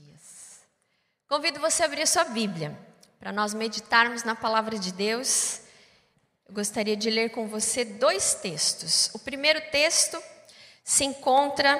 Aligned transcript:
dias. 0.00 0.60
Convido 1.28 1.60
você 1.60 1.82
a 1.82 1.86
abrir 1.86 2.02
a 2.02 2.06
sua 2.06 2.24
Bíblia 2.24 2.76
para 3.18 3.32
nós 3.32 3.52
meditarmos 3.52 4.24
na 4.24 4.34
palavra 4.34 4.78
de 4.78 4.92
Deus. 4.92 5.60
Eu 6.48 6.54
gostaria 6.54 6.96
de 6.96 7.10
ler 7.10 7.30
com 7.30 7.46
você 7.46 7.84
dois 7.84 8.34
textos. 8.34 9.10
O 9.14 9.18
primeiro 9.18 9.60
texto 9.70 10.20
se 10.82 11.04
encontra 11.04 11.78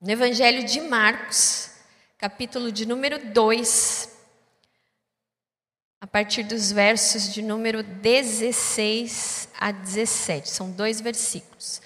no 0.00 0.10
Evangelho 0.10 0.64
de 0.64 0.80
Marcos, 0.80 1.70
capítulo 2.18 2.72
de 2.72 2.84
número 2.84 3.32
2, 3.32 4.16
a 6.00 6.06
partir 6.06 6.42
dos 6.42 6.72
versos 6.72 7.32
de 7.32 7.42
número 7.42 7.82
16 7.82 9.48
a 9.58 9.70
17. 9.70 10.48
São 10.48 10.70
dois 10.70 11.00
versículos. 11.00 11.80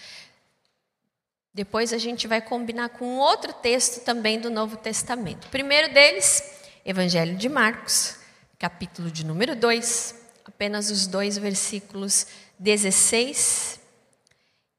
Depois 1.55 1.93
a 1.93 1.99
gente 1.99 2.27
vai 2.27 2.41
combinar 2.41 2.89
com 2.89 3.19
outro 3.19 3.53
texto 3.53 4.03
também 4.03 4.41
do 4.41 4.49
Novo 4.49 4.79
Testamento. 4.79 5.45
O 5.47 5.51
primeiro 5.51 5.93
deles, 5.93 6.43
Evangelho 6.83 7.37
de 7.37 7.47
Marcos, 7.47 8.17
capítulo 8.59 9.11
de 9.11 9.27
número 9.27 9.55
2, 9.55 10.15
apenas 10.47 10.91
os 10.91 11.07
dois 11.07 11.37
versículos 11.37 12.27
16 12.59 13.79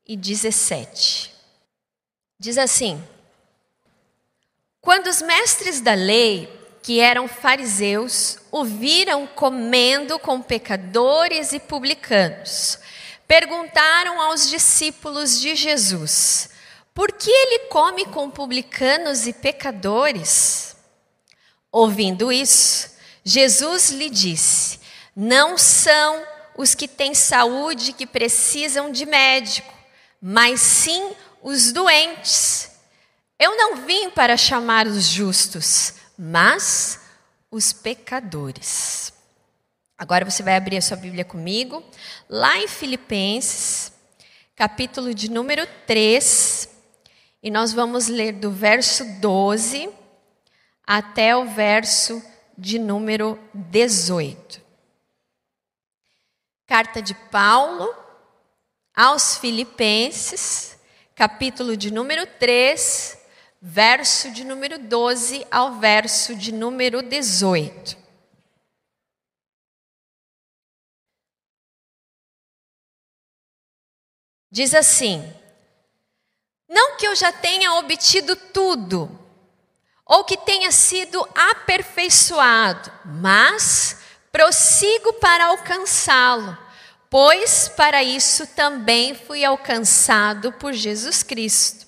e 0.08 0.18
17. 0.18 1.32
Diz 2.40 2.58
assim: 2.58 3.04
Quando 4.82 5.08
os 5.08 5.22
mestres 5.22 5.80
da 5.80 5.94
lei, 5.94 6.50
que 6.82 7.00
eram 7.00 7.28
fariseus, 7.28 8.40
o 8.52 8.66
viram 8.66 9.28
comendo 9.28 10.18
com 10.18 10.42
pecadores 10.42 11.54
e 11.54 11.60
publicanos, 11.60 12.80
perguntaram 13.28 14.20
aos 14.20 14.50
discípulos 14.50 15.40
de 15.40 15.56
Jesus: 15.56 16.53
por 16.94 17.12
que 17.12 17.30
ele 17.30 17.68
come 17.70 18.06
com 18.06 18.30
publicanos 18.30 19.26
e 19.26 19.34
pecadores? 19.34 20.76
Ouvindo 21.72 22.32
isso, 22.32 22.92
Jesus 23.24 23.90
lhe 23.90 24.10
disse: 24.10 24.80
Não 25.16 25.58
são 25.58 26.24
os 26.56 26.76
que 26.76 26.88
têm 26.88 27.16
saúde 27.16 27.94
que 27.94 28.06
precisam 28.06 28.92
de 28.92 29.06
médico, 29.06 29.74
mas 30.22 30.62
sim 30.62 31.16
os 31.42 31.72
doentes. 31.72 32.72
Eu 33.40 33.58
não 33.58 33.78
vim 33.78 34.12
para 34.12 34.38
chamar 34.38 34.86
os 34.86 35.06
justos, 35.06 35.96
mas 36.18 37.00
os 37.50 37.74
pecadores. 37.74 39.12
Agora 39.98 40.26
você 40.26 40.44
vai 40.44 40.56
abrir 40.56 40.78
a 40.78 40.82
sua 40.82 40.98
Bíblia 40.98 41.26
comigo, 41.26 41.84
lá 42.30 42.58
em 42.58 42.68
Filipenses, 42.68 43.92
capítulo 44.56 45.14
de 45.14 45.30
número 45.30 45.68
3, 45.88 46.70
e 47.44 47.52
nós 47.52 47.74
vamos 47.74 48.08
ler 48.08 48.32
do 48.32 48.50
verso 48.50 49.04
12 49.20 49.90
até 50.88 51.36
o 51.36 51.46
verso 51.46 52.24
de 52.58 52.80
número 52.80 53.38
18. 53.54 54.62
Carta 56.66 57.02
de 57.02 57.14
Paulo 57.14 57.94
aos 58.96 59.38
Filipenses, 59.38 60.80
capítulo 61.14 61.76
de 61.76 61.92
número 61.92 62.26
3, 62.26 63.20
verso 63.62 64.32
de 64.32 64.46
número 64.46 64.80
12 64.80 65.46
ao 65.52 65.74
verso 65.80 66.34
de 66.38 66.54
número 66.54 67.02
18. 67.02 67.98
Diz 74.50 74.74
assim: 74.74 75.43
não 76.74 76.98
que 76.98 77.08
eu 77.08 77.16
já 77.16 77.32
tenha 77.32 77.74
obtido 77.74 78.36
tudo, 78.36 79.08
ou 80.04 80.24
que 80.24 80.36
tenha 80.36 80.72
sido 80.72 81.24
aperfeiçoado, 81.36 82.92
mas 83.06 83.98
prossigo 84.32 85.14
para 85.14 85.46
alcançá-lo, 85.46 86.58
pois 87.12 87.70
para 87.70 88.04
isso 88.04 88.48
também 88.48 89.14
fui 89.14 89.46
alcançado 89.46 90.52
por 90.54 90.74
Jesus 90.74 91.22
Cristo. 91.22 91.86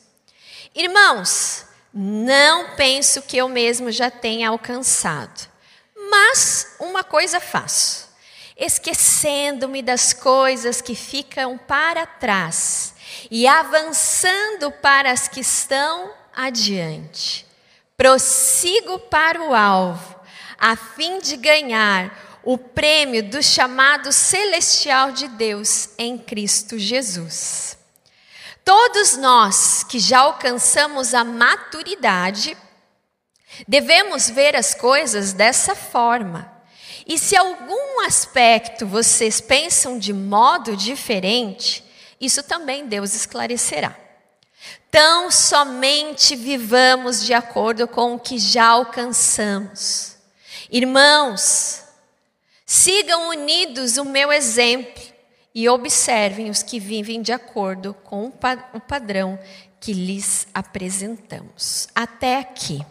Irmãos, 0.76 1.66
não 1.92 2.76
penso 2.76 3.24
que 3.24 3.38
eu 3.38 3.50
mesmo 3.50 3.92
já 3.92 4.12
tenha 4.12 4.50
alcançado, 4.50 5.50
mas 6.12 6.76
uma 6.80 7.04
coisa 7.04 7.40
faço, 7.40 8.08
esquecendo-me 8.56 9.82
das 9.82 10.14
coisas 10.14 10.80
que 10.80 10.94
ficam 10.94 11.58
para 11.58 12.06
trás 12.06 12.95
e 13.30 13.48
avançando 13.48 14.72
para 14.72 15.12
as 15.12 15.28
que 15.28 15.42
estão 15.42 16.12
adiante. 16.36 17.46
Prossigo 17.98 19.00
para 19.00 19.42
o 19.42 19.53
alvo, 19.53 20.20
a 20.58 20.76
fim 20.76 21.20
de 21.20 21.38
ganhar 21.38 22.42
o 22.44 22.58
prêmio 22.58 23.24
do 23.24 23.42
chamado 23.42 24.12
celestial 24.12 25.12
de 25.12 25.28
Deus 25.28 25.90
em 25.98 26.18
Cristo 26.18 26.78
Jesus. 26.78 27.78
Todos 28.64 29.16
nós 29.16 29.84
que 29.84 30.00
já 30.00 30.22
alcançamos 30.22 31.14
a 31.14 31.24
maturidade, 31.24 32.58
devemos 33.68 34.30
ver 34.30 34.56
as 34.56 34.74
coisas 34.74 35.34
dessa 35.34 35.76
forma. 35.76 36.52
E 37.08 37.20
se 37.20 37.38
algum 37.38 38.03
aspecto 38.06 38.88
vocês 38.88 39.40
pensam 39.40 40.00
de 40.00 40.12
modo 40.12 40.76
diferente, 40.76 41.84
isso 42.25 42.44
também 42.44 42.88
Deus 42.88 43.13
esclarecerá. 43.13 43.96
Tão 44.90 45.30
somente 45.30 46.36
vivamos 46.36 47.24
de 47.24 47.34
acordo 47.34 47.88
com 47.88 48.16
o 48.16 48.19
que 48.19 48.40
já 48.40 48.68
alcançamos. 48.68 50.16
Irmãos, 50.72 51.84
sigam 52.66 53.30
unidos 53.30 53.97
o 53.97 54.06
meu 54.06 54.31
exemplo 54.31 55.03
e 55.53 55.69
observem 55.69 56.50
os 56.50 56.64
que 56.64 56.80
vivem 56.80 57.22
de 57.22 57.31
acordo 57.31 57.94
com 57.94 58.34
o 58.74 58.80
padrão 58.80 59.40
que 59.80 59.94
lhes 59.94 60.47
apresentamos. 60.53 61.88
Até 61.94 62.40
aqui. 62.40 62.85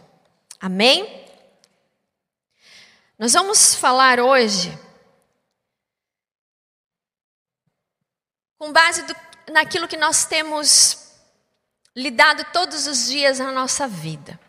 Amém? 0.59 1.25
Nós 3.17 3.33
vamos 3.33 3.75
falar 3.75 4.19
hoje 4.19 4.77
com 8.65 8.73
base 8.73 9.03
do, 9.03 9.15
naquilo 9.51 9.87
que 9.87 9.95
nós 9.95 10.25
temos 10.25 11.11
lidado 11.95 12.43
todos 12.51 12.87
os 12.87 13.05
dias 13.05 13.37
na 13.37 13.51
nossa 13.51 13.87
vida, 13.87 14.39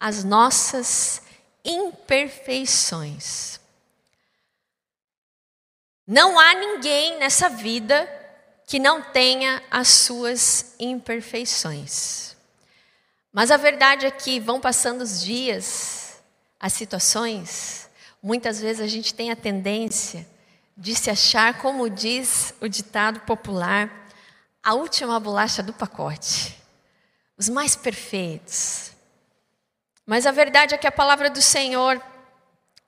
as 0.00 0.24
nossas 0.24 1.20
imperfeições. 1.62 3.60
Não 6.06 6.40
há 6.40 6.54
ninguém 6.54 7.18
nessa 7.18 7.50
vida 7.50 8.08
que 8.66 8.78
não 8.78 9.02
tenha 9.02 9.62
as 9.70 9.88
suas 9.88 10.74
imperfeições. 10.80 12.34
Mas 13.30 13.50
a 13.50 13.58
verdade 13.58 14.06
é 14.06 14.10
que 14.10 14.40
vão 14.40 14.58
passando 14.58 15.02
os 15.02 15.22
dias, 15.22 16.22
as 16.58 16.72
situações, 16.72 17.90
muitas 18.22 18.58
vezes 18.58 18.80
a 18.80 18.86
gente 18.86 19.12
tem 19.12 19.30
a 19.30 19.36
tendência 19.36 20.26
de 20.76 20.94
se 20.94 21.10
achar, 21.10 21.58
como 21.58 21.88
diz 21.88 22.52
o 22.60 22.68
ditado 22.68 23.20
popular, 23.20 23.90
a 24.62 24.74
última 24.74 25.18
bolacha 25.18 25.62
do 25.62 25.72
pacote, 25.72 26.60
os 27.38 27.48
mais 27.48 27.74
perfeitos. 27.74 28.90
Mas 30.04 30.26
a 30.26 30.30
verdade 30.30 30.74
é 30.74 30.78
que 30.78 30.86
a 30.86 30.92
palavra 30.92 31.30
do 31.30 31.40
Senhor, 31.40 32.00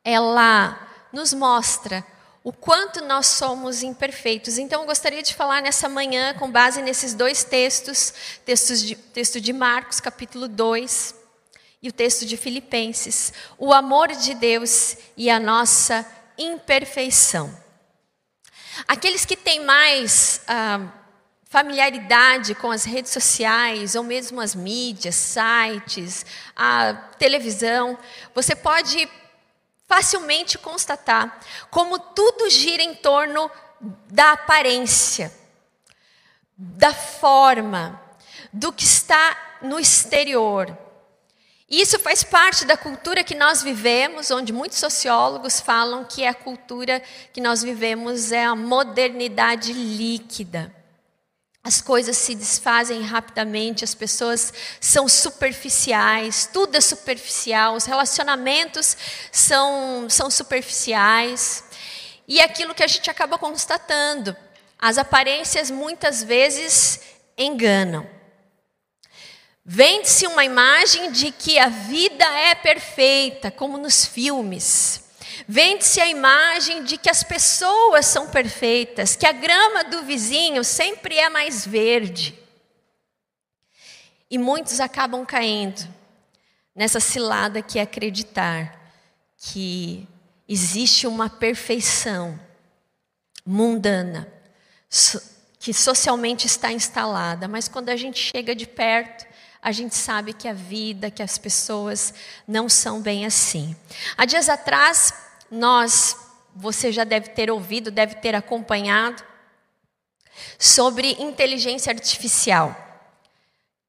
ela 0.04 0.78
nos 1.12 1.32
mostra 1.32 2.04
o 2.44 2.52
quanto 2.52 3.04
nós 3.04 3.26
somos 3.26 3.82
imperfeitos. 3.82 4.58
Então, 4.58 4.82
eu 4.82 4.86
gostaria 4.86 5.22
de 5.22 5.34
falar 5.34 5.60
nessa 5.60 5.88
manhã, 5.88 6.34
com 6.34 6.50
base 6.50 6.80
nesses 6.82 7.14
dois 7.14 7.44
textos, 7.44 8.12
textos 8.44 8.82
de, 8.82 8.94
texto 8.94 9.40
de 9.40 9.52
Marcos, 9.52 10.00
capítulo 10.00 10.46
2, 10.46 11.14
e 11.82 11.88
o 11.88 11.92
texto 11.92 12.26
de 12.26 12.36
Filipenses, 12.36 13.32
o 13.58 13.72
amor 13.72 14.08
de 14.08 14.34
Deus 14.34 14.96
e 15.16 15.30
a 15.30 15.38
nossa 15.38 16.06
imperfeição. 16.36 17.67
Aqueles 18.86 19.24
que 19.24 19.36
têm 19.36 19.64
mais 19.64 20.40
ah, 20.46 20.80
familiaridade 21.44 22.54
com 22.54 22.70
as 22.70 22.84
redes 22.84 23.10
sociais, 23.10 23.94
ou 23.94 24.04
mesmo 24.04 24.40
as 24.40 24.54
mídias, 24.54 25.14
sites, 25.14 26.24
a 26.54 26.94
televisão, 27.18 27.98
você 28.34 28.54
pode 28.54 29.08
facilmente 29.86 30.58
constatar 30.58 31.40
como 31.70 31.98
tudo 31.98 32.50
gira 32.50 32.82
em 32.82 32.94
torno 32.94 33.50
da 33.80 34.32
aparência, 34.32 35.32
da 36.56 36.92
forma, 36.92 38.00
do 38.52 38.72
que 38.72 38.84
está 38.84 39.58
no 39.62 39.78
exterior. 39.78 40.76
Isso 41.70 41.98
faz 41.98 42.24
parte 42.24 42.64
da 42.64 42.78
cultura 42.78 43.22
que 43.22 43.34
nós 43.34 43.62
vivemos, 43.62 44.30
onde 44.30 44.54
muitos 44.54 44.78
sociólogos 44.78 45.60
falam 45.60 46.02
que 46.02 46.24
a 46.24 46.32
cultura 46.32 47.02
que 47.30 47.42
nós 47.42 47.62
vivemos 47.62 48.32
é 48.32 48.42
a 48.44 48.56
modernidade 48.56 49.72
líquida. 49.72 50.74
as 51.62 51.82
coisas 51.82 52.16
se 52.16 52.34
desfazem 52.34 53.02
rapidamente, 53.02 53.84
as 53.84 53.94
pessoas 53.94 54.54
são 54.80 55.06
superficiais, 55.06 56.48
tudo 56.50 56.76
é 56.76 56.80
superficial, 56.80 57.74
os 57.74 57.84
relacionamentos 57.84 58.96
são, 59.30 60.08
são 60.08 60.30
superficiais. 60.30 61.64
E 62.26 62.40
é 62.40 62.44
aquilo 62.44 62.74
que 62.74 62.82
a 62.82 62.86
gente 62.86 63.10
acaba 63.10 63.36
constatando, 63.36 64.34
as 64.78 64.96
aparências 64.96 65.70
muitas 65.70 66.22
vezes 66.22 67.00
enganam. 67.36 68.17
Vende-se 69.70 70.26
uma 70.26 70.46
imagem 70.46 71.12
de 71.12 71.30
que 71.30 71.58
a 71.58 71.68
vida 71.68 72.24
é 72.24 72.54
perfeita, 72.54 73.50
como 73.50 73.76
nos 73.76 74.06
filmes. 74.06 75.04
Vende-se 75.46 76.00
a 76.00 76.08
imagem 76.08 76.84
de 76.84 76.96
que 76.96 77.10
as 77.10 77.22
pessoas 77.22 78.06
são 78.06 78.30
perfeitas, 78.30 79.14
que 79.14 79.26
a 79.26 79.32
grama 79.32 79.84
do 79.84 80.04
vizinho 80.04 80.64
sempre 80.64 81.18
é 81.18 81.28
mais 81.28 81.66
verde. 81.66 82.34
E 84.30 84.38
muitos 84.38 84.80
acabam 84.80 85.26
caindo 85.26 85.86
nessa 86.74 86.98
cilada 86.98 87.60
que 87.60 87.78
é 87.78 87.82
acreditar 87.82 88.90
que 89.36 90.08
existe 90.48 91.06
uma 91.06 91.28
perfeição 91.28 92.40
mundana, 93.44 94.32
que 95.58 95.74
socialmente 95.74 96.46
está 96.46 96.72
instalada, 96.72 97.46
mas 97.46 97.68
quando 97.68 97.90
a 97.90 97.96
gente 97.96 98.18
chega 98.18 98.54
de 98.54 98.66
perto, 98.66 99.27
a 99.60 99.72
gente 99.72 99.94
sabe 99.94 100.32
que 100.32 100.46
a 100.46 100.52
vida, 100.52 101.10
que 101.10 101.22
as 101.22 101.36
pessoas 101.36 102.14
não 102.46 102.68
são 102.68 103.00
bem 103.00 103.26
assim. 103.26 103.74
Há 104.16 104.24
dias 104.24 104.48
atrás, 104.48 105.12
nós, 105.50 106.16
você 106.54 106.92
já 106.92 107.04
deve 107.04 107.30
ter 107.30 107.50
ouvido, 107.50 107.90
deve 107.90 108.16
ter 108.16 108.34
acompanhado, 108.34 109.22
sobre 110.58 111.16
inteligência 111.20 111.92
artificial, 111.92 112.76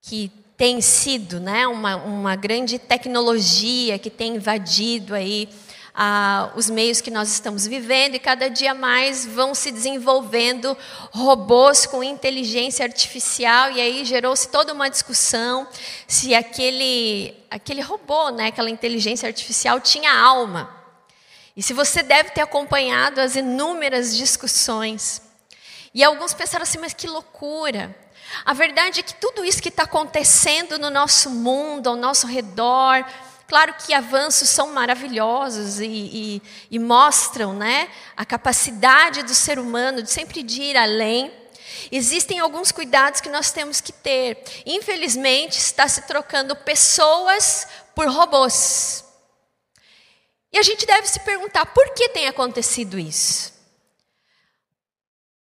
que 0.02 0.32
tem 0.58 0.82
sido 0.82 1.40
né, 1.40 1.68
uma, 1.68 1.96
uma 1.96 2.36
grande 2.36 2.78
tecnologia 2.78 3.98
que 3.98 4.10
tem 4.10 4.36
invadido 4.36 5.16
aí 5.16 5.48
os 6.56 6.70
meios 6.70 7.02
que 7.02 7.12
nós 7.12 7.30
estamos 7.30 7.68
vivendo 7.68 8.16
e 8.16 8.20
cada 8.20 8.50
dia 8.50 8.74
mais 8.74 9.26
vão 9.26 9.54
se 9.54 9.70
desenvolvendo 9.70 10.78
robôs 11.12 11.86
com 11.86 12.02
inteligência 12.02 12.86
artificial 12.86 13.72
e 13.72 13.82
aí 13.82 14.06
gerou-se 14.06 14.48
toda 14.48 14.72
uma 14.72 14.90
discussão 14.90 15.68
se 16.08 16.34
aquele 16.34 17.36
aquele 17.52 17.82
robô, 17.82 18.30
né, 18.30 18.48
aquela 18.48 18.70
inteligência 18.70 19.28
artificial 19.28 19.82
tinha 19.82 20.14
alma. 20.14 20.70
E 21.58 21.62
se 21.62 21.74
você 21.74 22.02
deve 22.02 22.30
ter 22.30 22.42
acompanhado 22.42 23.20
as 23.20 23.36
inúmeras 23.36 24.16
discussões. 24.16 25.22
E 25.94 26.04
alguns 26.04 26.34
pensaram 26.34 26.64
assim, 26.64 26.78
mas 26.78 26.94
que 26.94 27.08
loucura. 27.08 27.94
A 28.46 28.54
verdade 28.54 29.00
é 29.00 29.04
que 29.04 29.16
tudo 29.16 29.44
isso 29.44 29.62
que 29.62 29.70
está 29.70 29.84
acontecendo 29.84 30.78
no 30.78 30.90
nosso 30.90 31.30
mundo, 31.32 31.90
ao 31.90 31.96
nosso 31.96 32.28
redor, 32.28 33.04
claro 33.50 33.74
que 33.74 33.94
avanços 33.94 34.48
são 34.48 34.72
maravilhosos 34.72 35.80
e, 35.80 35.86
e, 35.88 36.42
e 36.70 36.78
mostram 36.78 37.52
né, 37.54 37.90
a 38.16 38.24
capacidade 38.24 39.24
do 39.24 39.34
ser 39.34 39.58
humano 39.58 40.04
de 40.04 40.12
sempre 40.12 40.44
de 40.44 40.62
ir 40.62 40.78
além. 40.78 41.34
Existem 41.92 42.40
alguns 42.40 42.72
cuidados 42.72 43.20
que 43.20 43.30
nós 43.30 43.52
temos 43.52 43.82
que 43.82 43.92
ter. 43.92 44.44
Infelizmente, 44.68 45.58
está 45.58 45.88
se 45.88 46.04
trocando 46.04 46.56
pessoas 46.56 47.68
por 47.96 48.08
robôs. 48.08 49.04
E 50.54 50.58
a 50.60 50.64
gente 50.64 50.86
deve 50.86 51.08
se 51.08 51.20
perguntar 51.22 51.66
por 51.66 51.94
que 51.96 52.10
tem 52.10 52.28
acontecido 52.28 53.00
isso? 53.00 53.52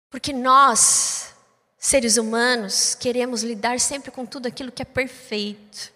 Porque 0.08 0.32
nós, 0.32 1.34
seres 1.76 2.16
humanos, 2.16 2.94
queremos 2.94 3.42
lidar 3.42 3.80
sempre 3.80 4.12
com 4.12 4.24
tudo 4.24 4.46
aquilo 4.46 4.70
que 4.70 4.82
é 4.82 4.84
perfeito. 4.84 5.95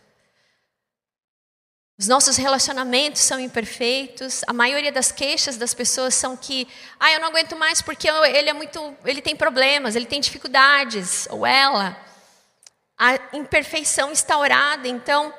Os 2.00 2.08
nossos 2.08 2.38
relacionamentos 2.38 3.20
são 3.20 3.38
imperfeitos. 3.38 4.40
A 4.46 4.54
maioria 4.54 4.90
das 4.90 5.12
queixas 5.12 5.58
das 5.58 5.74
pessoas 5.74 6.14
são 6.14 6.34
que, 6.34 6.66
ah, 6.98 7.12
eu 7.12 7.20
não 7.20 7.28
aguento 7.28 7.54
mais 7.54 7.82
porque 7.82 8.08
ele 8.08 8.48
é 8.48 8.54
muito, 8.54 8.96
ele 9.04 9.20
tem 9.20 9.36
problemas, 9.36 9.94
ele 9.94 10.06
tem 10.06 10.18
dificuldades, 10.18 11.28
ou 11.30 11.44
ela. 11.44 11.94
A 12.96 13.36
imperfeição 13.36 14.10
instaurada, 14.12 14.88
então 14.88 15.30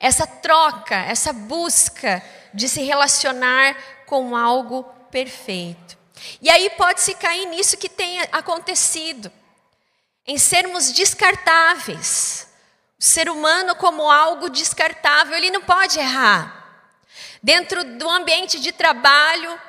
essa 0.00 0.26
troca, 0.26 0.94
essa 0.94 1.30
busca 1.30 2.24
de 2.54 2.66
se 2.66 2.80
relacionar 2.80 3.76
com 4.06 4.34
algo 4.34 4.82
perfeito. 5.10 5.98
E 6.40 6.48
aí 6.48 6.70
pode-se 6.70 7.14
cair 7.16 7.44
nisso 7.48 7.76
que 7.76 7.90
tem 7.90 8.18
acontecido, 8.32 9.30
em 10.26 10.38
sermos 10.38 10.90
descartáveis. 10.90 12.48
Ser 12.98 13.28
humano, 13.28 13.74
como 13.74 14.10
algo 14.10 14.48
descartável, 14.48 15.36
ele 15.36 15.50
não 15.50 15.62
pode 15.62 15.98
errar. 15.98 16.62
Dentro 17.42 17.84
do 17.84 18.08
ambiente 18.08 18.58
de 18.58 18.72
trabalho, 18.72 19.60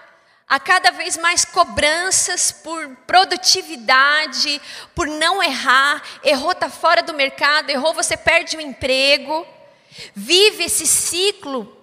há 0.48 0.60
cada 0.60 0.92
vez 0.92 1.18
mais 1.18 1.44
cobranças 1.44 2.52
por 2.52 2.96
produtividade, 3.08 4.62
por 4.94 5.08
não 5.08 5.44
errar. 5.44 6.02
Errou, 6.24 6.52
está 6.52 6.70
fora 6.70 7.04
do 7.04 7.14
mercado, 7.14 7.70
errou, 7.70 7.94
você 7.94 8.16
perde 8.16 8.56
o 8.56 8.62
emprego. 8.62 9.46
Vive 10.14 10.66
esse 10.66 10.88
ciclo 10.88 11.76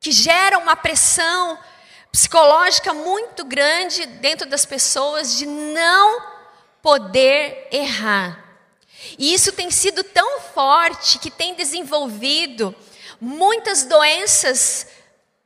que 0.00 0.12
gera 0.12 0.58
uma 0.58 0.76
pressão 0.76 1.58
psicológica 2.12 2.92
muito 2.92 3.44
grande 3.44 4.06
dentro 4.06 4.48
das 4.48 4.66
pessoas 4.66 5.36
de 5.38 5.46
não 5.46 6.22
poder 6.82 7.68
errar. 7.72 8.43
E 9.18 9.32
isso 9.32 9.52
tem 9.52 9.70
sido 9.70 10.02
tão 10.02 10.40
forte 10.40 11.18
que 11.18 11.30
tem 11.30 11.54
desenvolvido 11.54 12.74
muitas 13.20 13.84
doenças 13.84 14.86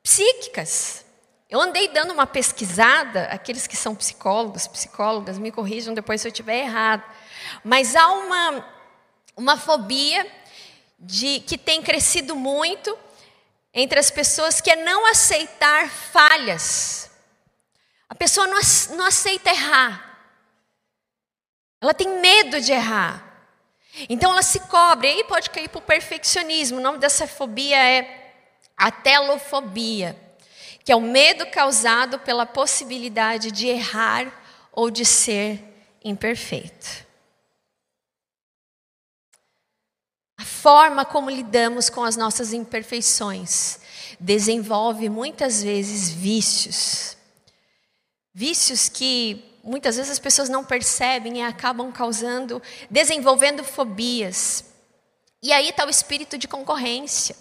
psíquicas. 0.03 1.05
Eu 1.49 1.61
andei 1.61 1.89
dando 1.89 2.13
uma 2.13 2.27
pesquisada, 2.27 3.25
aqueles 3.25 3.67
que 3.67 3.77
são 3.77 3.95
psicólogos, 3.95 4.67
psicólogas, 4.67 5.39
me 5.39 5.51
corrijam 5.51 5.95
depois 5.95 6.21
se 6.21 6.29
eu 6.29 6.33
estiver 6.33 6.59
errado. 6.59 7.03
Mas 7.65 7.97
há 7.97 8.09
uma, 8.09 8.65
uma 9.37 9.57
fobia 9.57 10.27
de, 10.99 11.41
que 11.41 11.57
tem 11.57 11.83
crescido 11.83 12.35
muito 12.37 12.99
entre 13.73 13.99
as 13.99 14.11
pessoas 14.11 14.61
que 14.61 14.71
é 14.71 14.77
não 14.77 15.07
aceitar 15.07 15.89
falhas. 15.89 17.11
A 18.09 18.15
pessoa 18.15 18.47
não, 18.47 18.61
não 18.97 19.07
aceita 19.07 19.51
errar. 19.51 20.09
Ela 21.81 21.95
tem 21.95 22.21
medo 22.21 22.61
de 22.61 22.73
errar. 22.73 23.28
Então 24.09 24.33
ela 24.33 24.43
se 24.43 24.61
cobre, 24.61 25.09
aí 25.09 25.25
pode 25.25 25.51
cair 25.51 25.69
para 25.69 25.79
o 25.79 25.83
perfeccionismo. 25.83 26.79
O 26.79 26.83
nome 26.83 26.99
dessa 26.99 27.27
fobia 27.27 27.77
é 27.77 28.33
a 28.77 28.91
telofobia, 28.91 30.17
que 30.85 30.93
é 30.93 30.97
o 30.97 31.01
medo 31.01 31.47
causado 31.47 32.19
pela 32.19 32.47
possibilidade 32.47 33.51
de 33.51 33.67
errar 33.67 34.33
ou 34.73 34.91
de 34.91 35.05
ser 35.05 35.65
imperfeito. 36.05 37.07
A 40.39 40.45
forma 40.45 41.05
como 41.05 41.31
lidamos 41.31 41.91
com 41.91 42.05
as 42.05 42.17
nossas 42.17 42.53
imperfeições 42.53 43.81
desenvolve 44.21 45.09
muitas 45.09 45.63
vezes 45.63 46.11
vícios. 46.11 47.17
Vícios 48.33 48.89
que 48.89 49.48
muitas 49.69 49.97
vezes 49.97 50.11
as 50.11 50.19
pessoas 50.19 50.49
não 50.49 50.65
percebem 50.65 51.39
e 51.39 51.43
acabam 51.43 51.93
causando, 51.93 52.63
desenvolvendo 52.91 53.63
fobias. 53.63 54.65
E 55.43 55.53
aí 55.53 55.69
está 55.69 55.85
o 55.85 55.91
espírito 55.91 56.37
de 56.37 56.49
concorrência. 56.49 57.37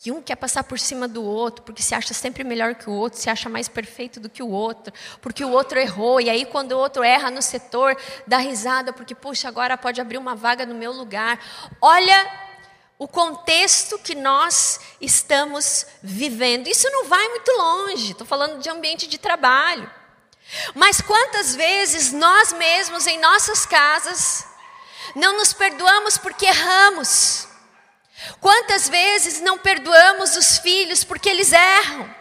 Que 0.00 0.12
um 0.12 0.22
quer 0.22 0.36
passar 0.36 0.62
por 0.62 0.78
cima 0.78 1.08
do 1.08 1.24
outro, 1.24 1.64
porque 1.64 1.82
se 1.82 1.92
acha 1.92 2.14
sempre 2.14 2.44
melhor 2.44 2.76
que 2.76 2.88
o 2.88 2.92
outro, 2.92 3.18
se 3.18 3.28
acha 3.28 3.48
mais 3.48 3.66
perfeito 3.66 4.20
do 4.20 4.28
que 4.28 4.40
o 4.42 4.48
outro, 4.48 4.92
porque 5.20 5.44
o 5.44 5.50
outro 5.50 5.76
errou, 5.76 6.20
e 6.20 6.30
aí 6.30 6.46
quando 6.46 6.70
o 6.70 6.78
outro 6.78 7.02
erra 7.02 7.32
no 7.32 7.42
setor, 7.42 7.96
dá 8.24 8.38
risada, 8.38 8.92
porque, 8.92 9.12
puxa, 9.12 9.48
agora 9.48 9.76
pode 9.76 10.00
abrir 10.00 10.16
uma 10.16 10.36
vaga 10.36 10.64
no 10.64 10.74
meu 10.74 10.92
lugar. 10.92 11.40
Olha 11.80 12.30
o 12.96 13.08
contexto 13.08 13.98
que 13.98 14.14
nós 14.14 14.78
estamos 15.00 15.86
vivendo. 16.00 16.68
Isso 16.68 16.88
não 16.90 17.06
vai 17.06 17.28
muito 17.30 17.50
longe, 17.50 18.12
estou 18.12 18.26
falando 18.26 18.60
de 18.60 18.68
ambiente 18.68 19.08
de 19.08 19.18
trabalho. 19.18 19.97
Mas 20.74 21.00
quantas 21.00 21.54
vezes 21.54 22.12
nós 22.12 22.52
mesmos, 22.52 23.06
em 23.06 23.18
nossas 23.18 23.66
casas, 23.66 24.46
não 25.14 25.36
nos 25.36 25.52
perdoamos 25.52 26.16
porque 26.16 26.46
erramos? 26.46 27.46
Quantas 28.40 28.88
vezes 28.88 29.40
não 29.40 29.58
perdoamos 29.58 30.36
os 30.36 30.58
filhos 30.58 31.04
porque 31.04 31.28
eles 31.28 31.52
erram? 31.52 32.14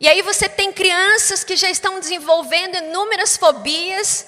E 0.00 0.08
aí 0.08 0.22
você 0.22 0.48
tem 0.48 0.72
crianças 0.72 1.44
que 1.44 1.56
já 1.56 1.68
estão 1.68 2.00
desenvolvendo 2.00 2.76
inúmeras 2.76 3.36
fobias, 3.36 4.26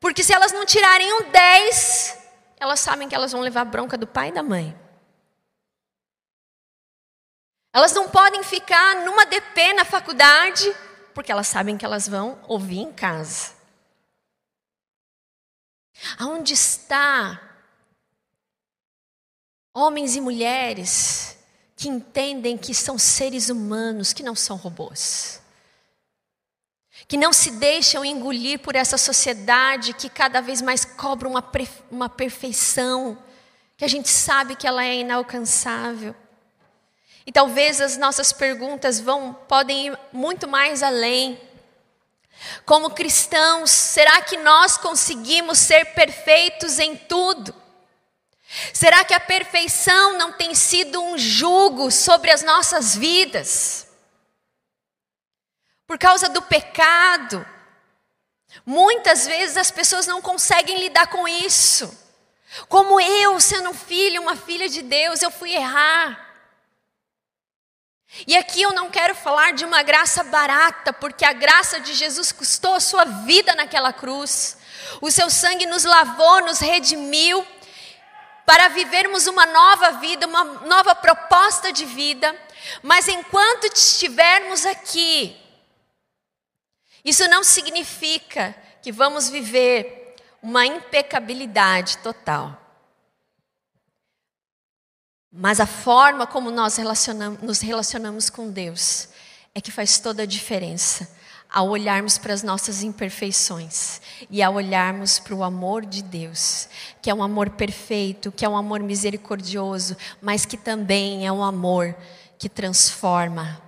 porque 0.00 0.24
se 0.24 0.32
elas 0.32 0.52
não 0.52 0.66
tirarem 0.66 1.12
um 1.12 1.30
10, 1.30 2.18
elas 2.58 2.80
sabem 2.80 3.08
que 3.08 3.14
elas 3.14 3.32
vão 3.32 3.40
levar 3.40 3.64
bronca 3.64 3.96
do 3.96 4.06
pai 4.06 4.28
e 4.28 4.32
da 4.32 4.42
mãe. 4.42 4.76
Elas 7.72 7.92
não 7.92 8.08
podem 8.08 8.42
ficar 8.42 8.96
numa 9.04 9.24
DP 9.24 9.72
na 9.74 9.84
faculdade, 9.84 10.74
porque 11.18 11.32
elas 11.32 11.48
sabem 11.48 11.76
que 11.76 11.84
elas 11.84 12.06
vão 12.06 12.38
ouvir 12.46 12.78
em 12.78 12.92
casa. 12.92 13.50
Aonde 16.16 16.54
está 16.54 17.42
homens 19.74 20.14
e 20.14 20.20
mulheres 20.20 21.36
que 21.74 21.88
entendem 21.88 22.56
que 22.56 22.72
são 22.72 22.96
seres 22.96 23.48
humanos, 23.48 24.12
que 24.12 24.22
não 24.22 24.36
são 24.36 24.56
robôs? 24.56 25.42
Que 27.08 27.16
não 27.16 27.32
se 27.32 27.50
deixam 27.50 28.04
engolir 28.04 28.60
por 28.60 28.76
essa 28.76 28.96
sociedade 28.96 29.94
que 29.94 30.08
cada 30.08 30.40
vez 30.40 30.62
mais 30.62 30.84
cobra 30.84 31.28
uma, 31.28 31.44
uma 31.90 32.08
perfeição, 32.08 33.20
que 33.76 33.84
a 33.84 33.88
gente 33.88 34.08
sabe 34.08 34.54
que 34.54 34.68
ela 34.68 34.84
é 34.84 35.00
inalcançável. 35.00 36.14
E 37.28 37.30
talvez 37.30 37.78
as 37.78 37.98
nossas 37.98 38.32
perguntas 38.32 38.98
vão 38.98 39.34
podem 39.34 39.88
ir 39.88 39.98
muito 40.10 40.48
mais 40.48 40.82
além. 40.82 41.38
Como 42.64 42.92
cristãos, 42.92 43.70
será 43.70 44.22
que 44.22 44.38
nós 44.38 44.78
conseguimos 44.78 45.58
ser 45.58 45.92
perfeitos 45.92 46.78
em 46.78 46.96
tudo? 46.96 47.54
Será 48.72 49.04
que 49.04 49.12
a 49.12 49.20
perfeição 49.20 50.16
não 50.16 50.32
tem 50.32 50.54
sido 50.54 51.02
um 51.02 51.18
jugo 51.18 51.90
sobre 51.90 52.30
as 52.30 52.42
nossas 52.42 52.96
vidas? 52.96 53.86
Por 55.86 55.98
causa 55.98 56.30
do 56.30 56.40
pecado, 56.40 57.46
muitas 58.64 59.26
vezes 59.26 59.58
as 59.58 59.70
pessoas 59.70 60.06
não 60.06 60.22
conseguem 60.22 60.80
lidar 60.80 61.08
com 61.08 61.28
isso. 61.28 61.94
Como 62.70 62.98
eu, 62.98 63.38
sendo 63.38 63.68
um 63.68 63.74
filho, 63.74 64.22
uma 64.22 64.34
filha 64.34 64.66
de 64.66 64.80
Deus, 64.80 65.20
eu 65.20 65.30
fui 65.30 65.54
errar. 65.54 66.27
E 68.26 68.36
aqui 68.36 68.62
eu 68.62 68.72
não 68.72 68.90
quero 68.90 69.14
falar 69.14 69.52
de 69.52 69.64
uma 69.64 69.82
graça 69.82 70.24
barata, 70.24 70.92
porque 70.92 71.24
a 71.24 71.32
graça 71.32 71.78
de 71.80 71.94
Jesus 71.94 72.32
custou 72.32 72.74
a 72.74 72.80
sua 72.80 73.04
vida 73.04 73.54
naquela 73.54 73.92
cruz. 73.92 74.56
O 75.00 75.10
seu 75.10 75.28
sangue 75.28 75.66
nos 75.66 75.84
lavou, 75.84 76.40
nos 76.42 76.58
redimiu, 76.58 77.46
para 78.46 78.68
vivermos 78.68 79.26
uma 79.26 79.44
nova 79.44 79.92
vida, 79.92 80.26
uma 80.26 80.42
nova 80.44 80.94
proposta 80.94 81.70
de 81.70 81.84
vida. 81.84 82.34
Mas 82.82 83.06
enquanto 83.06 83.66
estivermos 83.66 84.64
aqui, 84.64 85.36
isso 87.04 87.28
não 87.28 87.44
significa 87.44 88.54
que 88.82 88.90
vamos 88.90 89.28
viver 89.28 90.16
uma 90.42 90.64
impecabilidade 90.64 91.98
total. 91.98 92.67
Mas 95.32 95.60
a 95.60 95.66
forma 95.66 96.26
como 96.26 96.50
nós 96.50 96.76
relacionamos, 96.76 97.40
nos 97.42 97.60
relacionamos 97.60 98.30
com 98.30 98.50
Deus 98.50 99.08
é 99.54 99.60
que 99.60 99.70
faz 99.70 99.98
toda 99.98 100.22
a 100.22 100.26
diferença 100.26 101.08
ao 101.50 101.68
olharmos 101.68 102.18
para 102.18 102.34
as 102.34 102.42
nossas 102.42 102.82
imperfeições 102.82 104.00
e 104.30 104.42
ao 104.42 104.54
olharmos 104.54 105.18
para 105.18 105.34
o 105.34 105.42
amor 105.42 105.84
de 105.84 106.02
Deus, 106.02 106.68
que 107.00 107.10
é 107.10 107.14
um 107.14 107.22
amor 107.22 107.50
perfeito, 107.50 108.30
que 108.30 108.44
é 108.44 108.48
um 108.48 108.56
amor 108.56 108.80
misericordioso, 108.80 109.96
mas 110.20 110.44
que 110.44 110.56
também 110.56 111.26
é 111.26 111.32
um 111.32 111.42
amor 111.42 111.96
que 112.38 112.48
transforma 112.48 113.62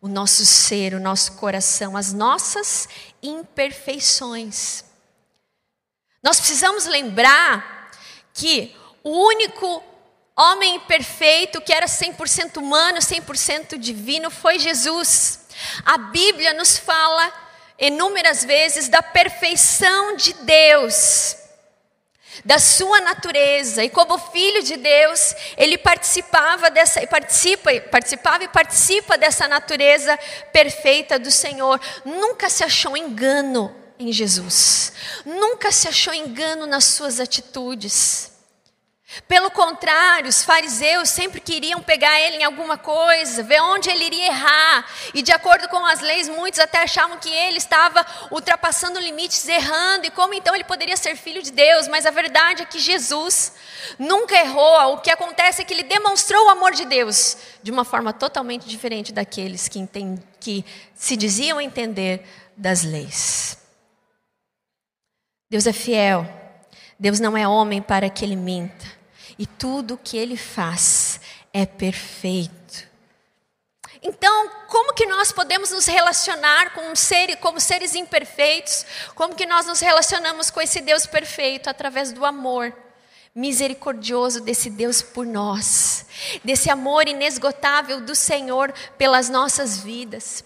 o 0.00 0.08
nosso 0.08 0.44
ser, 0.46 0.94
o 0.94 1.00
nosso 1.00 1.32
coração, 1.32 1.96
as 1.96 2.12
nossas 2.12 2.88
imperfeições. 3.22 4.84
Nós 6.22 6.38
precisamos 6.38 6.86
lembrar 6.86 7.90
que 8.32 8.74
o 9.02 9.10
único 9.10 9.82
homem 10.38 10.78
perfeito, 10.80 11.60
que 11.60 11.72
era 11.72 11.86
100% 11.86 12.58
humano, 12.58 12.98
100% 12.98 13.76
divino, 13.76 14.30
foi 14.30 14.58
Jesus. 14.58 15.40
A 15.84 15.98
Bíblia 15.98 16.54
nos 16.54 16.78
fala 16.78 17.32
inúmeras 17.78 18.44
vezes 18.44 18.88
da 18.88 19.02
perfeição 19.02 20.14
de 20.14 20.32
Deus, 20.34 21.36
da 22.44 22.60
sua 22.60 23.00
natureza, 23.00 23.82
e 23.82 23.90
como 23.90 24.16
filho 24.16 24.62
de 24.62 24.76
Deus, 24.76 25.34
ele 25.56 25.76
participava 25.76 26.70
dessa, 26.70 27.04
participa, 27.08 27.70
participava 27.90 28.44
e 28.44 28.48
participa 28.48 29.18
dessa 29.18 29.48
natureza 29.48 30.16
perfeita 30.52 31.18
do 31.18 31.32
Senhor. 31.32 31.80
Nunca 32.04 32.48
se 32.48 32.62
achou 32.62 32.96
engano 32.96 33.74
em 33.98 34.12
Jesus. 34.12 34.92
Nunca 35.24 35.72
se 35.72 35.88
achou 35.88 36.14
engano 36.14 36.64
nas 36.64 36.84
suas 36.84 37.18
atitudes. 37.18 38.37
Pelo 39.26 39.50
contrário, 39.50 40.28
os 40.28 40.44
fariseus 40.44 41.08
sempre 41.08 41.40
queriam 41.40 41.82
pegar 41.82 42.20
ele 42.20 42.36
em 42.36 42.44
alguma 42.44 42.78
coisa, 42.78 43.42
ver 43.42 43.60
onde 43.60 43.90
ele 43.90 44.04
iria 44.04 44.26
errar. 44.26 44.86
E 45.12 45.22
de 45.22 45.32
acordo 45.32 45.68
com 45.68 45.84
as 45.84 46.00
leis, 46.00 46.28
muitos 46.28 46.60
até 46.60 46.82
achavam 46.82 47.18
que 47.18 47.28
ele 47.28 47.58
estava 47.58 48.04
ultrapassando 48.30 49.00
limites, 49.00 49.46
errando, 49.48 50.06
e 50.06 50.10
como 50.10 50.34
então 50.34 50.54
ele 50.54 50.64
poderia 50.64 50.96
ser 50.96 51.16
filho 51.16 51.42
de 51.42 51.50
Deus. 51.50 51.88
Mas 51.88 52.06
a 52.06 52.10
verdade 52.10 52.62
é 52.62 52.66
que 52.66 52.78
Jesus 52.78 53.54
nunca 53.98 54.36
errou. 54.36 54.94
O 54.94 55.00
que 55.00 55.10
acontece 55.10 55.62
é 55.62 55.64
que 55.64 55.74
ele 55.74 55.82
demonstrou 55.82 56.46
o 56.46 56.50
amor 56.50 56.72
de 56.72 56.84
Deus 56.84 57.36
de 57.62 57.70
uma 57.70 57.84
forma 57.84 58.12
totalmente 58.12 58.68
diferente 58.68 59.12
daqueles 59.12 59.68
que, 59.68 59.78
entend... 59.78 60.22
que 60.38 60.64
se 60.94 61.16
diziam 61.16 61.60
entender 61.60 62.24
das 62.56 62.82
leis. 62.82 63.58
Deus 65.50 65.66
é 65.66 65.72
fiel. 65.72 66.26
Deus 66.98 67.20
não 67.20 67.36
é 67.36 67.46
homem 67.46 67.80
para 67.80 68.10
que 68.10 68.24
ele 68.24 68.36
minta 68.36 68.97
e 69.38 69.46
tudo 69.46 69.94
o 69.94 69.98
que 69.98 70.16
ele 70.16 70.36
faz 70.36 71.20
é 71.52 71.64
perfeito. 71.64 72.88
Então, 74.02 74.50
como 74.68 74.94
que 74.94 75.06
nós 75.06 75.32
podemos 75.32 75.70
nos 75.70 75.86
relacionar 75.86 76.72
com 76.72 76.90
um 76.90 76.96
ser, 76.96 77.36
como 77.36 77.60
seres 77.60 77.94
imperfeitos? 77.94 78.86
Como 79.14 79.34
que 79.34 79.46
nós 79.46 79.66
nos 79.66 79.80
relacionamos 79.80 80.50
com 80.50 80.60
esse 80.60 80.80
Deus 80.80 81.06
perfeito 81.06 81.68
através 81.68 82.12
do 82.12 82.24
amor 82.24 82.72
misericordioso 83.34 84.40
desse 84.40 84.68
Deus 84.68 85.00
por 85.00 85.24
nós, 85.24 86.06
desse 86.42 86.70
amor 86.70 87.06
inesgotável 87.06 88.00
do 88.00 88.12
Senhor 88.12 88.72
pelas 88.96 89.28
nossas 89.28 89.78
vidas. 89.78 90.42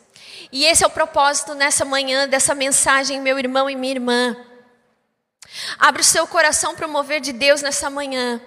E 0.53 0.67
esse 0.67 0.85
é 0.85 0.87
o 0.87 0.91
propósito 0.91 1.55
nessa 1.55 1.87
manhã 1.87 2.29
dessa 2.29 2.55
mensagem, 2.55 3.19
meu 3.19 3.39
irmão 3.39 3.71
e 3.71 3.77
minha 3.77 3.95
irmã. 3.95 4.37
Abre 5.79 6.03
o 6.03 6.05
seu 6.05 6.27
coração 6.27 6.75
para 6.75 6.87
o 6.87 6.91
mover 6.91 7.23
de 7.23 7.33
Deus 7.33 7.63
nessa 7.63 7.89
manhã. 7.89 8.41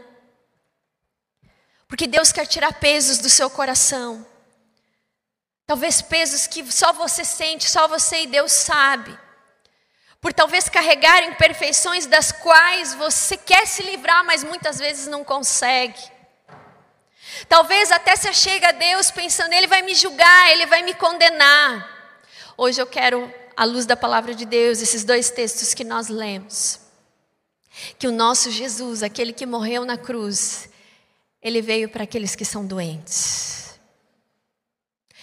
Porque 1.87 2.07
Deus 2.07 2.31
quer 2.31 2.45
tirar 2.45 2.73
pesos 2.73 3.19
do 3.19 3.29
seu 3.29 3.49
coração. 3.49 4.25
Talvez 5.67 6.01
pesos 6.01 6.45
que 6.47 6.71
só 6.71 6.93
você 6.93 7.25
sente, 7.25 7.69
só 7.69 7.87
você 7.87 8.23
e 8.23 8.27
Deus 8.27 8.51
sabe. 8.51 9.17
Por 10.21 10.33
talvez 10.33 10.69
carregar 10.69 11.23
imperfeições 11.23 12.05
das 12.05 12.31
quais 12.31 12.93
você 12.95 13.37
quer 13.37 13.65
se 13.67 13.83
livrar, 13.83 14.23
mas 14.25 14.43
muitas 14.43 14.79
vezes 14.79 15.07
não 15.07 15.23
consegue. 15.23 16.01
Talvez 17.47 17.91
até 17.91 18.15
se 18.15 18.27
achega 18.27 18.69
a 18.69 18.71
Deus 18.71 19.11
pensando, 19.11 19.53
Ele 19.53 19.67
vai 19.67 19.81
me 19.81 19.93
julgar, 19.93 20.51
Ele 20.51 20.65
vai 20.65 20.83
me 20.83 20.93
condenar. 20.93 21.93
Hoje 22.57 22.81
eu 22.81 22.87
quero, 22.87 23.31
à 23.57 23.65
luz 23.65 23.85
da 23.85 23.95
palavra 23.95 24.33
de 24.33 24.45
Deus, 24.45 24.81
esses 24.81 25.03
dois 25.03 25.29
textos 25.29 25.73
que 25.73 25.83
nós 25.83 26.07
lemos. 26.07 26.79
Que 27.99 28.07
o 28.07 28.11
nosso 28.11 28.49
Jesus, 28.49 29.03
aquele 29.03 29.33
que 29.33 29.45
morreu 29.45 29.83
na 29.83 29.97
cruz, 29.97 30.69
ele 31.45 31.61
veio 31.61 31.87
para 31.87 32.05
aqueles 32.05 32.35
que 32.35 32.43
são 32.43 32.65
doentes. 32.65 33.79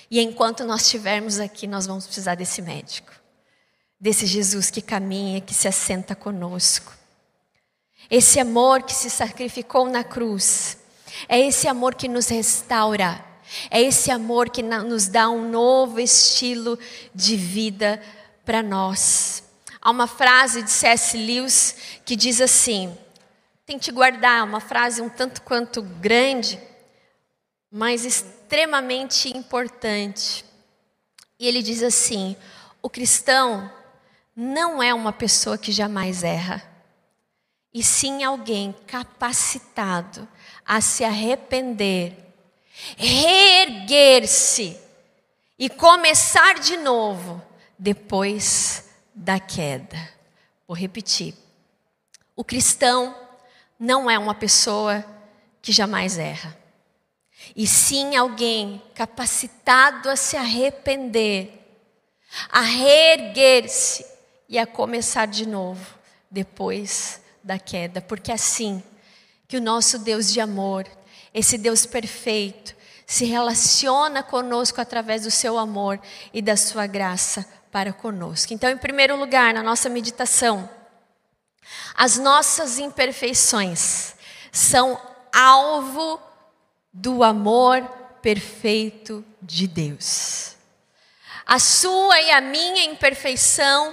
E 0.09 0.21
enquanto 0.21 0.63
nós 0.63 0.83
estivermos 0.83 1.41
aqui, 1.41 1.67
nós 1.67 1.85
vamos 1.85 2.07
precisar 2.07 2.37
desse 2.37 2.63
médico, 2.63 3.13
desse 3.99 4.25
Jesus 4.25 4.71
que 4.71 4.81
caminha, 4.81 5.41
que 5.41 5.53
se 5.53 5.67
assenta 5.67 6.15
conosco. 6.15 6.97
Esse 8.09 8.39
amor 8.39 8.85
que 8.85 8.95
se 8.95 9.11
sacrificou 9.11 9.89
na 9.89 10.05
cruz, 10.05 10.79
é 11.29 11.41
esse 11.41 11.67
amor 11.67 11.97
que 11.97 12.07
nos 12.07 12.29
restaura, 12.29 13.25
é 13.69 13.83
esse 13.83 14.09
amor 14.13 14.49
que 14.49 14.63
nos 14.63 15.09
dá 15.09 15.29
um 15.29 15.51
novo 15.51 15.99
estilo 15.99 16.79
de 17.13 17.35
vida 17.35 18.01
para 18.45 18.63
nós. 18.63 19.43
Há 19.81 19.91
uma 19.91 20.07
frase 20.07 20.63
de 20.63 20.71
C.S. 20.71 21.17
Lewis 21.17 21.75
que 22.05 22.15
diz 22.15 22.41
assim: 22.41 22.97
Tente 23.65 23.93
guardar 23.93 24.45
uma 24.45 24.61
frase 24.61 25.01
um 25.01 25.09
tanto 25.09 25.43
quanto 25.43 25.83
grande, 25.83 26.61
mas 27.71 28.05
extremamente 28.05 29.29
importante. 29.37 30.45
E 31.39 31.47
ele 31.47 31.63
diz 31.63 31.83
assim: 31.83 32.37
o 32.83 32.91
cristão 32.91 33.71
não 34.35 34.83
é 34.83 34.93
uma 34.93 35.13
pessoa 35.13 35.57
que 35.57 35.71
jamais 35.71 36.25
erra, 36.25 36.63
e 37.73 37.83
sim 37.83 38.25
alguém 38.25 38.75
capacitado 38.87 40.29
a 40.65 40.81
se 40.81 41.05
arrepender, 41.05 42.17
reerguer-se 42.97 44.79
e 45.59 45.69
começar 45.71 46.59
de 46.59 46.77
novo 46.77 47.41
depois 47.79 48.91
da 49.15 49.39
queda. 49.39 49.97
Vou 50.67 50.77
repetir. 50.77 51.35
O 52.35 52.43
cristão 52.43 53.22
não 53.83 54.09
é 54.09 54.17
uma 54.17 54.33
pessoa 54.33 55.05
que 55.61 55.73
jamais 55.73 56.17
erra, 56.17 56.57
e 57.57 57.67
sim 57.67 58.15
alguém 58.15 58.81
capacitado 58.95 60.09
a 60.09 60.15
se 60.15 60.37
arrepender, 60.37 61.51
a 62.49 62.61
reerguer-se 62.61 64.07
e 64.49 64.57
a 64.57 64.65
começar 64.69 65.27
de 65.27 65.49
novo 65.49 65.99
depois 66.31 67.21
da 67.43 67.59
queda, 67.59 68.01
porque 68.01 68.31
é 68.31 68.35
assim 68.35 68.81
que 69.49 69.57
o 69.57 69.61
nosso 69.61 69.99
Deus 69.99 70.33
de 70.33 70.41
amor, 70.41 70.87
esse 71.35 71.59
Deus 71.59 71.85
perfeito, 71.85 72.77
se 73.05 73.25
relaciona 73.25 74.23
conosco 74.23 74.81
através 74.81 75.23
do 75.23 75.31
seu 75.31 75.59
amor 75.59 76.01
e 76.33 76.41
da 76.41 76.57
sua 76.57 76.87
graça 76.87 77.45
para 77.73 77.93
conosco. 77.93 78.55
Então, 78.55 78.71
em 78.71 78.79
primeiro 78.79 79.17
lugar, 79.17 79.53
na 79.53 79.63
nossa 79.63 79.89
meditação, 79.89 80.71
as 81.95 82.19
nossas 82.19 82.79
imperfeições 82.79 84.15
são 84.51 85.01
alvo 85.33 86.21
do 86.93 87.23
amor 87.25 87.83
perfeito 88.21 89.25
de 89.41 89.67
Deus. 89.67 90.57
A 91.47 91.59
sua 91.59 92.21
e 92.21 92.31
a 92.31 92.41
minha 92.41 92.85
imperfeição 92.85 93.93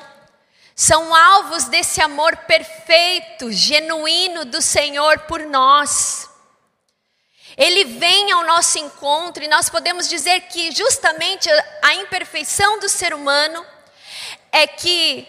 são 0.75 1.13
alvos 1.13 1.65
desse 1.65 2.01
amor 2.01 2.37
perfeito, 2.37 3.51
genuíno 3.51 4.45
do 4.45 4.61
Senhor 4.61 5.19
por 5.19 5.41
nós. 5.41 6.29
Ele 7.57 7.83
vem 7.83 8.31
ao 8.31 8.45
nosso 8.45 8.79
encontro 8.79 9.43
e 9.43 9.47
nós 9.49 9.69
podemos 9.69 10.07
dizer 10.07 10.39
que 10.41 10.71
justamente 10.71 11.49
a 11.81 11.95
imperfeição 11.95 12.79
do 12.79 12.87
ser 12.87 13.13
humano 13.13 13.65
é 14.51 14.65
que 14.65 15.27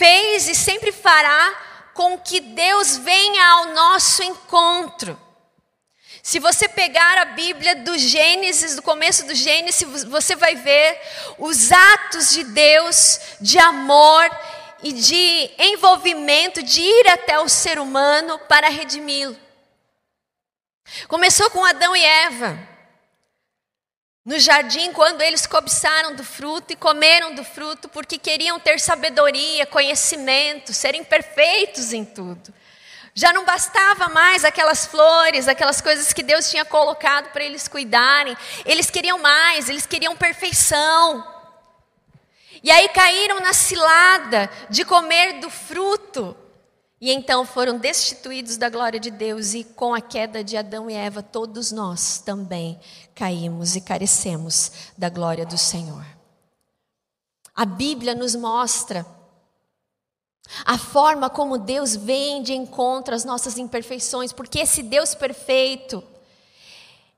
fez 0.00 0.48
e 0.48 0.54
sempre 0.54 0.92
fará 0.92 1.90
com 1.92 2.18
que 2.18 2.40
Deus 2.40 2.96
venha 2.96 3.46
ao 3.50 3.66
nosso 3.66 4.22
encontro. 4.22 5.20
Se 6.22 6.38
você 6.38 6.66
pegar 6.66 7.18
a 7.18 7.26
Bíblia 7.26 7.76
do 7.76 7.98
Gênesis, 7.98 8.76
do 8.76 8.82
começo 8.82 9.26
do 9.26 9.34
Gênesis, 9.34 10.04
você 10.04 10.34
vai 10.34 10.56
ver 10.56 10.98
os 11.36 11.70
atos 11.70 12.30
de 12.30 12.44
Deus 12.44 13.20
de 13.42 13.58
amor 13.58 14.30
e 14.82 14.90
de 14.90 15.50
envolvimento, 15.58 16.62
de 16.62 16.80
ir 16.80 17.08
até 17.08 17.38
o 17.38 17.48
ser 17.48 17.78
humano 17.78 18.38
para 18.48 18.70
redimi-lo. 18.70 19.36
Começou 21.08 21.50
com 21.50 21.62
Adão 21.62 21.94
e 21.94 22.02
Eva. 22.02 22.69
No 24.30 24.38
jardim, 24.38 24.92
quando 24.92 25.22
eles 25.22 25.44
cobiçaram 25.44 26.14
do 26.14 26.22
fruto 26.22 26.72
e 26.72 26.76
comeram 26.76 27.34
do 27.34 27.42
fruto, 27.42 27.88
porque 27.88 28.16
queriam 28.16 28.60
ter 28.60 28.78
sabedoria, 28.78 29.66
conhecimento, 29.66 30.72
serem 30.72 31.02
perfeitos 31.02 31.92
em 31.92 32.04
tudo. 32.04 32.54
Já 33.12 33.32
não 33.32 33.44
bastava 33.44 34.08
mais 34.08 34.44
aquelas 34.44 34.86
flores, 34.86 35.48
aquelas 35.48 35.80
coisas 35.80 36.12
que 36.12 36.22
Deus 36.22 36.48
tinha 36.48 36.64
colocado 36.64 37.32
para 37.32 37.42
eles 37.42 37.66
cuidarem. 37.66 38.36
Eles 38.64 38.88
queriam 38.88 39.18
mais, 39.18 39.68
eles 39.68 39.84
queriam 39.84 40.16
perfeição. 40.16 41.26
E 42.62 42.70
aí 42.70 42.88
caíram 42.90 43.40
na 43.40 43.52
cilada 43.52 44.48
de 44.68 44.84
comer 44.84 45.40
do 45.40 45.50
fruto 45.50 46.36
e 47.00 47.10
então 47.10 47.46
foram 47.46 47.78
destituídos 47.78 48.58
da 48.58 48.68
glória 48.68 49.00
de 49.00 49.10
Deus, 49.10 49.54
e 49.54 49.64
com 49.64 49.94
a 49.94 50.02
queda 50.02 50.44
de 50.44 50.54
Adão 50.54 50.90
e 50.90 50.92
Eva, 50.92 51.22
todos 51.22 51.72
nós 51.72 52.18
também 52.18 52.78
caímos 53.20 53.76
e 53.76 53.82
carecemos 53.82 54.72
da 54.96 55.10
glória 55.10 55.44
do 55.44 55.58
Senhor. 55.58 56.06
A 57.54 57.66
Bíblia 57.66 58.14
nos 58.14 58.34
mostra 58.34 59.04
a 60.64 60.78
forma 60.78 61.28
como 61.28 61.58
Deus 61.58 61.94
vem 61.94 62.42
de 62.42 62.54
encontro 62.54 63.14
às 63.14 63.22
nossas 63.22 63.58
imperfeições, 63.58 64.32
porque 64.32 64.60
esse 64.60 64.82
Deus 64.82 65.14
perfeito, 65.14 66.02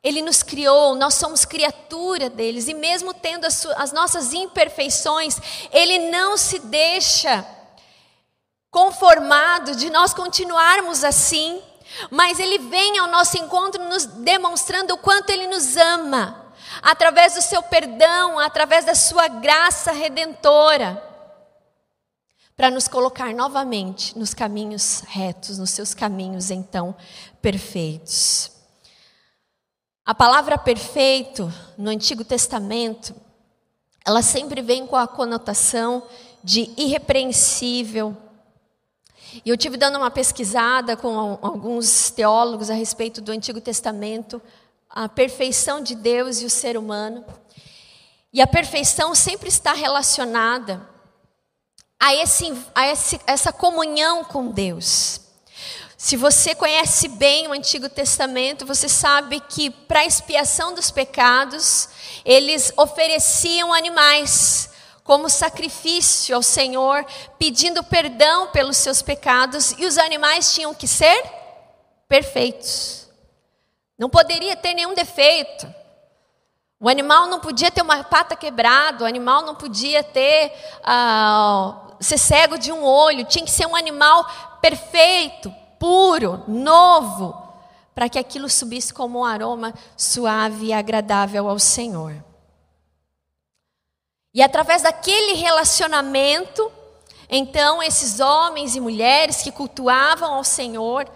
Ele 0.02 0.22
nos 0.22 0.42
criou, 0.42 0.96
nós 0.96 1.14
somos 1.14 1.44
criatura 1.44 2.28
deles, 2.28 2.66
e 2.66 2.74
mesmo 2.74 3.14
tendo 3.14 3.44
as, 3.44 3.64
as 3.66 3.92
nossas 3.92 4.32
imperfeições, 4.32 5.38
Ele 5.70 6.10
não 6.10 6.36
se 6.36 6.58
deixa 6.58 7.46
conformado 8.72 9.76
de 9.76 9.88
nós 9.88 10.12
continuarmos 10.12 11.04
assim, 11.04 11.62
mas 12.10 12.38
Ele 12.38 12.58
vem 12.58 12.98
ao 12.98 13.08
nosso 13.08 13.36
encontro 13.38 13.82
nos 13.88 14.06
demonstrando 14.06 14.94
o 14.94 14.98
quanto 14.98 15.30
Ele 15.30 15.46
nos 15.46 15.76
ama, 15.76 16.52
através 16.80 17.34
do 17.34 17.42
seu 17.42 17.62
perdão, 17.62 18.38
através 18.38 18.84
da 18.84 18.94
sua 18.94 19.28
graça 19.28 19.92
redentora, 19.92 21.02
para 22.56 22.70
nos 22.70 22.86
colocar 22.86 23.34
novamente 23.34 24.16
nos 24.18 24.34
caminhos 24.34 25.02
retos, 25.06 25.58
nos 25.58 25.70
seus 25.70 25.94
caminhos 25.94 26.50
então 26.50 26.94
perfeitos. 27.40 28.50
A 30.04 30.14
palavra 30.14 30.58
perfeito 30.58 31.52
no 31.78 31.90
Antigo 31.90 32.24
Testamento, 32.24 33.14
ela 34.04 34.20
sempre 34.20 34.60
vem 34.60 34.86
com 34.86 34.96
a 34.96 35.06
conotação 35.06 36.02
de 36.42 36.72
irrepreensível, 36.76 38.16
e 39.44 39.48
eu 39.48 39.56
tive 39.56 39.76
dando 39.76 39.96
uma 39.96 40.10
pesquisada 40.10 40.96
com 40.96 41.38
alguns 41.40 42.10
teólogos 42.10 42.68
a 42.68 42.74
respeito 42.74 43.20
do 43.20 43.32
Antigo 43.32 43.60
Testamento, 43.60 44.42
a 44.90 45.08
perfeição 45.08 45.80
de 45.80 45.94
Deus 45.94 46.42
e 46.42 46.44
o 46.44 46.50
ser 46.50 46.76
humano. 46.76 47.24
E 48.32 48.40
a 48.40 48.46
perfeição 48.46 49.14
sempre 49.14 49.48
está 49.48 49.72
relacionada 49.72 50.86
a, 51.98 52.14
esse, 52.14 52.52
a 52.74 52.86
esse, 52.88 53.20
essa 53.26 53.52
comunhão 53.52 54.24
com 54.24 54.48
Deus. 54.48 55.20
Se 55.96 56.16
você 56.16 56.54
conhece 56.54 57.08
bem 57.08 57.46
o 57.46 57.52
Antigo 57.52 57.88
Testamento, 57.88 58.66
você 58.66 58.88
sabe 58.88 59.40
que 59.40 59.70
para 59.70 60.04
expiação 60.04 60.74
dos 60.74 60.90
pecados, 60.90 61.88
eles 62.24 62.72
ofereciam 62.76 63.72
animais 63.72 64.71
como 65.04 65.28
sacrifício 65.28 66.34
ao 66.36 66.42
Senhor, 66.42 67.04
pedindo 67.38 67.82
perdão 67.82 68.48
pelos 68.48 68.76
seus 68.76 69.02
pecados, 69.02 69.72
e 69.78 69.84
os 69.84 69.98
animais 69.98 70.54
tinham 70.54 70.74
que 70.74 70.86
ser 70.86 71.24
perfeitos. 72.08 73.08
Não 73.98 74.08
poderia 74.08 74.56
ter 74.56 74.74
nenhum 74.74 74.94
defeito. 74.94 75.66
O 76.78 76.88
animal 76.88 77.28
não 77.28 77.38
podia 77.38 77.70
ter 77.70 77.82
uma 77.82 78.02
pata 78.02 78.34
quebrada, 78.34 79.04
o 79.04 79.06
animal 79.06 79.42
não 79.42 79.54
podia 79.54 80.02
ter 80.02 80.52
uh, 80.80 81.94
ser 82.00 82.18
cego 82.18 82.58
de 82.58 82.72
um 82.72 82.84
olho, 82.84 83.24
tinha 83.24 83.44
que 83.44 83.50
ser 83.50 83.66
um 83.66 83.76
animal 83.76 84.26
perfeito, 84.60 85.54
puro, 85.78 86.42
novo, 86.48 87.40
para 87.94 88.08
que 88.08 88.18
aquilo 88.18 88.48
subisse 88.48 88.92
como 88.92 89.20
um 89.20 89.24
aroma 89.24 89.72
suave 89.96 90.66
e 90.66 90.72
agradável 90.72 91.48
ao 91.48 91.58
Senhor. 91.58 92.31
E 94.34 94.42
através 94.42 94.82
daquele 94.82 95.34
relacionamento, 95.34 96.72
então 97.28 97.82
esses 97.82 98.18
homens 98.20 98.74
e 98.74 98.80
mulheres 98.80 99.42
que 99.42 99.52
cultuavam 99.52 100.34
ao 100.34 100.44
Senhor, 100.44 101.10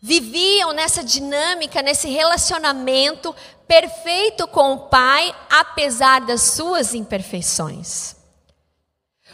viviam 0.00 0.72
nessa 0.72 1.04
dinâmica, 1.04 1.82
nesse 1.82 2.08
relacionamento 2.08 3.34
perfeito 3.68 4.48
com 4.48 4.72
o 4.72 4.88
Pai, 4.88 5.34
apesar 5.50 6.22
das 6.22 6.40
suas 6.42 6.94
imperfeições. 6.94 8.16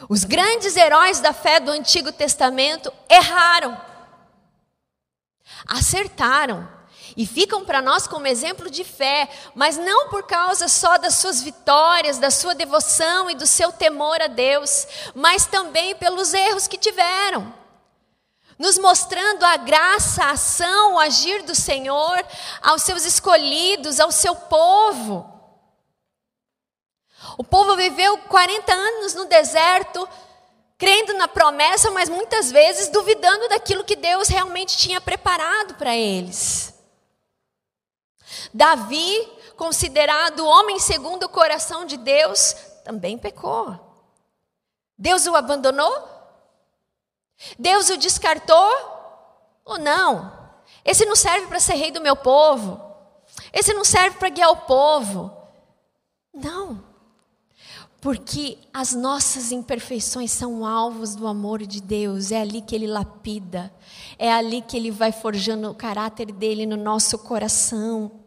Os 0.09 0.25
grandes 0.25 0.77
heróis 0.77 1.21
da 1.21 1.33
fé 1.33 1.61
do 1.61 1.71
Antigo 1.71 2.13
Testamento 2.13 2.93
erraram, 3.09 3.81
acertaram, 5.67 6.69
e 7.15 7.27
ficam 7.27 7.65
para 7.65 7.83
nós 7.83 8.07
como 8.07 8.27
exemplo 8.27 8.71
de 8.71 8.85
fé, 8.85 9.29
mas 9.55 9.77
não 9.77 10.09
por 10.09 10.23
causa 10.23 10.69
só 10.69 10.97
das 10.97 11.15
suas 11.15 11.43
vitórias, 11.43 12.19
da 12.19 12.31
sua 12.31 12.55
devoção 12.55 13.29
e 13.29 13.35
do 13.35 13.47
seu 13.47 13.71
temor 13.71 14.21
a 14.23 14.27
Deus, 14.27 14.87
mas 15.15 15.45
também 15.45 15.95
pelos 15.95 16.33
erros 16.33 16.67
que 16.67 16.79
tiveram. 16.79 17.53
Nos 18.59 18.79
mostrando 18.79 19.45
a 19.45 19.59
graça, 19.59 20.25
a 20.25 20.31
ação, 20.31 20.95
o 20.95 20.99
agir 20.99 21.43
do 21.43 21.55
Senhor 21.55 22.25
aos 22.63 22.83
seus 22.83 23.05
escolhidos, 23.05 24.01
ao 24.01 24.11
seu 24.11 24.35
povo. 24.35 25.31
O 27.37 27.45
povo 27.45 27.77
viveu 27.77 28.17
40 28.19 28.73
anos 28.73 29.15
no 29.15 29.27
deserto, 29.27 30.09
crendo 30.79 31.15
na 31.15 31.29
promessa, 31.29 31.91
mas 31.91 32.09
muitas 32.09 32.51
vezes 32.51 32.89
duvidando 32.89 33.49
daquilo 33.49 33.85
que 33.85 33.97
Deus 33.97 34.29
realmente 34.29 34.77
tinha 34.77 35.01
preparado 35.01 35.75
para 35.75 35.95
eles. 35.95 36.76
Davi, 38.57 39.29
considerado 39.55 40.47
homem 40.47 40.79
segundo 40.79 41.25
o 41.25 41.29
coração 41.29 41.85
de 41.85 41.99
Deus, 41.99 42.55
também 42.83 43.19
pecou. 43.19 43.79
Deus 44.97 45.27
o 45.27 45.37
abandonou? 45.37 46.09
Deus 47.59 47.91
o 47.91 47.99
descartou? 47.99 48.73
Ou 49.63 49.79
não? 49.79 50.33
Esse 50.83 51.05
não 51.05 51.15
serve 51.15 51.49
para 51.49 51.61
ser 51.61 51.75
rei 51.75 51.91
do 51.91 52.01
meu 52.01 52.17
povo. 52.17 52.81
Esse 53.53 53.75
não 53.75 53.85
serve 53.85 54.17
para 54.17 54.31
guiar 54.31 54.51
o 54.51 54.63
povo. 54.63 55.31
Não. 56.33 56.83
Porque 58.01 58.57
as 58.73 58.95
nossas 58.95 59.53
imperfeições 59.53 60.31
são 60.31 60.65
alvos 60.65 61.15
do 61.15 61.27
amor 61.27 61.67
de 61.67 61.83
Deus, 61.83 62.33
é 62.33 62.41
ali 62.41 62.63
que 62.63 62.75
Ele 62.75 62.87
lapida, 62.87 63.71
é 64.19 64.33
ali 64.33 64.63
que 64.63 64.79
Ele 64.79 64.91
vai 64.91 65.13
forjando 65.13 65.71
o 65.71 65.75
caráter 65.75 66.33
dele 66.33 66.65
no 66.65 66.77
nosso 66.77 67.19
coração. 67.19 68.26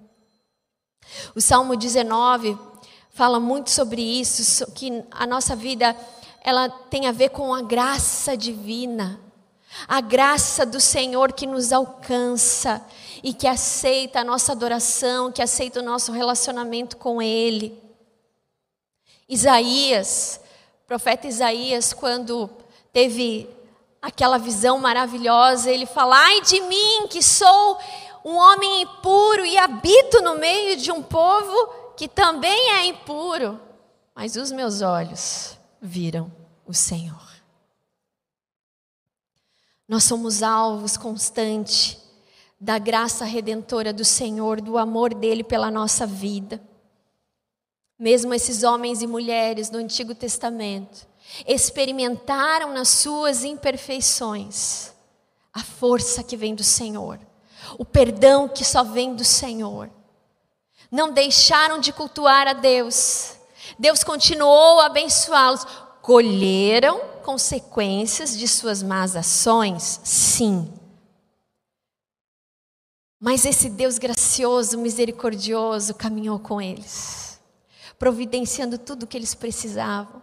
O 1.36 1.42
Salmo 1.42 1.76
19 1.76 2.58
fala 3.10 3.40
muito 3.40 3.70
sobre 3.70 4.02
isso, 4.02 4.72
que 4.72 5.04
a 5.12 5.28
nossa 5.28 5.56
vida 5.56 5.96
ela 6.42 6.70
tem 6.70 7.08
a 7.08 7.12
ver 7.12 7.30
com 7.30 7.54
a 7.54 7.62
graça 7.62 8.38
divina. 8.38 9.20
A 9.88 10.02
graça 10.02 10.66
do 10.66 10.80
Senhor 10.80 11.32
que 11.34 11.46
nos 11.46 11.72
alcança 11.72 12.84
e 13.22 13.34
que 13.34 13.48
aceita 13.48 14.22
a 14.22 14.24
nossa 14.24 14.52
adoração, 14.52 15.32
que 15.32 15.42
aceita 15.42 15.80
o 15.80 15.84
nosso 15.84 16.12
relacionamento 16.12 16.98
com 16.98 17.22
Ele. 17.22 17.80
Isaías, 19.28 20.40
profeta 20.88 21.28
Isaías, 21.28 21.94
quando 21.94 22.50
teve 22.92 23.48
aquela 24.02 24.40
visão 24.40 24.80
maravilhosa, 24.80 25.70
ele 25.70 25.86
fala: 25.86 26.18
Ai 26.18 26.42
de 26.42 26.62
mim, 26.62 27.08
que 27.08 27.22
sou 27.22 27.78
um 28.30 28.38
homem 28.38 28.84
impuro 28.84 29.44
e 29.44 29.58
habito 29.58 30.22
no 30.22 30.38
meio 30.38 30.78
de 30.78 30.92
um 30.92 31.02
povo 31.02 31.94
que 31.98 32.08
também 32.08 32.74
é 32.74 32.86
impuro, 32.86 33.60
mas 34.14 34.36
os 34.36 34.52
meus 34.52 34.82
olhos 34.84 35.58
viram 35.82 36.32
o 36.64 36.72
Senhor. 36.72 37.28
Nós 39.88 40.04
somos 40.04 40.44
alvos 40.44 40.96
constantes 40.96 41.98
da 42.62 42.78
graça 42.78 43.26
redentora 43.26 43.92
do 43.92 44.06
Senhor, 44.06 44.62
do 44.62 44.78
amor 44.78 45.16
dele 45.16 45.44
pela 45.44 45.72
nossa 45.72 46.06
vida. 46.06 46.62
Mesmo 47.98 48.32
esses 48.32 48.62
homens 48.62 49.02
e 49.02 49.08
mulheres 49.08 49.72
do 49.72 49.80
Antigo 49.80 50.14
Testamento 50.14 51.08
experimentaram 51.48 52.72
nas 52.74 52.90
suas 52.90 53.44
imperfeições 53.44 54.94
a 55.52 55.64
força 55.64 56.22
que 56.22 56.38
vem 56.38 56.54
do 56.54 56.64
Senhor, 56.64 57.20
o 57.78 57.86
perdão 57.86 58.48
que 58.48 58.66
só 58.66 58.84
vem 58.84 59.16
do 59.16 59.24
Senhor. 59.24 59.90
Não 60.92 61.12
deixaram 61.12 61.80
de 61.80 61.94
cultuar 61.94 62.48
a 62.48 62.54
Deus. 62.54 63.36
Deus 63.78 64.04
continuou 64.04 64.80
a 64.80 64.88
abençoá-los. 64.88 65.66
Colheram 66.02 67.00
consequências 67.24 68.38
de 68.38 68.48
suas 68.48 68.82
más 68.82 69.16
ações? 69.16 70.00
Sim. 70.04 70.74
Mas 73.20 73.46
esse 73.46 73.70
Deus 73.70 73.98
gracioso, 73.98 74.78
misericordioso, 74.78 75.94
caminhou 75.94 76.40
com 76.40 76.62
eles, 76.62 77.40
providenciando 78.00 78.78
tudo 78.78 79.04
o 79.04 79.08
que 79.08 79.18
eles 79.18 79.36
precisavam. 79.36 80.22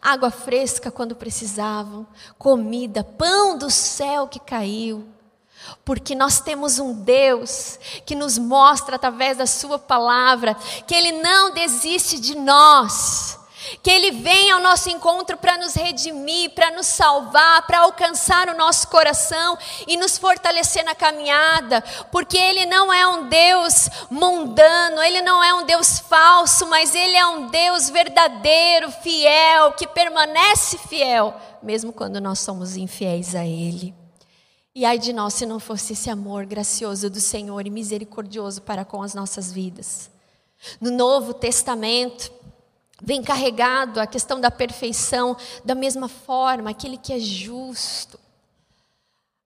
Água 0.00 0.30
fresca 0.30 0.90
quando 0.90 1.16
precisavam, 1.16 2.06
comida, 2.38 3.02
pão 3.02 3.58
do 3.58 3.68
céu 3.68 4.28
que 4.28 4.38
caiu. 4.38 5.11
Porque 5.84 6.14
nós 6.14 6.40
temos 6.40 6.78
um 6.78 6.92
Deus 6.92 7.78
que 8.06 8.14
nos 8.14 8.38
mostra 8.38 8.96
através 8.96 9.36
da 9.36 9.46
Sua 9.46 9.78
palavra 9.78 10.56
que 10.86 10.94
Ele 10.94 11.12
não 11.12 11.52
desiste 11.52 12.20
de 12.20 12.36
nós 12.36 13.42
que 13.82 13.90
Ele 13.90 14.10
venha 14.10 14.54
ao 14.54 14.60
nosso 14.60 14.90
encontro 14.90 15.36
para 15.36 15.56
nos 15.58 15.74
redimir, 15.74 16.50
para 16.50 16.70
nos 16.70 16.86
salvar, 16.86 17.66
para 17.66 17.80
alcançar 17.80 18.48
o 18.48 18.56
nosso 18.56 18.88
coração 18.88 19.56
e 19.86 19.96
nos 19.96 20.18
fortalecer 20.18 20.84
na 20.84 20.94
caminhada, 20.94 21.82
porque 22.10 22.36
Ele 22.36 22.66
não 22.66 22.92
é 22.92 23.06
um 23.06 23.28
Deus 23.28 23.88
mundano, 24.10 25.02
Ele 25.02 25.22
não 25.22 25.42
é 25.42 25.54
um 25.54 25.64
Deus 25.64 25.98
falso, 26.00 26.66
mas 26.66 26.94
Ele 26.94 27.16
é 27.16 27.26
um 27.26 27.48
Deus 27.48 27.88
verdadeiro, 27.88 28.90
fiel, 28.90 29.72
que 29.72 29.86
permanece 29.86 30.78
fiel, 30.78 31.34
mesmo 31.62 31.92
quando 31.92 32.20
nós 32.20 32.40
somos 32.40 32.76
infiéis 32.76 33.34
a 33.34 33.44
Ele. 33.44 34.01
E 34.74 34.86
ai 34.86 34.98
de 34.98 35.12
nós 35.12 35.34
se 35.34 35.44
não 35.44 35.60
fosse 35.60 35.92
esse 35.92 36.08
amor 36.08 36.46
gracioso 36.46 37.10
do 37.10 37.20
Senhor 37.20 37.66
e 37.66 37.70
misericordioso 37.70 38.62
para 38.62 38.84
com 38.84 39.02
as 39.02 39.12
nossas 39.12 39.52
vidas. 39.52 40.10
No 40.80 40.90
Novo 40.90 41.34
Testamento, 41.34 42.32
vem 43.02 43.22
carregado 43.22 44.00
a 44.00 44.06
questão 44.06 44.40
da 44.40 44.50
perfeição 44.50 45.36
da 45.64 45.74
mesma 45.74 46.08
forma, 46.08 46.70
aquele 46.70 46.96
que 46.96 47.12
é 47.12 47.18
justo. 47.18 48.18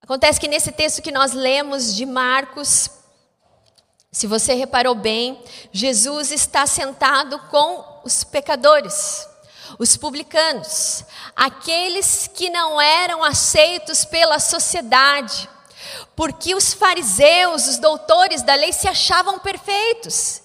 Acontece 0.01 0.39
que 0.39 0.47
nesse 0.47 0.71
texto 0.71 1.03
que 1.03 1.11
nós 1.11 1.33
lemos 1.33 1.93
de 1.93 2.07
Marcos, 2.07 2.89
se 4.13 4.29
você 4.29 4.55
reparou 4.55 4.95
bem, 4.95 5.43
Jesus 5.73 6.31
está 6.31 6.67
sentado 6.67 7.39
com 7.51 8.03
os 8.05 8.23
pecadores, 8.23 9.27
os 9.79 9.97
publicanos, 9.97 11.05
aqueles 11.35 12.29
que 12.33 12.51
não 12.51 12.81
eram 12.81 13.23
aceitos 13.23 14.05
pela 14.05 14.39
sociedade, 14.39 15.49
porque 16.15 16.55
os 16.55 16.73
fariseus, 16.73 17.67
os 17.69 17.79
doutores 17.79 18.43
da 18.43 18.55
lei 18.55 18.73
se 18.73 18.89
achavam 18.89 19.39
perfeitos. 19.39 20.43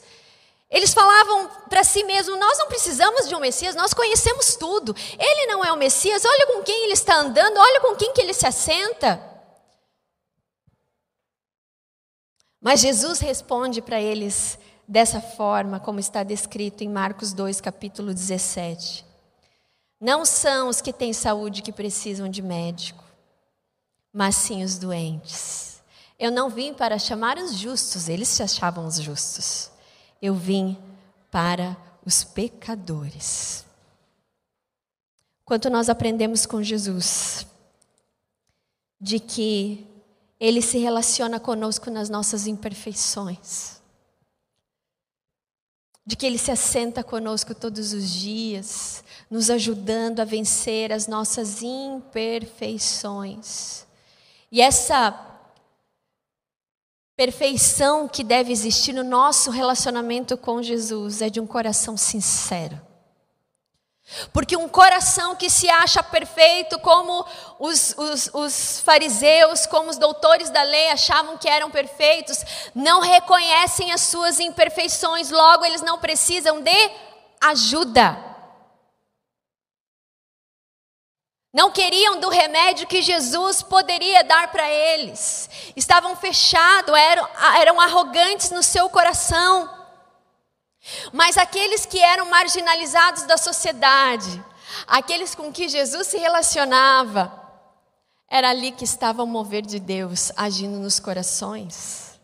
Eles 0.69 0.93
falavam 0.93 1.49
para 1.69 1.83
si 1.83 2.03
mesmos: 2.03 2.39
Nós 2.39 2.57
não 2.57 2.67
precisamos 2.67 3.27
de 3.27 3.35
um 3.35 3.39
Messias, 3.39 3.75
nós 3.75 3.93
conhecemos 3.93 4.55
tudo. 4.55 4.95
Ele 5.19 5.47
não 5.47 5.63
é 5.63 5.71
o 5.71 5.77
Messias, 5.77 6.23
olha 6.23 6.47
com 6.47 6.63
quem 6.63 6.85
ele 6.85 6.93
está 6.93 7.17
andando, 7.17 7.57
olha 7.57 7.81
com 7.81 7.95
quem 7.95 8.13
que 8.13 8.21
ele 8.21 8.33
se 8.33 8.47
assenta. 8.47 9.21
Mas 12.61 12.79
Jesus 12.79 13.19
responde 13.19 13.81
para 13.81 13.99
eles 13.99 14.57
dessa 14.87 15.19
forma, 15.19 15.79
como 15.79 15.99
está 15.99 16.23
descrito 16.23 16.83
em 16.83 16.89
Marcos 16.89 17.33
2, 17.33 17.59
capítulo 17.59 18.13
17. 18.13 19.10
Não 20.01 20.25
são 20.25 20.67
os 20.67 20.81
que 20.81 20.91
têm 20.91 21.13
saúde 21.13 21.61
que 21.61 21.71
precisam 21.71 22.27
de 22.27 22.41
médico, 22.41 23.03
mas 24.11 24.35
sim 24.35 24.63
os 24.63 24.77
doentes. 24.77 25.81
Eu 26.19 26.31
não 26.31 26.49
vim 26.49 26.73
para 26.73 26.99
chamar 26.99 27.37
os 27.37 27.55
justos, 27.55 28.09
eles 28.09 28.27
se 28.27 28.43
achavam 28.43 28.85
os 28.85 28.95
justos 28.95 29.71
eu 30.21 30.35
vim 30.35 30.77
para 31.31 31.75
os 32.05 32.23
pecadores. 32.23 33.65
Quanto 35.43 35.69
nós 35.69 35.89
aprendemos 35.89 36.45
com 36.45 36.61
Jesus, 36.61 37.45
de 38.99 39.19
que 39.19 39.87
Ele 40.39 40.61
se 40.61 40.77
relaciona 40.77 41.39
conosco 41.39 41.89
nas 41.89 42.09
nossas 42.09 42.45
imperfeições, 42.45 43.80
de 46.11 46.17
que 46.17 46.25
Ele 46.25 46.37
se 46.37 46.51
assenta 46.51 47.05
conosco 47.05 47.55
todos 47.55 47.93
os 47.93 48.11
dias, 48.11 49.01
nos 49.29 49.49
ajudando 49.49 50.19
a 50.19 50.25
vencer 50.25 50.91
as 50.91 51.07
nossas 51.07 51.63
imperfeições. 51.63 53.87
E 54.51 54.59
essa 54.59 55.17
perfeição 57.15 58.09
que 58.09 58.25
deve 58.25 58.51
existir 58.51 58.91
no 58.91 59.05
nosso 59.05 59.49
relacionamento 59.51 60.35
com 60.35 60.61
Jesus 60.61 61.21
é 61.21 61.29
de 61.29 61.39
um 61.39 61.47
coração 61.47 61.95
sincero. 61.95 62.77
Porque 64.33 64.57
um 64.57 64.67
coração 64.67 65.35
que 65.35 65.49
se 65.49 65.69
acha 65.69 66.03
perfeito, 66.03 66.79
como 66.79 67.25
os, 67.59 67.95
os, 67.97 68.29
os, 68.33 68.79
fariseus, 68.81 69.65
como 69.65 69.89
os 69.89 69.97
doutores 69.97 70.49
da 70.49 70.63
lei 70.63 70.89
achavam 70.91 71.37
que 71.37 71.47
eram 71.47 71.71
perfeitos, 71.71 72.43
não 72.75 72.99
reconhecem 72.99 73.91
as 73.91 74.01
suas 74.01 74.39
imperfeições, 74.39 75.29
logo 75.29 75.65
eles 75.65 75.81
não 75.81 75.97
precisam 75.97 76.61
de 76.61 76.91
ajuda. 77.41 78.31
Não 81.53 81.69
queriam 81.69 82.17
do 82.19 82.29
remédio 82.29 82.87
que 82.87 83.01
Jesus 83.01 83.61
poderia 83.61 84.23
dar 84.23 84.51
para 84.51 84.69
eles. 84.69 85.49
Estavam 85.75 86.15
fechados, 86.15 86.95
eram, 86.95 87.27
eram 87.59 87.81
arrogantes 87.81 88.51
no 88.51 88.63
seu 88.63 88.89
coração. 88.89 89.80
Mas 91.11 91.37
aqueles 91.37 91.85
que 91.85 91.99
eram 91.99 92.29
marginalizados 92.29 93.23
da 93.23 93.37
sociedade, 93.37 94.43
aqueles 94.87 95.35
com 95.35 95.51
que 95.51 95.67
Jesus 95.67 96.07
se 96.07 96.17
relacionava, 96.17 97.39
era 98.29 98.49
ali 98.49 98.71
que 98.71 98.85
estava 98.85 99.21
o 99.23 99.27
mover 99.27 99.61
de 99.61 99.79
Deus 99.79 100.31
agindo 100.37 100.79
nos 100.79 100.99
corações. 100.99 102.19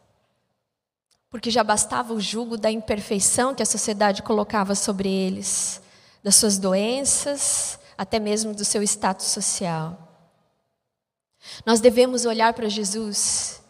Porque 1.29 1.51
já 1.51 1.63
bastava 1.63 2.13
o 2.13 2.21
jugo 2.21 2.55
da 2.55 2.71
imperfeição 2.71 3.53
que 3.53 3.61
a 3.61 3.65
sociedade 3.65 4.23
colocava 4.23 4.73
sobre 4.73 5.09
eles, 5.09 5.81
das 6.23 6.35
suas 6.35 6.57
doenças, 6.57 7.77
até 7.97 8.19
mesmo 8.19 8.53
do 8.53 8.63
seu 8.63 8.81
status 8.83 9.25
social. 9.27 9.97
Nós 11.65 11.81
devemos 11.81 12.25
olhar 12.25 12.53
para 12.53 12.69
Jesus 12.69 13.61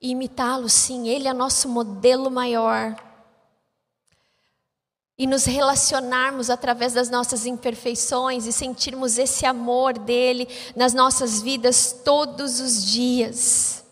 e 0.00 0.10
imitá-lo, 0.10 0.68
sim, 0.68 1.08
ele 1.08 1.28
é 1.28 1.32
nosso 1.32 1.68
modelo 1.68 2.30
maior. 2.30 2.96
E 5.18 5.26
nos 5.26 5.44
relacionarmos 5.44 6.48
através 6.48 6.92
das 6.92 7.10
nossas 7.10 7.44
imperfeições 7.44 8.46
e 8.46 8.52
sentirmos 8.52 9.18
esse 9.18 9.44
amor 9.44 9.98
dele 9.98 10.48
nas 10.76 10.94
nossas 10.94 11.42
vidas 11.42 11.92
todos 12.04 12.60
os 12.60 12.86
dias. 12.86 13.84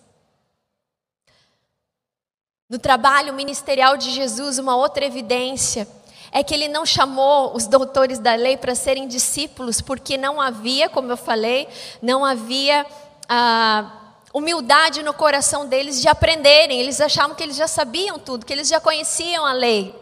No 2.68 2.78
trabalho 2.78 3.34
ministerial 3.34 3.96
de 3.96 4.10
Jesus, 4.10 4.58
uma 4.58 4.76
outra 4.76 5.04
evidência 5.04 5.86
é 6.32 6.42
que 6.42 6.52
ele 6.52 6.68
não 6.68 6.84
chamou 6.84 7.54
os 7.56 7.66
doutores 7.66 8.18
da 8.18 8.34
lei 8.34 8.56
para 8.56 8.74
serem 8.74 9.06
discípulos, 9.06 9.80
porque 9.80 10.18
não 10.18 10.40
havia, 10.40 10.88
como 10.88 11.10
eu 11.10 11.16
falei, 11.16 11.68
não 12.02 12.24
havia 12.24 12.84
ah, 13.28 13.90
humildade 14.34 15.02
no 15.02 15.14
coração 15.14 15.66
deles 15.66 16.00
de 16.00 16.08
aprenderem. 16.08 16.80
Eles 16.80 17.00
achavam 17.00 17.34
que 17.34 17.42
eles 17.42 17.56
já 17.56 17.66
sabiam 17.66 18.18
tudo, 18.18 18.44
que 18.44 18.52
eles 18.52 18.68
já 18.68 18.80
conheciam 18.80 19.46
a 19.46 19.52
lei. 19.52 19.94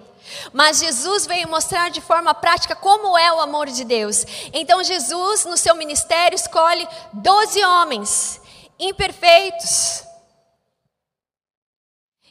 Mas 0.52 0.78
Jesus 0.78 1.26
veio 1.26 1.48
mostrar 1.48 1.90
de 1.90 2.00
forma 2.00 2.34
prática 2.34 2.74
como 2.74 3.16
é 3.16 3.32
o 3.32 3.40
amor 3.40 3.68
de 3.68 3.84
Deus. 3.84 4.24
Então 4.52 4.82
Jesus, 4.82 5.44
no 5.44 5.56
seu 5.56 5.74
ministério, 5.74 6.37
escolhe 6.37 6.87
doze 7.12 7.64
homens 7.64 8.40
imperfeitos. 8.78 10.04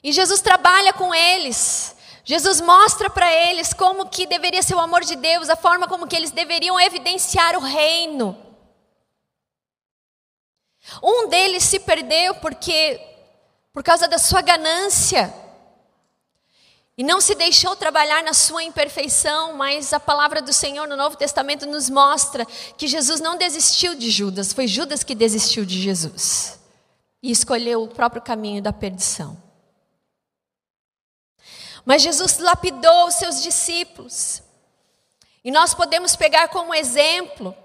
E 0.03 0.12
Jesus 0.12 0.41
trabalha 0.41 0.91
com 0.93 1.13
eles. 1.13 1.95
Jesus 2.25 2.62
mostra 2.62 3.10
para 3.10 3.32
eles 3.32 3.73
como 3.73 4.10
que 4.10 4.25
deveria 4.25 4.62
ser 4.62 4.75
o 4.75 4.79
amor 4.79 5.03
de 5.03 5.15
Deus, 5.15 5.49
a 5.49 5.56
forma 5.56 5.88
como 5.88 6.08
que 6.08 6.15
eles 6.15 6.32
deveriam 6.32 6.79
evidenciar 6.79 7.56
o 7.56 7.62
reino. 7.62 8.38
Um 11.01 11.27
deles 11.27 11.63
se 11.63 11.79
perdeu 11.79 12.36
porque 12.36 12.99
por 13.73 13.84
causa 13.84 14.08
da 14.08 14.17
sua 14.17 14.41
ganância. 14.41 15.34
E 16.95 17.03
não 17.03 17.19
se 17.19 17.34
deixou 17.34 17.75
trabalhar 17.75 18.23
na 18.23 18.34
sua 18.34 18.63
imperfeição, 18.63 19.53
mas 19.53 19.93
a 19.93 19.99
palavra 19.99 20.41
do 20.41 20.53
Senhor 20.53 20.88
no 20.88 20.95
Novo 20.95 21.17
Testamento 21.17 21.65
nos 21.65 21.89
mostra 21.89 22.45
que 22.77 22.88
Jesus 22.88 23.19
não 23.19 23.36
desistiu 23.36 23.95
de 23.95 24.12
Judas, 24.12 24.53
foi 24.53 24.67
Judas 24.67 25.03
que 25.03 25.15
desistiu 25.15 25.65
de 25.65 25.82
Jesus 25.82 26.60
e 27.21 27.32
escolheu 27.32 27.82
o 27.82 27.88
próprio 27.88 28.21
caminho 28.21 28.62
da 28.62 28.71
perdição. 28.71 29.41
Mas 31.84 32.03
Jesus 32.03 32.38
lapidou 32.38 33.08
os 33.08 33.15
seus 33.15 33.41
discípulos. 33.41 34.43
E 35.43 35.51
nós 35.51 35.73
podemos 35.73 36.15
pegar 36.15 36.47
como 36.49 36.75
exemplo 36.75 37.56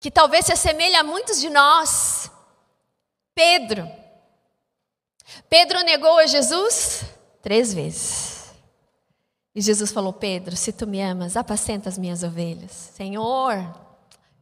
que 0.00 0.10
talvez 0.10 0.46
se 0.46 0.52
assemelhe 0.52 0.96
a 0.96 1.04
muitos 1.04 1.40
de 1.40 1.48
nós, 1.48 2.30
Pedro. 3.34 3.90
Pedro 5.48 5.80
negou 5.82 6.18
a 6.18 6.26
Jesus 6.26 7.04
três 7.42 7.72
vezes. 7.72 8.52
E 9.54 9.60
Jesus 9.60 9.90
falou: 9.90 10.12
Pedro, 10.12 10.56
se 10.56 10.72
tu 10.72 10.86
me 10.86 11.00
amas, 11.00 11.36
apacenta 11.36 11.88
as 11.88 11.98
minhas 11.98 12.22
ovelhas. 12.22 12.70
Senhor, 12.70 13.56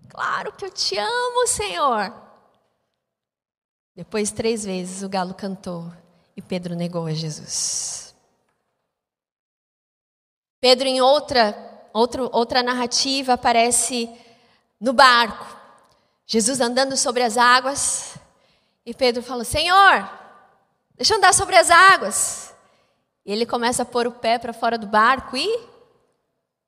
claro 0.09 0.53
que 0.53 0.65
eu 0.65 0.71
te 0.71 0.99
amo, 0.99 1.47
Senhor. 1.47 2.13
Depois, 3.95 4.31
três 4.31 4.65
vezes, 4.65 5.03
o 5.03 5.09
galo 5.09 5.33
cantou 5.33 5.91
e 6.37 6.43
Pedro 6.43 6.75
negou 6.75 7.07
a 7.07 7.15
Jesus. 7.15 8.15
Pedro, 10.61 10.87
em 10.87 11.01
outra, 11.01 11.57
outra, 11.95 12.23
outra 12.25 12.63
narrativa, 12.63 13.33
aparece 13.33 14.11
no 14.79 14.93
barco. 14.93 15.57
Jesus 16.27 16.61
andando 16.61 16.97
sobre 16.97 17.23
as 17.23 17.39
águas. 17.39 18.19
E 18.85 18.93
Pedro 18.93 19.23
falou: 19.23 19.45
Senhor, 19.45 20.11
deixa 20.95 21.15
eu 21.15 21.19
andar 21.19 21.33
sobre 21.33 21.57
as 21.57 21.71
águas. 21.71 22.55
E 23.27 23.33
ele 23.33 23.45
começa 23.45 23.83
a 23.83 23.87
pôr 23.87 24.07
o 24.07 24.13
pé 24.13 24.39
para 24.39 24.53
fora 24.53 24.79
do 24.79 24.87
barco 24.87 25.37
e 25.37 25.69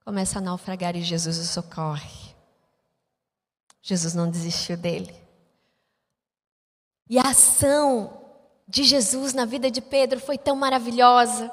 começa 0.05 0.39
a 0.39 0.43
naufragar 0.43 0.97
e 0.97 1.03
Jesus 1.03 1.39
o 1.39 1.45
socorre. 1.45 2.35
Jesus 3.81 4.13
não 4.13 4.29
desistiu 4.29 4.77
dele. 4.77 5.15
E 7.09 7.17
a 7.17 7.29
ação 7.29 8.21
de 8.67 8.83
Jesus 8.83 9.33
na 9.33 9.45
vida 9.45 9.71
de 9.71 9.81
Pedro 9.81 10.19
foi 10.19 10.37
tão 10.37 10.57
maravilhosa. 10.57 11.49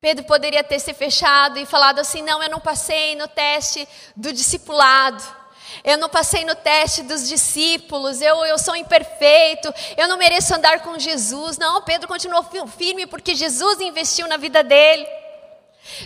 Pedro 0.00 0.24
poderia 0.24 0.62
ter 0.62 0.78
se 0.78 0.94
fechado 0.94 1.58
e 1.58 1.66
falado 1.66 1.98
assim: 1.98 2.22
não, 2.22 2.40
eu 2.40 2.48
não 2.48 2.60
passei 2.60 3.16
no 3.16 3.26
teste 3.26 3.86
do 4.16 4.32
discipulado. 4.32 5.39
Eu 5.84 5.98
não 5.98 6.08
passei 6.08 6.44
no 6.44 6.54
teste 6.54 7.02
dos 7.02 7.28
discípulos, 7.28 8.20
eu, 8.20 8.44
eu 8.44 8.58
sou 8.58 8.76
imperfeito, 8.76 9.72
eu 9.96 10.08
não 10.08 10.16
mereço 10.16 10.54
andar 10.54 10.80
com 10.80 10.98
Jesus. 10.98 11.58
Não, 11.58 11.82
Pedro 11.82 12.08
continuou 12.08 12.44
firme 12.66 13.06
porque 13.06 13.34
Jesus 13.34 13.80
investiu 13.80 14.26
na 14.28 14.36
vida 14.36 14.62
dele. 14.62 15.06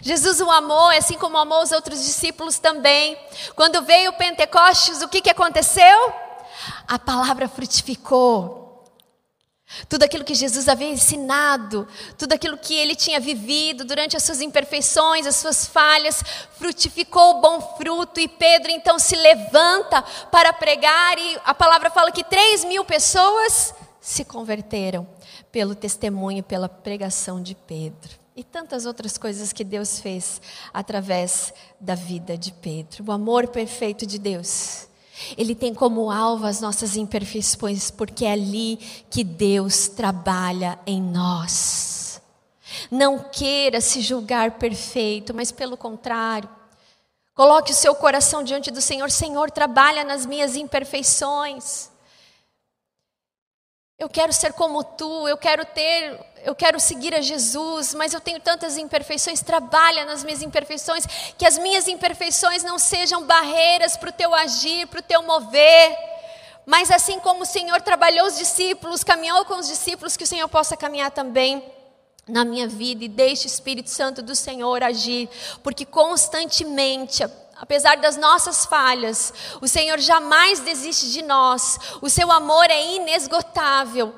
Jesus 0.02 0.40
o 0.40 0.50
amou, 0.50 0.88
assim 0.90 1.18
como 1.18 1.36
amou 1.36 1.62
os 1.62 1.72
outros 1.72 2.04
discípulos 2.04 2.58
também. 2.58 3.18
Quando 3.54 3.82
veio 3.82 4.10
o 4.10 4.14
Pentecostes, 4.14 5.02
o 5.02 5.08
que, 5.08 5.20
que 5.20 5.30
aconteceu? 5.30 6.14
A 6.86 6.98
palavra 6.98 7.48
frutificou. 7.48 8.63
Tudo 9.88 10.02
aquilo 10.04 10.24
que 10.24 10.34
Jesus 10.34 10.68
havia 10.68 10.90
ensinado, 10.90 11.86
tudo 12.18 12.32
aquilo 12.32 12.58
que 12.58 12.74
ele 12.74 12.94
tinha 12.94 13.20
vivido 13.20 13.84
durante 13.84 14.16
as 14.16 14.22
suas 14.22 14.40
imperfeições, 14.40 15.26
as 15.26 15.36
suas 15.36 15.66
falhas, 15.66 16.22
frutificou 16.58 17.36
o 17.36 17.40
bom 17.40 17.76
fruto. 17.76 18.20
E 18.20 18.28
Pedro 18.28 18.70
então 18.70 18.98
se 18.98 19.16
levanta 19.16 20.02
para 20.30 20.52
pregar, 20.52 21.18
e 21.18 21.40
a 21.44 21.54
palavra 21.54 21.90
fala 21.90 22.12
que 22.12 22.24
três 22.24 22.64
mil 22.64 22.84
pessoas 22.84 23.74
se 24.00 24.24
converteram 24.24 25.06
pelo 25.50 25.74
testemunho, 25.74 26.42
pela 26.42 26.68
pregação 26.68 27.42
de 27.42 27.54
Pedro. 27.54 28.24
E 28.36 28.42
tantas 28.42 28.84
outras 28.84 29.16
coisas 29.16 29.52
que 29.52 29.62
Deus 29.62 30.00
fez 30.00 30.42
através 30.72 31.54
da 31.80 31.94
vida 31.94 32.36
de 32.36 32.52
Pedro. 32.52 33.04
O 33.06 33.12
amor 33.12 33.46
perfeito 33.48 34.04
de 34.04 34.18
Deus 34.18 34.88
ele 35.36 35.54
tem 35.54 35.72
como 35.72 36.10
alvo 36.10 36.46
as 36.46 36.60
nossas 36.60 36.96
imperfeições, 36.96 37.90
porque 37.90 38.24
é 38.24 38.32
ali 38.32 38.76
que 39.10 39.22
Deus 39.22 39.88
trabalha 39.88 40.78
em 40.86 41.00
nós. 41.00 42.20
Não 42.90 43.18
queira 43.18 43.80
se 43.80 44.00
julgar 44.00 44.52
perfeito, 44.52 45.32
mas 45.32 45.52
pelo 45.52 45.76
contrário, 45.76 46.48
coloque 47.34 47.72
o 47.72 47.74
seu 47.74 47.94
coração 47.94 48.42
diante 48.42 48.70
do 48.70 48.80
Senhor. 48.80 49.10
Senhor, 49.10 49.50
trabalha 49.50 50.04
nas 50.04 50.26
minhas 50.26 50.56
imperfeições. 50.56 51.90
Eu 53.98 54.08
quero 54.08 54.32
ser 54.32 54.52
como 54.52 54.82
tu, 54.82 55.28
eu 55.28 55.36
quero 55.36 55.64
ter, 55.64 56.18
eu 56.44 56.54
quero 56.54 56.78
seguir 56.78 57.14
a 57.14 57.22
Jesus, 57.22 57.94
mas 57.94 58.12
eu 58.12 58.20
tenho 58.20 58.38
tantas 58.38 58.76
imperfeições. 58.76 59.40
Trabalha 59.40 60.04
nas 60.04 60.22
minhas 60.22 60.42
imperfeições, 60.42 61.06
que 61.38 61.46
as 61.46 61.56
minhas 61.56 61.88
imperfeições 61.88 62.62
não 62.62 62.78
sejam 62.78 63.24
barreiras 63.24 63.96
para 63.96 64.10
o 64.10 64.12
teu 64.12 64.34
agir, 64.34 64.86
para 64.88 65.00
o 65.00 65.02
teu 65.02 65.22
mover. 65.22 65.96
Mas 66.66 66.90
assim 66.90 67.18
como 67.18 67.42
o 67.42 67.46
Senhor 67.46 67.80
trabalhou 67.80 68.26
os 68.26 68.36
discípulos, 68.36 69.02
caminhou 69.02 69.46
com 69.46 69.54
os 69.54 69.66
discípulos, 69.66 70.18
que 70.18 70.24
o 70.24 70.26
Senhor 70.26 70.48
possa 70.48 70.76
caminhar 70.76 71.10
também 71.10 71.64
na 72.28 72.44
minha 72.44 72.68
vida 72.68 73.04
e 73.04 73.08
deixe 73.08 73.46
o 73.46 73.48
Espírito 73.48 73.88
Santo 73.88 74.22
do 74.22 74.34
Senhor 74.36 74.82
agir, 74.82 75.28
porque 75.62 75.84
constantemente 75.84 77.24
Apesar 77.56 77.96
das 77.98 78.16
nossas 78.16 78.66
falhas, 78.66 79.32
o 79.60 79.68
Senhor 79.68 79.98
jamais 80.00 80.58
desiste 80.58 81.12
de 81.12 81.22
nós. 81.22 81.78
O 82.02 82.10
seu 82.10 82.30
amor 82.32 82.68
é 82.68 82.96
inesgotável 82.96 84.12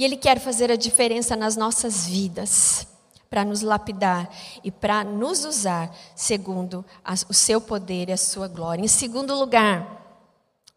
e 0.00 0.04
Ele 0.04 0.16
quer 0.16 0.40
fazer 0.40 0.72
a 0.72 0.76
diferença 0.76 1.36
nas 1.36 1.56
nossas 1.56 2.06
vidas, 2.06 2.86
para 3.28 3.44
nos 3.44 3.60
lapidar 3.60 4.34
e 4.64 4.70
para 4.70 5.04
nos 5.04 5.44
usar 5.44 5.94
segundo 6.16 6.82
a, 7.04 7.12
o 7.28 7.34
seu 7.34 7.60
poder 7.60 8.08
e 8.08 8.12
a 8.12 8.16
sua 8.16 8.48
glória. 8.48 8.82
Em 8.82 8.88
segundo 8.88 9.34
lugar, 9.34 10.24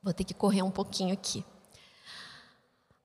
vou 0.03 0.13
ter 0.13 0.25
que 0.25 0.33
correr 0.33 0.61
um 0.61 0.69
pouquinho 0.69 1.13
aqui. 1.13 1.41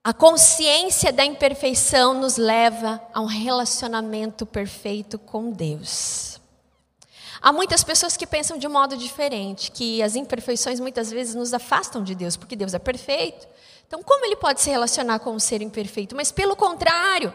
A 0.02 0.12
consciência 0.12 1.12
da 1.12 1.24
imperfeição 1.24 2.14
nos 2.14 2.36
leva 2.36 3.00
a 3.14 3.20
um 3.20 3.26
relacionamento 3.26 4.44
perfeito 4.44 5.20
com 5.20 5.52
Deus. 5.52 6.40
Há 7.40 7.52
muitas 7.52 7.84
pessoas 7.84 8.16
que 8.16 8.26
pensam 8.26 8.58
de 8.58 8.66
um 8.66 8.72
modo 8.72 8.96
diferente, 8.96 9.70
que 9.70 10.02
as 10.02 10.16
imperfeições 10.16 10.80
muitas 10.80 11.12
vezes 11.12 11.36
nos 11.36 11.54
afastam 11.54 12.02
de 12.02 12.16
Deus, 12.16 12.36
porque 12.36 12.56
Deus 12.56 12.74
é 12.74 12.80
perfeito. 12.80 13.46
Então, 13.88 14.02
como 14.02 14.26
ele 14.26 14.36
pode 14.36 14.60
se 14.60 14.68
relacionar 14.68 15.18
com 15.18 15.32
um 15.32 15.40
ser 15.40 15.62
imperfeito? 15.62 16.14
Mas 16.14 16.30
pelo 16.30 16.54
contrário, 16.54 17.32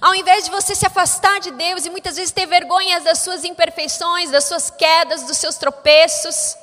ao 0.00 0.14
invés 0.14 0.44
de 0.44 0.50
você 0.50 0.74
se 0.74 0.86
afastar 0.86 1.38
de 1.38 1.50
Deus 1.50 1.84
e 1.84 1.90
muitas 1.90 2.16
vezes 2.16 2.32
ter 2.32 2.46
vergonha 2.46 2.98
das 3.02 3.18
suas 3.18 3.44
imperfeições, 3.44 4.30
das 4.30 4.44
suas 4.44 4.70
quedas, 4.70 5.24
dos 5.24 5.36
seus 5.36 5.56
tropeços, 5.56 6.56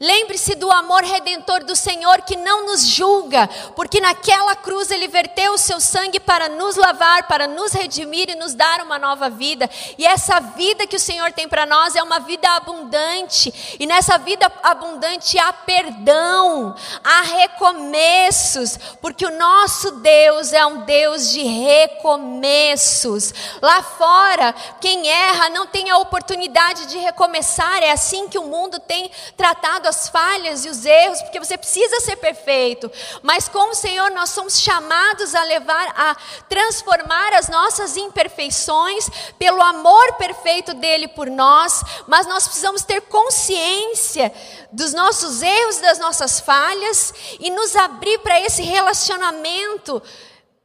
Lembre-se 0.00 0.56
do 0.56 0.70
amor 0.72 1.04
redentor 1.04 1.62
do 1.64 1.76
Senhor 1.76 2.22
que 2.22 2.36
não 2.36 2.66
nos 2.66 2.86
julga, 2.86 3.48
porque 3.76 4.00
naquela 4.00 4.56
cruz 4.56 4.90
ele 4.90 5.06
verteu 5.06 5.52
o 5.52 5.58
seu 5.58 5.80
sangue 5.80 6.18
para 6.18 6.48
nos 6.48 6.74
lavar, 6.76 7.28
para 7.28 7.46
nos 7.46 7.72
redimir 7.72 8.28
e 8.28 8.34
nos 8.34 8.54
dar 8.54 8.80
uma 8.80 8.98
nova 8.98 9.30
vida. 9.30 9.70
E 9.96 10.04
essa 10.04 10.40
vida 10.40 10.86
que 10.86 10.96
o 10.96 11.00
Senhor 11.00 11.30
tem 11.32 11.48
para 11.48 11.64
nós 11.64 11.94
é 11.94 12.02
uma 12.02 12.18
vida 12.18 12.48
abundante, 12.50 13.76
e 13.78 13.86
nessa 13.86 14.18
vida 14.18 14.50
abundante 14.62 15.38
há 15.38 15.52
perdão, 15.52 16.74
há 17.02 17.22
recomeços, 17.22 18.78
porque 19.00 19.24
o 19.24 19.38
nosso 19.38 19.92
Deus 19.92 20.52
é 20.52 20.66
um 20.66 20.78
Deus 20.80 21.30
de 21.30 21.42
recomeços. 21.42 23.32
Lá 23.62 23.82
fora, 23.82 24.54
quem 24.80 25.08
erra 25.08 25.50
não 25.50 25.66
tem 25.66 25.88
a 25.90 25.98
oportunidade 25.98 26.86
de 26.86 26.98
recomeçar, 26.98 27.82
é 27.82 27.92
assim 27.92 28.28
que 28.28 28.38
o 28.38 28.44
mundo 28.44 28.80
tem 28.80 29.10
tratado 29.36 29.83
as 29.86 30.08
falhas 30.08 30.64
e 30.64 30.68
os 30.68 30.84
erros, 30.84 31.20
porque 31.22 31.38
você 31.38 31.56
precisa 31.56 32.00
ser 32.00 32.16
perfeito. 32.16 32.90
Mas 33.22 33.48
com 33.48 33.70
o 33.70 33.74
Senhor 33.74 34.10
nós 34.10 34.30
somos 34.30 34.60
chamados 34.60 35.34
a 35.34 35.44
levar, 35.44 35.94
a 35.96 36.16
transformar 36.48 37.34
as 37.34 37.48
nossas 37.48 37.96
imperfeições 37.96 39.08
pelo 39.38 39.60
amor 39.62 40.14
perfeito 40.14 40.74
dele 40.74 41.08
por 41.08 41.28
nós. 41.28 41.82
Mas 42.06 42.26
nós 42.26 42.44
precisamos 42.44 42.82
ter 42.82 43.02
consciência 43.02 44.32
dos 44.72 44.92
nossos 44.92 45.42
erros, 45.42 45.78
das 45.78 45.98
nossas 45.98 46.40
falhas 46.40 47.12
e 47.38 47.50
nos 47.50 47.76
abrir 47.76 48.18
para 48.20 48.40
esse 48.40 48.62
relacionamento 48.62 50.02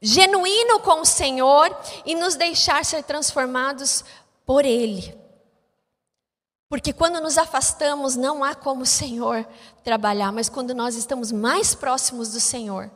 genuíno 0.01 0.79
com 0.79 1.01
o 1.01 1.05
Senhor 1.05 1.75
e 2.05 2.15
nos 2.15 2.35
deixar 2.35 2.85
ser 2.85 3.03
transformados 3.03 4.03
por 4.45 4.65
Ele. 4.65 5.18
Porque 6.69 6.93
quando 6.93 7.19
nos 7.19 7.39
afastamos, 7.39 8.15
não 8.15 8.43
há 8.43 8.53
como 8.53 8.83
o 8.83 8.85
Senhor 8.85 9.43
trabalhar, 9.83 10.31
mas 10.31 10.47
quando 10.47 10.75
nós 10.75 10.95
estamos 10.95 11.31
mais 11.31 11.73
próximos 11.73 12.31
do 12.31 12.39
Senhor, 12.39 12.91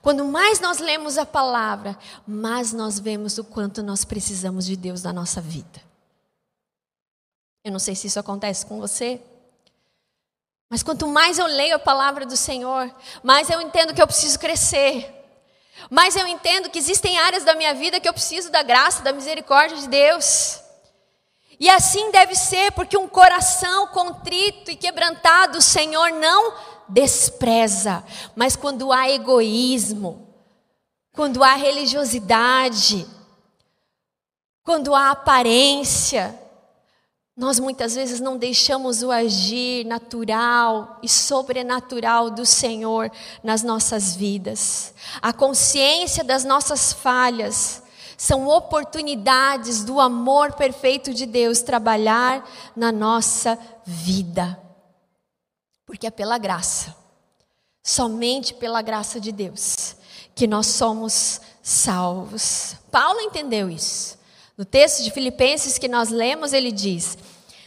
quando 0.00 0.24
mais 0.24 0.60
nós 0.60 0.78
lemos 0.78 1.18
a 1.18 1.26
palavra, 1.26 1.98
mais 2.24 2.72
nós 2.72 3.00
vemos 3.00 3.36
o 3.36 3.44
quanto 3.44 3.82
nós 3.82 4.04
precisamos 4.04 4.64
de 4.64 4.76
Deus 4.76 5.02
na 5.02 5.12
nossa 5.12 5.40
vida. 5.40 5.82
Eu 7.64 7.72
não 7.72 7.80
sei 7.80 7.96
se 7.96 8.06
isso 8.06 8.20
acontece 8.20 8.64
com 8.64 8.78
você, 8.78 9.20
mas 10.70 10.82
quanto 10.82 11.08
mais 11.08 11.38
eu 11.38 11.46
leio 11.46 11.74
a 11.74 11.80
palavra 11.80 12.24
do 12.24 12.36
Senhor, 12.36 12.94
mais 13.24 13.50
eu 13.50 13.60
entendo 13.60 13.92
que 13.92 14.00
eu 14.00 14.06
preciso 14.06 14.38
crescer. 14.38 15.12
Mais 15.90 16.14
eu 16.14 16.26
entendo 16.28 16.70
que 16.70 16.78
existem 16.78 17.18
áreas 17.18 17.42
da 17.42 17.56
minha 17.56 17.74
vida 17.74 17.98
que 17.98 18.08
eu 18.08 18.12
preciso 18.12 18.50
da 18.50 18.62
graça, 18.62 19.02
da 19.02 19.12
misericórdia 19.12 19.76
de 19.76 19.88
Deus. 19.88 20.63
E 21.64 21.70
assim 21.70 22.10
deve 22.10 22.34
ser, 22.34 22.72
porque 22.72 22.94
um 22.94 23.08
coração 23.08 23.86
contrito 23.86 24.70
e 24.70 24.76
quebrantado 24.76 25.56
o 25.56 25.62
Senhor 25.62 26.10
não 26.10 26.52
despreza, 26.86 28.04
mas 28.36 28.54
quando 28.54 28.92
há 28.92 29.08
egoísmo, 29.08 30.28
quando 31.14 31.42
há 31.42 31.54
religiosidade, 31.54 33.06
quando 34.62 34.94
há 34.94 35.10
aparência, 35.10 36.38
nós 37.34 37.58
muitas 37.58 37.94
vezes 37.94 38.20
não 38.20 38.36
deixamos 38.36 39.02
o 39.02 39.10
agir 39.10 39.86
natural 39.86 40.98
e 41.02 41.08
sobrenatural 41.08 42.28
do 42.28 42.44
Senhor 42.44 43.10
nas 43.42 43.62
nossas 43.62 44.14
vidas. 44.14 44.92
A 45.22 45.32
consciência 45.32 46.22
das 46.22 46.44
nossas 46.44 46.92
falhas 46.92 47.83
são 48.24 48.48
oportunidades 48.48 49.84
do 49.84 50.00
amor 50.00 50.54
perfeito 50.54 51.12
de 51.12 51.26
Deus 51.26 51.60
trabalhar 51.60 52.48
na 52.74 52.90
nossa 52.90 53.58
vida. 53.84 54.58
Porque 55.84 56.06
é 56.06 56.10
pela 56.10 56.38
graça, 56.38 56.96
somente 57.82 58.54
pela 58.54 58.80
graça 58.80 59.20
de 59.20 59.30
Deus, 59.30 59.94
que 60.34 60.46
nós 60.46 60.68
somos 60.68 61.38
salvos. 61.62 62.76
Paulo 62.90 63.20
entendeu 63.20 63.68
isso. 63.68 64.18
No 64.56 64.64
texto 64.64 65.02
de 65.02 65.10
Filipenses 65.10 65.76
que 65.76 65.86
nós 65.86 66.08
lemos, 66.08 66.54
ele 66.54 66.72
diz: 66.72 67.18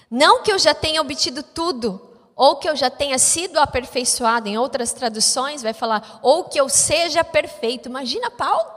Não 0.10 0.42
que 0.42 0.52
eu 0.52 0.58
já 0.58 0.74
tenha 0.74 1.02
obtido 1.02 1.44
tudo, 1.44 2.02
ou 2.36 2.56
que 2.56 2.68
eu 2.68 2.76
já 2.76 2.90
tenha 2.90 3.20
sido 3.20 3.60
aperfeiçoado, 3.60 4.50
em 4.50 4.58
outras 4.58 4.92
traduções 4.92 5.62
vai 5.62 5.74
falar, 5.74 6.20
ou 6.24 6.46
que 6.46 6.60
eu 6.60 6.68
seja 6.68 7.24
perfeito. 7.24 7.88
Imagina 7.88 8.32
Paulo. 8.32 8.77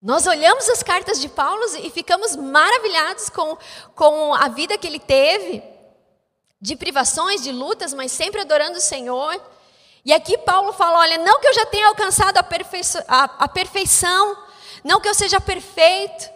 Nós 0.00 0.26
olhamos 0.26 0.68
as 0.68 0.82
cartas 0.82 1.20
de 1.20 1.28
Paulo 1.28 1.62
e 1.82 1.90
ficamos 1.90 2.36
maravilhados 2.36 3.28
com, 3.28 3.58
com 3.94 4.32
a 4.34 4.48
vida 4.48 4.78
que 4.78 4.86
ele 4.86 5.00
teve, 5.00 5.62
de 6.60 6.76
privações, 6.76 7.42
de 7.42 7.50
lutas, 7.50 7.92
mas 7.92 8.12
sempre 8.12 8.40
adorando 8.40 8.78
o 8.78 8.80
Senhor. 8.80 9.40
E 10.04 10.12
aqui 10.12 10.38
Paulo 10.38 10.72
fala: 10.72 11.00
olha, 11.00 11.18
não 11.18 11.40
que 11.40 11.48
eu 11.48 11.54
já 11.54 11.66
tenha 11.66 11.88
alcançado 11.88 12.38
a, 12.38 12.42
perfeição, 12.42 13.02
a, 13.08 13.24
a 13.44 13.48
perfeição 13.48 14.36
não 14.84 15.00
que 15.00 15.08
eu 15.08 15.14
seja 15.14 15.40
perfeito, 15.40 16.30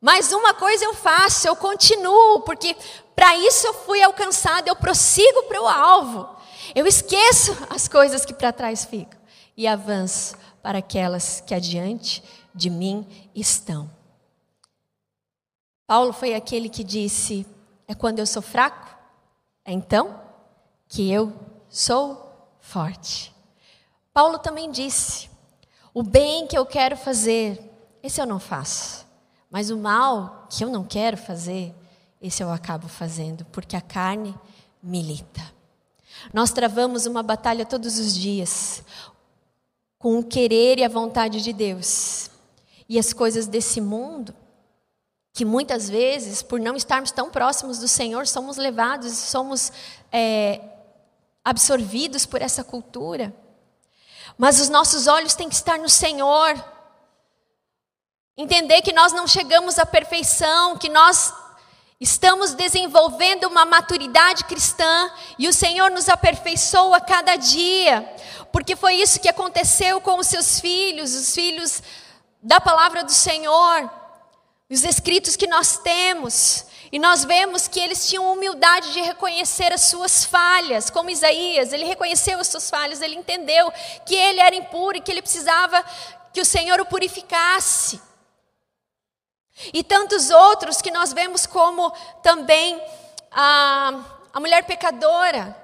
mas 0.00 0.32
uma 0.32 0.54
coisa 0.54 0.84
eu 0.84 0.94
faço, 0.94 1.46
eu 1.46 1.56
continuo, 1.56 2.40
porque 2.40 2.76
para 3.14 3.36
isso 3.36 3.66
eu 3.66 3.74
fui 3.74 4.02
alcançado, 4.02 4.68
eu 4.68 4.76
prossigo 4.76 5.42
para 5.44 5.60
o 5.60 5.68
alvo. 5.68 6.28
Eu 6.74 6.86
esqueço 6.86 7.56
as 7.70 7.86
coisas 7.86 8.24
que 8.24 8.34
para 8.34 8.52
trás 8.52 8.84
ficam 8.84 9.18
e 9.56 9.66
avanço 9.66 10.34
para 10.62 10.78
aquelas 10.78 11.40
que 11.40 11.54
adiante 11.54 12.22
de 12.56 12.70
mim 12.70 13.06
estão. 13.34 13.88
Paulo 15.86 16.12
foi 16.12 16.34
aquele 16.34 16.68
que 16.68 16.82
disse: 16.82 17.46
É 17.86 17.94
quando 17.94 18.18
eu 18.18 18.26
sou 18.26 18.42
fraco, 18.42 18.96
é 19.64 19.72
então 19.72 20.20
que 20.88 21.10
eu 21.10 21.32
sou 21.68 22.32
forte. 22.58 23.32
Paulo 24.12 24.38
também 24.38 24.70
disse: 24.70 25.30
O 25.92 26.02
bem 26.02 26.46
que 26.46 26.56
eu 26.56 26.66
quero 26.66 26.96
fazer, 26.96 27.62
esse 28.02 28.20
eu 28.20 28.26
não 28.26 28.40
faço. 28.40 29.06
Mas 29.50 29.70
o 29.70 29.76
mal 29.76 30.46
que 30.50 30.64
eu 30.64 30.68
não 30.68 30.84
quero 30.84 31.16
fazer, 31.16 31.72
esse 32.20 32.42
eu 32.42 32.50
acabo 32.50 32.88
fazendo, 32.88 33.44
porque 33.46 33.76
a 33.76 33.80
carne 33.80 34.34
milita. 34.82 35.42
Nós 36.32 36.50
travamos 36.50 37.06
uma 37.06 37.22
batalha 37.22 37.64
todos 37.64 37.98
os 37.98 38.14
dias 38.14 38.82
com 39.98 40.18
o 40.18 40.24
querer 40.24 40.78
e 40.78 40.84
a 40.84 40.88
vontade 40.88 41.42
de 41.42 41.52
Deus. 41.52 42.30
E 42.88 42.98
as 42.98 43.12
coisas 43.12 43.46
desse 43.46 43.80
mundo, 43.80 44.34
que 45.32 45.44
muitas 45.44 45.88
vezes, 45.88 46.42
por 46.42 46.58
não 46.58 46.76
estarmos 46.76 47.10
tão 47.10 47.30
próximos 47.30 47.78
do 47.78 47.88
Senhor, 47.88 48.26
somos 48.26 48.56
levados, 48.56 49.12
somos 49.12 49.72
é, 50.10 50.60
absorvidos 51.44 52.24
por 52.24 52.40
essa 52.40 52.64
cultura. 52.64 53.34
Mas 54.38 54.60
os 54.60 54.68
nossos 54.68 55.06
olhos 55.06 55.34
têm 55.34 55.48
que 55.48 55.54
estar 55.54 55.78
no 55.78 55.88
Senhor. 55.88 56.62
Entender 58.36 58.82
que 58.82 58.92
nós 58.92 59.12
não 59.12 59.26
chegamos 59.26 59.78
à 59.78 59.86
perfeição, 59.86 60.76
que 60.76 60.88
nós 60.88 61.32
estamos 62.00 62.52
desenvolvendo 62.52 63.44
uma 63.44 63.64
maturidade 63.64 64.44
cristã 64.44 65.10
e 65.38 65.48
o 65.48 65.52
Senhor 65.52 65.90
nos 65.90 66.08
aperfeiçoa 66.08 67.00
cada 67.00 67.36
dia, 67.36 68.02
porque 68.52 68.76
foi 68.76 68.96
isso 68.96 69.20
que 69.20 69.28
aconteceu 69.28 70.00
com 70.00 70.18
os 70.18 70.26
seus 70.26 70.60
filhos, 70.60 71.14
os 71.14 71.34
filhos 71.34 71.82
da 72.42 72.60
palavra 72.60 73.02
do 73.02 73.12
Senhor, 73.12 73.90
os 74.70 74.84
escritos 74.84 75.36
que 75.36 75.46
nós 75.46 75.78
temos. 75.78 76.66
E 76.92 76.98
nós 76.98 77.24
vemos 77.24 77.66
que 77.66 77.80
eles 77.80 78.08
tinham 78.08 78.32
humildade 78.32 78.92
de 78.92 79.00
reconhecer 79.00 79.72
as 79.72 79.82
suas 79.82 80.24
falhas, 80.24 80.88
como 80.88 81.10
Isaías, 81.10 81.72
ele 81.72 81.84
reconheceu 81.84 82.38
as 82.38 82.46
suas 82.46 82.70
falhas, 82.70 83.00
ele 83.00 83.16
entendeu 83.16 83.72
que 84.04 84.14
ele 84.14 84.40
era 84.40 84.54
impuro 84.54 84.96
e 84.96 85.00
que 85.00 85.10
ele 85.10 85.22
precisava 85.22 85.84
que 86.32 86.40
o 86.40 86.44
Senhor 86.44 86.80
o 86.80 86.86
purificasse. 86.86 88.00
E 89.72 89.82
tantos 89.82 90.30
outros 90.30 90.80
que 90.82 90.90
nós 90.90 91.12
vemos 91.12 91.46
como 91.46 91.90
também 92.22 92.80
a, 93.32 94.00
a 94.32 94.40
mulher 94.40 94.64
pecadora, 94.64 95.56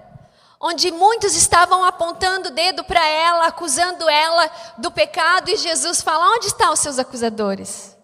onde 0.62 0.92
muitos 0.92 1.34
estavam 1.34 1.84
apontando 1.84 2.48
o 2.48 2.52
dedo 2.52 2.84
para 2.84 3.04
ela, 3.04 3.48
acusando 3.48 4.08
ela 4.08 4.48
do 4.78 4.92
pecado, 4.92 5.50
e 5.50 5.56
Jesus 5.56 6.00
fala: 6.00 6.36
Onde 6.36 6.46
estão 6.46 6.72
os 6.72 6.78
seus 6.78 6.98
acusadores? 7.00 7.98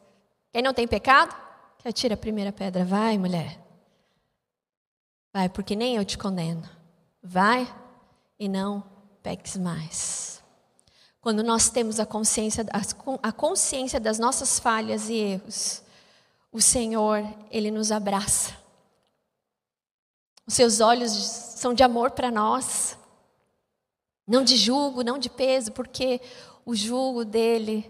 Quem 0.53 0.61
não 0.61 0.75
tem 0.75 0.89
pecado? 0.89 1.35
Que 1.79 1.87
atira 1.87 2.15
a 2.15 2.19
primeira 2.19 2.51
pedra. 2.51 2.85
Vai, 2.85 3.17
mulher. 3.17 3.61
Vai, 5.33 5.49
porque 5.49 5.77
nem 5.77 5.95
eu 5.95 6.05
te 6.05 6.19
condeno. 6.19 6.69
Vai 7.23 7.73
e 8.39 8.49
não 8.49 8.83
peques 9.23 9.57
mais. 9.57 10.43
Quando 11.21 11.45
nós 11.45 11.69
temos 11.69 12.01
a 12.01 12.07
consciência, 12.07 12.67
a 13.23 13.33
consciência 13.33 14.01
das 14.01 14.19
nossas 14.19 14.59
falhas 14.59 15.09
e 15.09 15.15
erros, 15.15 15.83
o 16.51 16.61
Senhor, 16.61 17.23
Ele 17.51 17.71
nos 17.71 17.93
abraça. 17.93 18.55
Os 20.49 20.55
seus 20.55 20.81
olhos 20.81 21.13
são 21.13 21.73
de 21.73 21.85
amor 21.85 22.11
para 22.11 22.31
nós, 22.31 22.99
não 24.27 24.43
de 24.43 24.57
julgo, 24.57 25.05
não 25.05 25.19
de 25.19 25.31
peso, 25.31 25.71
porque 25.71 26.21
o 26.65 26.75
julgo 26.75 27.25
dele 27.25 27.89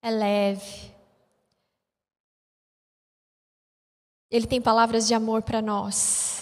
é 0.00 0.10
leve. 0.10 0.94
Ele 4.30 4.46
tem 4.46 4.62
palavras 4.62 5.06
de 5.06 5.12
amor 5.12 5.42
para 5.42 5.60
nós 5.60 6.36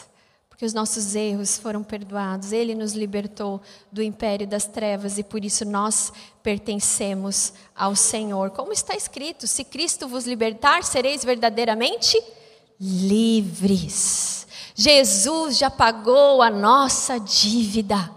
porque 0.55 0.65
os 0.65 0.73
nossos 0.73 1.17
erros 1.17 1.59
foram 1.59 1.83
perdoados. 1.83 2.53
Ele 2.53 2.77
nos 2.77 2.93
libertou 2.93 3.61
do 3.91 4.01
império 4.01 4.47
das 4.47 4.67
trevas 4.67 5.19
e 5.19 5.25
por 5.25 5.45
isso 5.45 5.65
nós 5.65 6.13
pertencemos 6.45 7.53
ao 7.75 7.97
Senhor. 7.97 8.51
Como 8.51 8.73
está 8.73 8.95
escrito: 8.95 9.49
se 9.49 9.65
Cristo 9.65 10.07
vos 10.07 10.27
libertar, 10.27 10.85
sereis 10.85 11.25
verdadeiramente 11.25 12.23
livres. 12.81 14.47
Jesus 14.75 15.57
já 15.57 15.71
pagou 15.71 16.43
a 16.43 16.51
nossa 16.51 17.21
dívida. 17.21 18.11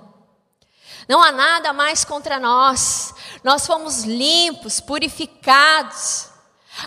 Não 1.07 1.21
há 1.21 1.31
nada 1.31 1.71
mais 1.71 2.03
contra 2.03 2.39
nós. 2.39 3.13
Nós 3.43 3.67
fomos 3.67 4.03
limpos, 4.03 4.79
purificados. 4.79 6.29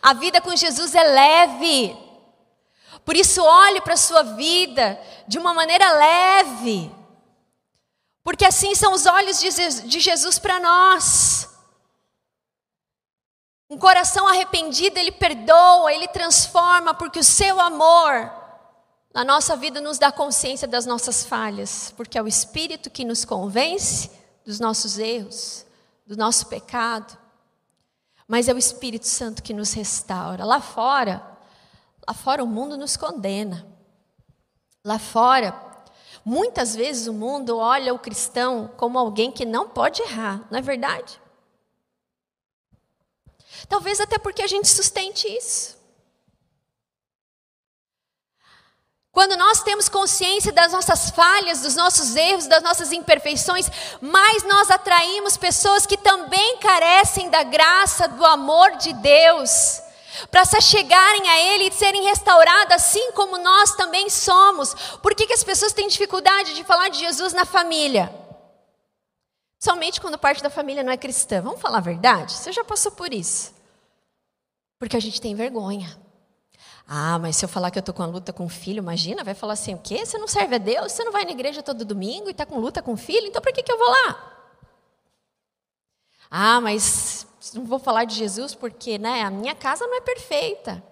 A 0.03 0.13
vida 0.13 0.41
com 0.41 0.55
Jesus 0.57 0.95
é 0.95 1.05
leve. 1.05 1.97
Por 3.05 3.17
isso, 3.17 3.43
olhe 3.43 3.81
para 3.81 3.95
a 3.95 3.97
sua 3.97 4.23
vida 4.23 5.01
de 5.29 5.39
uma 5.39 5.55
maneira 5.55 5.91
leve. 5.93 6.93
Porque 8.25 8.45
assim 8.45 8.75
são 8.75 8.93
os 8.93 9.07
olhos 9.07 9.41
de 9.41 10.01
Jesus 10.01 10.39
para 10.39 10.59
nós. 10.59 11.49
Um 13.71 13.79
coração 13.79 14.27
arrependido, 14.27 14.99
ele 14.99 15.13
perdoa, 15.13 15.93
ele 15.93 16.09
transforma, 16.09 16.93
porque 16.93 17.21
o 17.21 17.25
seu 17.25 17.61
amor 17.61 18.40
na 19.13 19.25
nossa 19.25 19.57
vida 19.57 19.81
nos 19.81 19.99
dá 19.99 20.13
consciência 20.13 20.69
das 20.69 20.87
nossas 20.87 21.25
falhas, 21.25 21.93
porque 21.97 22.17
é 22.17 22.23
o 22.23 22.29
Espírito 22.29 22.91
que 22.91 23.05
nos 23.05 23.25
convence 23.25 24.11
dos 24.45 24.61
nossos 24.61 24.99
erros, 24.99 25.67
do 26.07 26.17
nosso 26.17 26.47
pecado, 26.47 27.19
mas 28.27 28.49
é 28.49 28.55
o 28.55 28.59
Espírito 28.59 29.09
Santo 29.09 29.43
que 29.43 29.53
nos 29.53 29.73
restaura. 29.73 30.45
Lá 30.45 30.61
fora, 30.61 31.27
lá 32.07 32.15
fora 32.15 32.45
o 32.45 32.47
mundo 32.47 32.77
nos 32.77 32.97
condena. 32.97 33.67
Lá 34.85 35.01
fora, 35.01 35.53
muitas 36.25 36.77
vezes 36.77 37.09
o 37.09 37.13
mundo 37.13 37.59
olha 37.59 37.93
o 37.93 37.99
cristão 37.99 38.71
como 38.77 38.97
alguém 38.97 39.33
que 39.33 39.45
não 39.45 39.69
pode 39.69 40.01
errar, 40.03 40.47
não 40.51 40.61
é 40.61 40.63
verdade? 40.63 41.21
Talvez 43.69 44.01
até 44.01 44.19
porque 44.19 44.43
a 44.43 44.47
gente 44.47 44.69
sustente 44.69 45.27
isso. 45.27 45.80
Quando 49.13 49.37
nós 49.37 49.63
temos 49.63 49.89
consciência 49.89 50.53
das 50.53 50.73
nossas 50.73 51.11
falhas, 51.11 51.63
dos 51.63 51.75
nossos 51.75 52.15
erros, 52.15 52.47
das 52.47 52.63
nossas 52.63 52.93
imperfeições, 52.93 53.69
mais 54.01 54.45
nós 54.45 54.71
atraímos 54.71 55.37
pessoas 55.37 55.85
que 55.85 55.97
também 55.97 56.59
carecem 56.59 57.29
da 57.29 57.43
graça, 57.43 58.07
do 58.07 58.25
amor 58.25 58.77
de 58.77 58.93
Deus, 58.93 59.83
para 60.31 60.45
se 60.45 60.61
chegarem 60.61 61.29
a 61.29 61.41
Ele 61.41 61.69
e 61.69 61.73
serem 61.73 62.05
restauradas, 62.05 62.85
assim 62.85 63.11
como 63.13 63.37
nós 63.37 63.75
também 63.75 64.09
somos. 64.09 64.75
Por 65.03 65.15
que, 65.15 65.27
que 65.27 65.35
as 65.35 65.43
pessoas 65.43 65.73
têm 65.73 65.89
dificuldade 65.89 66.55
de 66.55 66.63
falar 66.63 66.89
de 66.89 67.01
Jesus 67.01 67.33
na 67.33 67.45
família? 67.45 68.15
Somente 69.59 70.01
quando 70.01 70.19
parte 70.19 70.43
da 70.43 70.51
família 70.51 70.85
não 70.85 70.93
é 70.93 70.97
cristã. 70.97 71.43
Vamos 71.43 71.61
falar 71.61 71.79
a 71.79 71.83
verdade? 71.83 72.33
Você 72.33 72.53
já 72.53 72.65
passou 72.65 72.93
por 72.93 73.13
isso. 73.13 73.53
Porque 74.79 74.97
a 74.97 75.01
gente 75.01 75.21
tem 75.21 75.35
vergonha. 75.35 75.99
Ah, 76.93 77.21
mas 77.21 77.37
se 77.37 77.45
eu 77.45 77.49
falar 77.49 77.71
que 77.71 77.79
eu 77.79 77.81
estou 77.81 77.95
com 77.95 78.03
a 78.03 78.07
luta 78.07 78.33
com 78.33 78.45
o 78.45 78.49
filho, 78.49 78.79
imagina, 78.79 79.23
vai 79.23 79.33
falar 79.33 79.53
assim: 79.53 79.75
o 79.75 79.79
quê? 79.79 80.05
Você 80.05 80.19
não 80.19 80.27
serve 80.27 80.57
a 80.57 80.59
Deus? 80.59 80.91
Você 80.91 81.05
não 81.05 81.13
vai 81.13 81.25
na 81.25 81.31
igreja 81.31 81.63
todo 81.63 81.85
domingo 81.85 82.27
e 82.27 82.33
está 82.33 82.45
com 82.45 82.59
luta 82.59 82.83
com 82.83 82.95
o 82.95 82.97
filho? 82.97 83.29
Então 83.29 83.41
por 83.41 83.53
que, 83.53 83.63
que 83.63 83.71
eu 83.71 83.79
vou 83.79 83.89
lá? 83.89 84.59
Ah, 86.29 86.61
mas 86.61 87.25
não 87.55 87.65
vou 87.65 87.79
falar 87.79 88.07
de 88.07 88.17
Jesus 88.17 88.57
porque 88.57 88.99
né, 88.99 89.23
a 89.23 89.31
minha 89.31 89.55
casa 89.55 89.87
não 89.87 89.99
é 89.99 90.01
perfeita. 90.01 90.83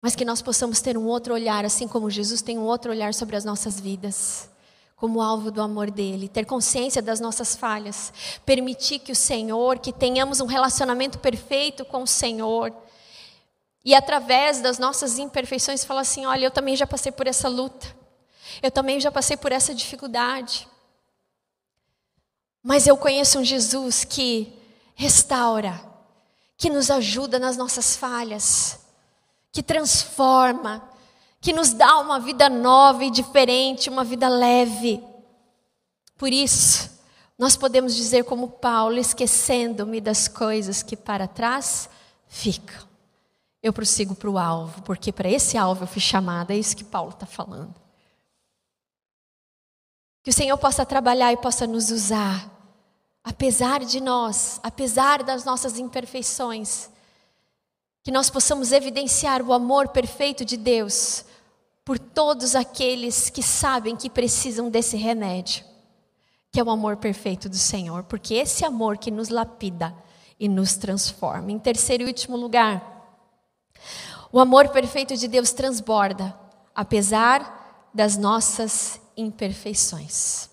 Mas 0.00 0.14
que 0.14 0.24
nós 0.24 0.40
possamos 0.40 0.80
ter 0.80 0.96
um 0.96 1.06
outro 1.06 1.34
olhar, 1.34 1.64
assim 1.64 1.88
como 1.88 2.08
Jesus 2.08 2.40
tem 2.40 2.56
um 2.56 2.66
outro 2.66 2.92
olhar 2.92 3.12
sobre 3.12 3.34
as 3.34 3.44
nossas 3.44 3.80
vidas 3.80 4.48
como 4.94 5.20
alvo 5.20 5.50
do 5.50 5.60
amor 5.60 5.90
dele, 5.90 6.28
ter 6.28 6.44
consciência 6.44 7.02
das 7.02 7.18
nossas 7.18 7.56
falhas, 7.56 8.12
permitir 8.46 9.00
que 9.00 9.10
o 9.10 9.16
Senhor, 9.16 9.78
que 9.80 9.92
tenhamos 9.92 10.40
um 10.40 10.46
relacionamento 10.46 11.18
perfeito 11.18 11.84
com 11.84 12.02
o 12.02 12.06
Senhor, 12.06 12.72
e 13.88 13.94
através 13.94 14.60
das 14.60 14.78
nossas 14.78 15.18
imperfeições 15.18 15.82
falar 15.82 16.02
assim: 16.02 16.26
olha, 16.26 16.44
eu 16.44 16.50
também 16.50 16.76
já 16.76 16.86
passei 16.86 17.10
por 17.10 17.26
essa 17.26 17.48
luta, 17.48 17.86
eu 18.62 18.70
também 18.70 19.00
já 19.00 19.10
passei 19.10 19.34
por 19.34 19.50
essa 19.50 19.74
dificuldade. 19.74 20.68
Mas 22.62 22.86
eu 22.86 22.98
conheço 22.98 23.38
um 23.38 23.44
Jesus 23.44 24.04
que 24.04 24.52
restaura, 24.94 25.80
que 26.58 26.68
nos 26.68 26.90
ajuda 26.90 27.38
nas 27.38 27.56
nossas 27.56 27.96
falhas, 27.96 28.78
que 29.50 29.62
transforma, 29.62 30.86
que 31.40 31.54
nos 31.54 31.72
dá 31.72 31.98
uma 31.98 32.20
vida 32.20 32.50
nova 32.50 33.06
e 33.06 33.10
diferente, 33.10 33.88
uma 33.88 34.04
vida 34.04 34.28
leve. 34.28 35.02
Por 36.18 36.30
isso, 36.30 36.90
nós 37.38 37.56
podemos 37.56 37.96
dizer, 37.96 38.24
como 38.24 38.50
Paulo, 38.50 38.98
esquecendo-me 38.98 39.98
das 39.98 40.28
coisas 40.28 40.82
que 40.82 40.94
para 40.94 41.26
trás 41.26 41.88
ficam 42.26 42.87
eu 43.62 43.72
prossigo 43.72 44.14
para 44.14 44.30
o 44.30 44.38
alvo, 44.38 44.82
porque 44.82 45.12
para 45.12 45.28
esse 45.28 45.56
alvo 45.56 45.84
eu 45.84 45.88
fui 45.88 46.00
chamada, 46.00 46.54
é 46.54 46.58
isso 46.58 46.76
que 46.76 46.84
Paulo 46.84 47.10
está 47.10 47.26
falando. 47.26 47.74
Que 50.22 50.30
o 50.30 50.32
Senhor 50.32 50.56
possa 50.58 50.86
trabalhar 50.86 51.32
e 51.32 51.36
possa 51.36 51.66
nos 51.66 51.90
usar, 51.90 52.50
apesar 53.24 53.84
de 53.84 54.00
nós, 54.00 54.60
apesar 54.62 55.22
das 55.22 55.44
nossas 55.44 55.78
imperfeições, 55.78 56.88
que 58.02 58.12
nós 58.12 58.30
possamos 58.30 58.72
evidenciar 58.72 59.42
o 59.42 59.52
amor 59.52 59.88
perfeito 59.88 60.44
de 60.44 60.56
Deus 60.56 61.24
por 61.84 61.98
todos 61.98 62.54
aqueles 62.54 63.30
que 63.30 63.42
sabem 63.42 63.96
que 63.96 64.10
precisam 64.10 64.70
desse 64.70 64.96
remédio, 64.96 65.64
que 66.52 66.60
é 66.60 66.62
o 66.62 66.70
amor 66.70 66.98
perfeito 66.98 67.48
do 67.48 67.56
Senhor, 67.56 68.04
porque 68.04 68.34
esse 68.34 68.64
amor 68.64 68.98
que 68.98 69.10
nos 69.10 69.30
lapida 69.30 69.94
e 70.38 70.48
nos 70.48 70.76
transforma. 70.76 71.50
Em 71.50 71.58
terceiro 71.58 72.04
e 72.04 72.06
último 72.06 72.36
lugar, 72.36 72.97
o 74.30 74.38
amor 74.38 74.68
perfeito 74.68 75.16
de 75.16 75.26
Deus 75.26 75.52
transborda, 75.52 76.34
apesar 76.74 77.88
das 77.92 78.16
nossas 78.16 79.00
imperfeições. 79.16 80.48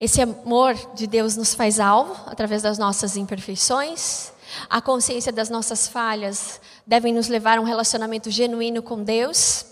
Esse 0.00 0.20
amor 0.20 0.74
de 0.94 1.06
Deus 1.06 1.36
nos 1.36 1.54
faz 1.54 1.78
alvo 1.78 2.12
através 2.26 2.62
das 2.62 2.76
nossas 2.76 3.16
imperfeições. 3.16 4.32
A 4.68 4.80
consciência 4.82 5.32
das 5.32 5.48
nossas 5.48 5.86
falhas 5.86 6.60
devem 6.84 7.14
nos 7.14 7.28
levar 7.28 7.58
a 7.58 7.60
um 7.60 7.64
relacionamento 7.64 8.30
genuíno 8.30 8.82
com 8.82 9.02
Deus. 9.04 9.64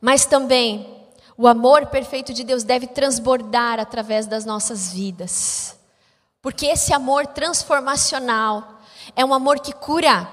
Mas 0.00 0.24
também 0.24 0.98
o 1.36 1.46
amor 1.46 1.86
perfeito 1.86 2.32
de 2.32 2.42
Deus 2.42 2.64
deve 2.64 2.86
transbordar 2.86 3.78
através 3.78 4.26
das 4.26 4.46
nossas 4.46 4.92
vidas. 4.92 5.76
Porque 6.40 6.66
esse 6.66 6.94
amor 6.94 7.26
transformacional 7.26 8.79
é 9.14 9.24
um 9.24 9.34
amor 9.34 9.60
que 9.60 9.72
cura, 9.72 10.28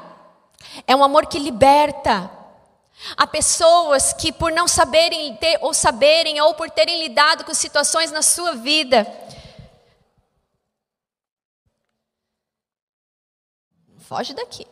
é 0.86 0.96
um 0.96 1.04
amor 1.04 1.26
que 1.28 1.40
liberta. 1.40 2.32
Há 3.16 3.28
pessoas 3.28 4.14
que, 4.14 4.32
por 4.32 4.52
não 4.52 4.68
saberem 4.68 5.36
ter, 5.38 5.60
ou 5.62 5.74
saberem, 5.74 6.42
ou 6.42 6.54
por 6.56 6.70
terem 6.70 7.00
lidado 7.04 7.44
com 7.44 7.54
situações 7.54 8.12
na 8.12 8.22
sua 8.22 8.56
vida, 8.56 9.06
foge 14.00 14.34
daqui. 14.34 14.66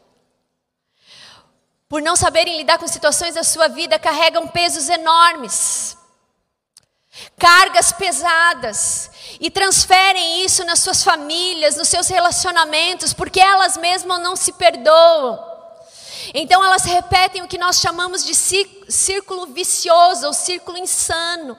Por 1.88 2.02
não 2.02 2.16
saberem 2.16 2.58
lidar 2.58 2.80
com 2.80 2.88
situações 2.88 3.36
da 3.36 3.44
sua 3.44 3.68
vida, 3.68 4.00
carregam 4.00 4.48
pesos 4.48 4.90
enormes 4.90 5.98
cargas 7.38 7.92
pesadas 7.92 9.12
e 9.40 9.50
transferem 9.50 10.44
isso 10.44 10.64
nas 10.64 10.80
suas 10.80 11.04
famílias, 11.04 11.76
nos 11.76 11.88
seus 11.88 12.08
relacionamentos, 12.08 13.14
porque 13.14 13.40
elas 13.40 13.78
mesmas 13.78 14.22
não 14.22 14.36
se 14.36 14.54
perdoam. 14.54 15.54
Então 16.34 16.64
elas 16.64 16.84
repetem 16.84 17.42
o 17.42 17.48
que 17.48 17.58
nós 17.58 17.80
chamamos 17.80 18.24
de 18.24 18.34
círculo 18.34 19.48
vicioso 19.48 20.28
ou 20.28 20.34
círculo 20.34 20.78
insano. 20.78 21.58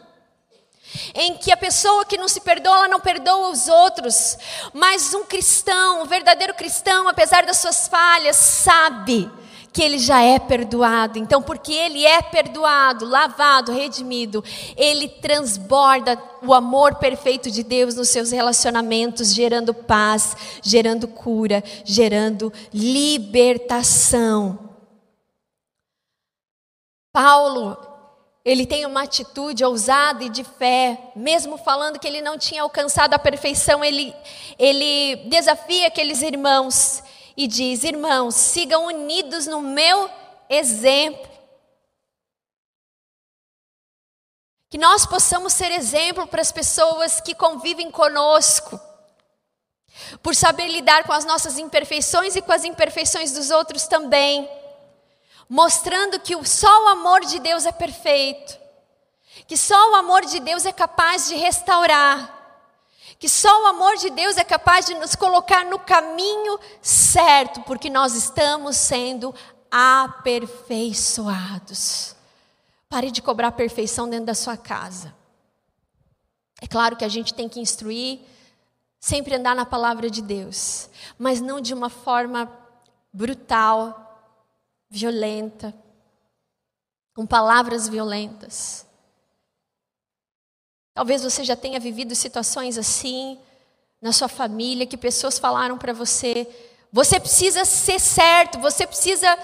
Em 1.14 1.36
que 1.36 1.52
a 1.52 1.56
pessoa 1.56 2.06
que 2.06 2.16
não 2.16 2.28
se 2.28 2.40
perdoa, 2.40 2.76
ela 2.76 2.88
não 2.88 3.00
perdoa 3.00 3.50
os 3.50 3.68
outros, 3.68 4.38
mas 4.72 5.12
um 5.12 5.24
cristão, 5.24 6.02
um 6.02 6.06
verdadeiro 6.06 6.54
cristão, 6.54 7.06
apesar 7.06 7.44
das 7.44 7.58
suas 7.58 7.86
falhas, 7.86 8.36
sabe 8.36 9.30
que 9.76 9.82
ele 9.82 9.98
já 9.98 10.22
é 10.22 10.38
perdoado. 10.38 11.18
Então, 11.18 11.42
porque 11.42 11.70
ele 11.70 12.02
é 12.06 12.22
perdoado, 12.22 13.04
lavado, 13.04 13.72
redimido, 13.72 14.42
ele 14.74 15.06
transborda 15.06 16.18
o 16.42 16.54
amor 16.54 16.94
perfeito 16.94 17.50
de 17.50 17.62
Deus 17.62 17.94
nos 17.94 18.08
seus 18.08 18.30
relacionamentos, 18.30 19.34
gerando 19.34 19.74
paz, 19.74 20.34
gerando 20.62 21.06
cura, 21.06 21.62
gerando 21.84 22.50
libertação. 22.72 24.58
Paulo, 27.12 27.76
ele 28.42 28.64
tem 28.64 28.86
uma 28.86 29.02
atitude 29.02 29.62
ousada 29.62 30.24
e 30.24 30.30
de 30.30 30.42
fé, 30.42 31.10
mesmo 31.14 31.58
falando 31.58 31.98
que 31.98 32.08
ele 32.08 32.22
não 32.22 32.38
tinha 32.38 32.62
alcançado 32.62 33.12
a 33.12 33.18
perfeição, 33.18 33.84
ele, 33.84 34.14
ele 34.58 35.16
desafia 35.28 35.88
aqueles 35.88 36.22
irmãos 36.22 37.02
e 37.36 37.46
diz: 37.46 37.84
Irmãos, 37.84 38.34
sigam 38.34 38.86
unidos 38.86 39.46
no 39.46 39.60
meu 39.60 40.10
exemplo. 40.48 41.30
Que 44.70 44.78
nós 44.78 45.06
possamos 45.06 45.52
ser 45.52 45.70
exemplo 45.70 46.26
para 46.26 46.40
as 46.40 46.50
pessoas 46.50 47.20
que 47.20 47.34
convivem 47.34 47.90
conosco, 47.90 48.80
por 50.22 50.34
saber 50.34 50.68
lidar 50.68 51.04
com 51.04 51.12
as 51.12 51.24
nossas 51.24 51.58
imperfeições 51.58 52.34
e 52.34 52.42
com 52.42 52.52
as 52.52 52.64
imperfeições 52.64 53.32
dos 53.32 53.50
outros 53.50 53.86
também, 53.86 54.48
mostrando 55.48 56.18
que 56.18 56.34
só 56.44 56.84
o 56.84 56.88
amor 56.88 57.20
de 57.24 57.38
Deus 57.38 57.64
é 57.64 57.72
perfeito, 57.72 58.58
que 59.46 59.56
só 59.56 59.92
o 59.92 59.94
amor 59.94 60.24
de 60.24 60.40
Deus 60.40 60.66
é 60.66 60.72
capaz 60.72 61.28
de 61.28 61.36
restaurar, 61.36 62.35
que 63.18 63.28
só 63.28 63.62
o 63.62 63.66
amor 63.66 63.96
de 63.96 64.10
Deus 64.10 64.36
é 64.36 64.44
capaz 64.44 64.86
de 64.86 64.94
nos 64.94 65.14
colocar 65.14 65.64
no 65.64 65.78
caminho 65.78 66.58
certo, 66.82 67.62
porque 67.62 67.88
nós 67.88 68.14
estamos 68.14 68.76
sendo 68.76 69.34
aperfeiçoados. 69.70 72.14
Pare 72.88 73.10
de 73.10 73.20
cobrar 73.20 73.52
perfeição 73.52 74.08
dentro 74.08 74.26
da 74.26 74.34
sua 74.34 74.56
casa. 74.56 75.14
É 76.60 76.66
claro 76.66 76.96
que 76.96 77.04
a 77.04 77.08
gente 77.08 77.34
tem 77.34 77.48
que 77.48 77.60
instruir, 77.60 78.20
sempre 78.98 79.34
andar 79.34 79.54
na 79.54 79.66
palavra 79.66 80.08
de 80.08 80.22
Deus, 80.22 80.88
mas 81.18 81.40
não 81.40 81.60
de 81.60 81.74
uma 81.74 81.90
forma 81.90 82.50
brutal, 83.12 84.02
violenta, 84.88 85.74
com 87.14 87.26
palavras 87.26 87.88
violentas. 87.88 88.85
Talvez 90.96 91.22
você 91.22 91.44
já 91.44 91.54
tenha 91.54 91.78
vivido 91.78 92.14
situações 92.14 92.78
assim 92.78 93.38
na 94.00 94.12
sua 94.12 94.28
família, 94.28 94.86
que 94.86 94.96
pessoas 94.96 95.38
falaram 95.38 95.76
para 95.76 95.92
você: 95.92 96.48
você 96.90 97.20
precisa 97.20 97.66
ser 97.66 98.00
certo, 98.00 98.58
você 98.58 98.86
precisa 98.86 99.38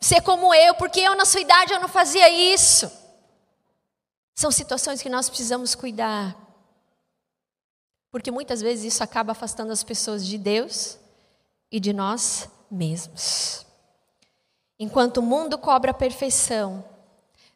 ser 0.00 0.20
como 0.20 0.54
eu, 0.54 0.72
porque 0.76 1.00
eu 1.00 1.16
na 1.16 1.24
sua 1.24 1.40
idade 1.40 1.72
eu 1.72 1.80
não 1.80 1.88
fazia 1.88 2.28
isso. 2.28 2.88
São 4.36 4.52
situações 4.52 5.02
que 5.02 5.08
nós 5.08 5.28
precisamos 5.28 5.74
cuidar. 5.74 6.36
Porque 8.12 8.30
muitas 8.30 8.60
vezes 8.60 8.94
isso 8.94 9.02
acaba 9.02 9.32
afastando 9.32 9.72
as 9.72 9.82
pessoas 9.82 10.24
de 10.24 10.38
Deus 10.38 10.96
e 11.72 11.80
de 11.80 11.92
nós 11.92 12.48
mesmos. 12.70 13.66
Enquanto 14.78 15.16
o 15.16 15.22
mundo 15.22 15.58
cobra 15.58 15.90
a 15.90 15.94
perfeição, 15.94 16.84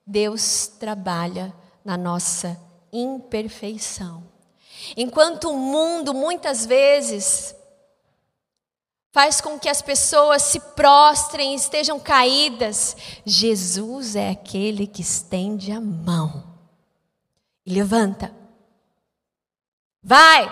Deus 0.04 0.66
trabalha 0.66 1.54
na 1.84 1.96
nossa 1.96 2.66
imperfeição. 2.92 4.26
Enquanto 4.96 5.50
o 5.50 5.56
mundo 5.56 6.14
muitas 6.14 6.64
vezes 6.64 7.54
faz 9.12 9.40
com 9.40 9.58
que 9.58 9.68
as 9.68 9.82
pessoas 9.82 10.42
se 10.42 10.60
prostrem, 10.60 11.54
estejam 11.54 11.98
caídas, 11.98 12.96
Jesus 13.24 14.14
é 14.14 14.30
aquele 14.30 14.86
que 14.86 15.02
estende 15.02 15.72
a 15.72 15.80
mão 15.80 16.56
e 17.66 17.74
levanta. 17.74 18.34
Vai, 20.02 20.50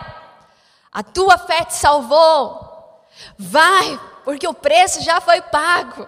a 0.92 1.02
tua 1.02 1.38
fé 1.38 1.64
te 1.64 1.74
salvou. 1.74 3.04
Vai, 3.38 3.98
porque 4.24 4.46
o 4.46 4.52
preço 4.52 5.00
já 5.00 5.20
foi 5.20 5.40
pago. 5.40 6.06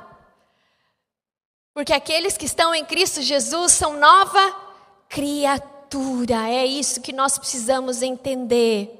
Porque 1.72 1.92
aqueles 1.92 2.36
que 2.36 2.46
estão 2.46 2.74
em 2.74 2.84
Cristo 2.84 3.22
Jesus 3.22 3.72
são 3.72 3.98
nova 3.98 4.52
criatura. 5.08 5.77
É 6.52 6.66
isso 6.66 7.00
que 7.00 7.12
nós 7.12 7.38
precisamos 7.38 8.02
entender. 8.02 8.94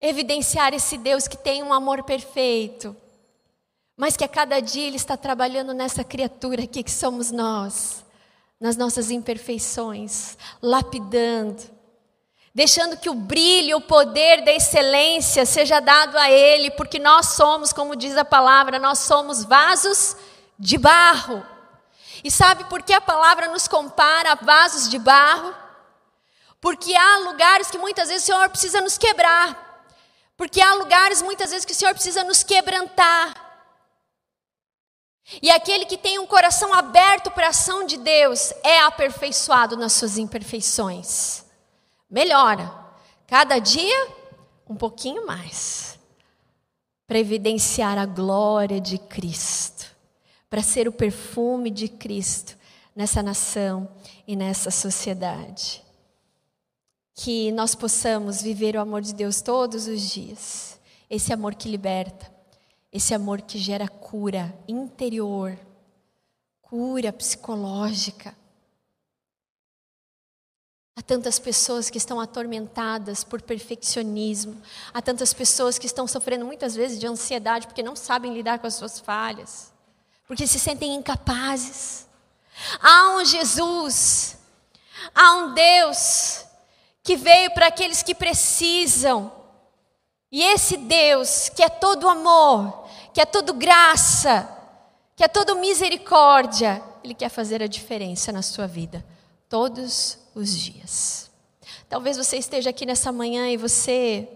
Evidenciar 0.00 0.72
esse 0.74 0.96
Deus 0.96 1.28
que 1.28 1.36
tem 1.36 1.62
um 1.62 1.72
amor 1.72 2.02
perfeito, 2.02 2.96
mas 3.96 4.16
que 4.16 4.24
a 4.24 4.28
cada 4.28 4.60
dia 4.60 4.86
Ele 4.86 4.96
está 4.96 5.16
trabalhando 5.16 5.72
nessa 5.72 6.02
criatura 6.02 6.64
aqui 6.64 6.82
que 6.82 6.90
somos 6.90 7.30
nós, 7.30 8.04
nas 8.58 8.76
nossas 8.76 9.10
imperfeições, 9.10 10.36
lapidando, 10.60 11.62
deixando 12.54 12.96
que 12.96 13.08
o 13.08 13.14
brilho, 13.14 13.78
o 13.78 13.82
poder 13.82 14.44
da 14.44 14.52
excelência 14.52 15.46
seja 15.46 15.80
dado 15.80 16.16
a 16.16 16.30
Ele, 16.30 16.70
porque 16.72 16.98
nós 16.98 17.28
somos, 17.34 17.72
como 17.72 17.96
diz 17.96 18.16
a 18.16 18.24
palavra, 18.24 18.78
nós 18.78 18.98
somos 18.98 19.44
vasos 19.44 20.16
de 20.58 20.78
barro. 20.78 21.51
E 22.24 22.30
sabe 22.30 22.64
por 22.64 22.82
que 22.82 22.92
a 22.92 23.00
palavra 23.00 23.48
nos 23.48 23.66
compara 23.66 24.32
a 24.32 24.34
vasos 24.36 24.88
de 24.88 24.98
barro? 24.98 25.54
Porque 26.60 26.94
há 26.94 27.18
lugares 27.18 27.70
que 27.70 27.78
muitas 27.78 28.08
vezes 28.08 28.22
o 28.22 28.26
Senhor 28.26 28.48
precisa 28.48 28.80
nos 28.80 28.96
quebrar. 28.96 29.86
Porque 30.36 30.60
há 30.60 30.74
lugares 30.74 31.20
muitas 31.20 31.50
vezes 31.50 31.64
que 31.64 31.72
o 31.72 31.74
Senhor 31.74 31.92
precisa 31.92 32.22
nos 32.22 32.42
quebrantar. 32.42 33.34
E 35.40 35.50
aquele 35.50 35.86
que 35.86 35.98
tem 35.98 36.18
um 36.18 36.26
coração 36.26 36.72
aberto 36.72 37.30
para 37.30 37.46
a 37.46 37.50
ação 37.50 37.84
de 37.84 37.96
Deus 37.96 38.52
é 38.62 38.80
aperfeiçoado 38.80 39.76
nas 39.76 39.92
suas 39.94 40.18
imperfeições. 40.18 41.44
Melhora. 42.08 42.72
Cada 43.26 43.58
dia 43.58 44.08
um 44.68 44.76
pouquinho 44.76 45.26
mais. 45.26 45.98
Para 47.06 47.18
evidenciar 47.18 47.98
a 47.98 48.06
glória 48.06 48.80
de 48.80 48.98
Cristo 48.98 49.71
para 50.52 50.62
ser 50.62 50.86
o 50.86 50.92
perfume 50.92 51.70
de 51.70 51.88
Cristo 51.88 52.58
nessa 52.94 53.22
nação 53.22 53.88
e 54.28 54.36
nessa 54.36 54.70
sociedade. 54.70 55.82
Que 57.14 57.50
nós 57.52 57.74
possamos 57.74 58.42
viver 58.42 58.76
o 58.76 58.80
amor 58.80 59.00
de 59.00 59.14
Deus 59.14 59.40
todos 59.40 59.86
os 59.86 60.02
dias. 60.02 60.78
Esse 61.08 61.32
amor 61.32 61.54
que 61.54 61.70
liberta, 61.70 62.30
esse 62.92 63.14
amor 63.14 63.40
que 63.40 63.56
gera 63.56 63.88
cura 63.88 64.54
interior, 64.68 65.58
cura 66.60 67.10
psicológica. 67.14 68.36
Há 70.94 71.00
tantas 71.00 71.38
pessoas 71.38 71.88
que 71.88 71.96
estão 71.96 72.20
atormentadas 72.20 73.24
por 73.24 73.40
perfeccionismo, 73.40 74.60
há 74.92 75.00
tantas 75.00 75.32
pessoas 75.32 75.78
que 75.78 75.86
estão 75.86 76.06
sofrendo 76.06 76.44
muitas 76.44 76.74
vezes 76.74 77.00
de 77.00 77.06
ansiedade 77.06 77.66
porque 77.66 77.82
não 77.82 77.96
sabem 77.96 78.34
lidar 78.34 78.58
com 78.58 78.66
as 78.66 78.74
suas 78.74 79.00
falhas 79.00 79.71
porque 80.26 80.46
se 80.46 80.58
sentem 80.58 80.94
incapazes. 80.94 82.06
Há 82.80 83.16
um 83.16 83.24
Jesus, 83.24 84.38
há 85.14 85.36
um 85.36 85.54
Deus 85.54 86.44
que 87.02 87.16
veio 87.16 87.52
para 87.52 87.66
aqueles 87.66 88.02
que 88.02 88.14
precisam. 88.14 89.32
E 90.30 90.42
esse 90.42 90.76
Deus, 90.76 91.48
que 91.48 91.62
é 91.62 91.68
todo 91.68 92.08
amor, 92.08 92.88
que 93.12 93.20
é 93.20 93.26
todo 93.26 93.52
graça, 93.52 94.48
que 95.16 95.24
é 95.24 95.28
todo 95.28 95.56
misericórdia, 95.56 96.82
Ele 97.04 97.14
quer 97.14 97.28
fazer 97.28 97.62
a 97.62 97.66
diferença 97.66 98.32
na 98.32 98.42
sua 98.42 98.66
vida, 98.66 99.04
todos 99.48 100.18
os 100.34 100.56
dias. 100.56 101.30
Talvez 101.88 102.16
você 102.16 102.38
esteja 102.38 102.70
aqui 102.70 102.86
nessa 102.86 103.12
manhã 103.12 103.50
e 103.50 103.56
você 103.56 104.26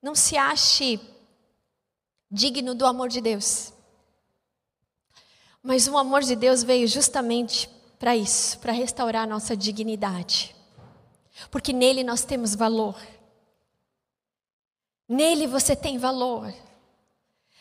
não 0.00 0.14
se 0.14 0.36
ache 0.36 1.00
digno 2.30 2.74
do 2.74 2.86
amor 2.86 3.08
de 3.08 3.20
Deus. 3.20 3.72
Mas 5.62 5.88
o 5.88 5.98
amor 5.98 6.22
de 6.22 6.36
Deus 6.36 6.62
veio 6.62 6.86
justamente 6.86 7.68
para 7.98 8.16
isso, 8.16 8.58
para 8.58 8.72
restaurar 8.72 9.24
a 9.24 9.26
nossa 9.26 9.56
dignidade. 9.56 10.54
Porque 11.50 11.72
nele 11.72 12.04
nós 12.04 12.24
temos 12.24 12.54
valor. 12.54 12.96
Nele 15.08 15.46
você 15.46 15.74
tem 15.74 15.98
valor. 15.98 16.52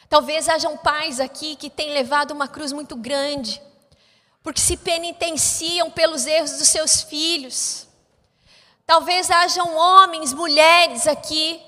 Talvez 0.09 0.47
hajam 0.47 0.77
pais 0.77 1.19
aqui 1.19 1.55
que 1.55 1.69
têm 1.69 1.91
levado 1.91 2.31
uma 2.31 2.47
cruz 2.47 2.71
muito 2.71 2.95
grande, 2.95 3.61
porque 4.41 4.61
se 4.61 4.77
penitenciam 4.77 5.91
pelos 5.91 6.25
erros 6.25 6.51
dos 6.51 6.67
seus 6.67 7.01
filhos. 7.01 7.87
Talvez 8.85 9.29
hajam 9.29 9.75
homens, 9.75 10.33
mulheres 10.33 11.07
aqui, 11.07 11.61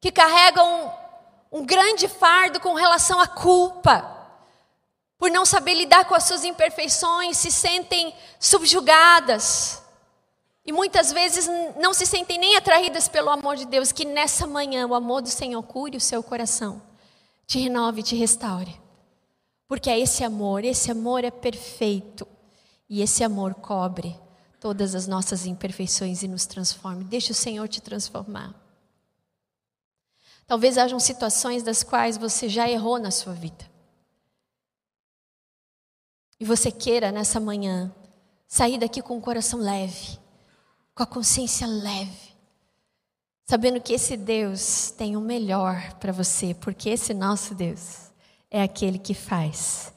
que 0.00 0.12
carregam 0.12 0.92
um, 1.50 1.60
um 1.60 1.66
grande 1.66 2.06
fardo 2.06 2.60
com 2.60 2.74
relação 2.74 3.18
à 3.18 3.26
culpa 3.26 4.17
por 5.18 5.30
não 5.30 5.44
saber 5.44 5.74
lidar 5.74 6.04
com 6.04 6.14
as 6.14 6.24
suas 6.24 6.44
imperfeições, 6.44 7.36
se 7.36 7.50
sentem 7.50 8.14
subjugadas. 8.38 9.82
E 10.64 10.72
muitas 10.72 11.12
vezes 11.12 11.48
não 11.76 11.92
se 11.92 12.06
sentem 12.06 12.38
nem 12.38 12.56
atraídas 12.56 13.08
pelo 13.08 13.30
amor 13.30 13.56
de 13.56 13.66
Deus, 13.66 13.90
que 13.90 14.04
nessa 14.04 14.46
manhã 14.46 14.86
o 14.86 14.94
amor 14.94 15.20
do 15.20 15.28
Senhor 15.28 15.62
cure 15.62 15.96
o 15.96 16.00
seu 16.00 16.22
coração, 16.22 16.80
te 17.46 17.58
renove 17.58 18.02
te 18.02 18.14
restaure. 18.14 18.78
Porque 19.66 19.90
é 19.90 19.98
esse 19.98 20.24
amor, 20.24 20.64
esse 20.64 20.90
amor 20.90 21.24
é 21.24 21.30
perfeito. 21.30 22.26
E 22.88 23.02
esse 23.02 23.22
amor 23.22 23.54
cobre 23.54 24.18
todas 24.58 24.94
as 24.94 25.06
nossas 25.06 25.44
imperfeições 25.44 26.22
e 26.22 26.28
nos 26.28 26.46
transforma. 26.46 27.04
Deixa 27.04 27.32
o 27.32 27.34
Senhor 27.34 27.68
te 27.68 27.82
transformar. 27.82 28.54
Talvez 30.46 30.78
hajam 30.78 30.98
situações 30.98 31.62
das 31.62 31.82
quais 31.82 32.16
você 32.16 32.48
já 32.48 32.68
errou 32.68 32.98
na 32.98 33.10
sua 33.10 33.34
vida. 33.34 33.67
E 36.40 36.44
você 36.44 36.70
queira 36.70 37.10
nessa 37.10 37.40
manhã 37.40 37.92
sair 38.46 38.78
daqui 38.78 39.02
com 39.02 39.18
o 39.18 39.20
coração 39.20 39.58
leve, 39.58 40.18
com 40.94 41.02
a 41.02 41.06
consciência 41.06 41.66
leve, 41.66 42.34
sabendo 43.44 43.80
que 43.80 43.92
esse 43.92 44.16
Deus 44.16 44.90
tem 44.90 45.16
o 45.16 45.20
melhor 45.20 45.94
para 45.94 46.12
você, 46.12 46.54
porque 46.54 46.90
esse 46.90 47.12
nosso 47.12 47.54
Deus 47.54 48.10
é 48.50 48.62
aquele 48.62 48.98
que 48.98 49.14
faz 49.14 49.92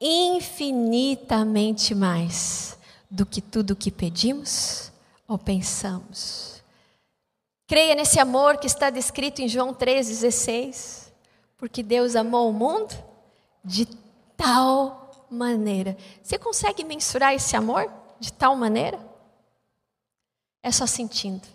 infinitamente 0.00 1.94
mais 1.94 2.76
do 3.10 3.24
que 3.24 3.40
tudo 3.40 3.72
o 3.72 3.76
que 3.76 3.90
pedimos 3.90 4.90
ou 5.28 5.38
pensamos. 5.38 6.60
Creia 7.68 7.94
nesse 7.94 8.18
amor 8.18 8.56
que 8.58 8.66
está 8.66 8.90
descrito 8.90 9.40
em 9.40 9.48
João 9.48 9.72
3,16, 9.72 11.12
porque 11.56 11.82
Deus 11.82 12.16
amou 12.16 12.50
o 12.50 12.52
mundo 12.52 12.94
de 13.64 13.86
tal 14.36 15.01
maneira. 15.32 15.96
Você 16.22 16.38
consegue 16.38 16.84
mensurar 16.84 17.34
esse 17.34 17.56
amor 17.56 17.90
de 18.20 18.32
tal 18.32 18.54
maneira? 18.56 18.98
É 20.62 20.70
só 20.70 20.86
sentindo. 20.86 21.46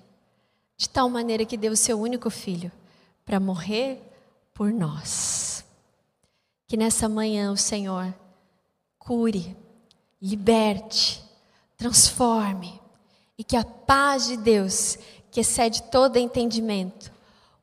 De 0.76 0.90
tal 0.90 1.10
maneira 1.10 1.46
que 1.46 1.58
deu 1.58 1.72
o 1.72 1.78
seu 1.78 2.00
único 2.00 2.30
filho 2.30 2.72
para 3.26 3.40
morrer 3.40 4.02
por 4.54 4.72
nós. 4.72 5.66
Que 6.68 6.76
nessa 6.76 7.08
manhã 7.08 7.52
o 7.52 7.58
Senhor 7.58 8.14
cure, 8.98 9.56
liberte, 10.22 11.24
transforme 11.78 12.82
e 13.38 13.44
que 13.44 13.56
a 13.56 13.64
paz 13.64 14.28
de 14.28 14.38
Deus, 14.38 14.98
que 15.32 15.40
excede 15.40 15.84
todo 15.84 16.18
entendimento, 16.18 17.12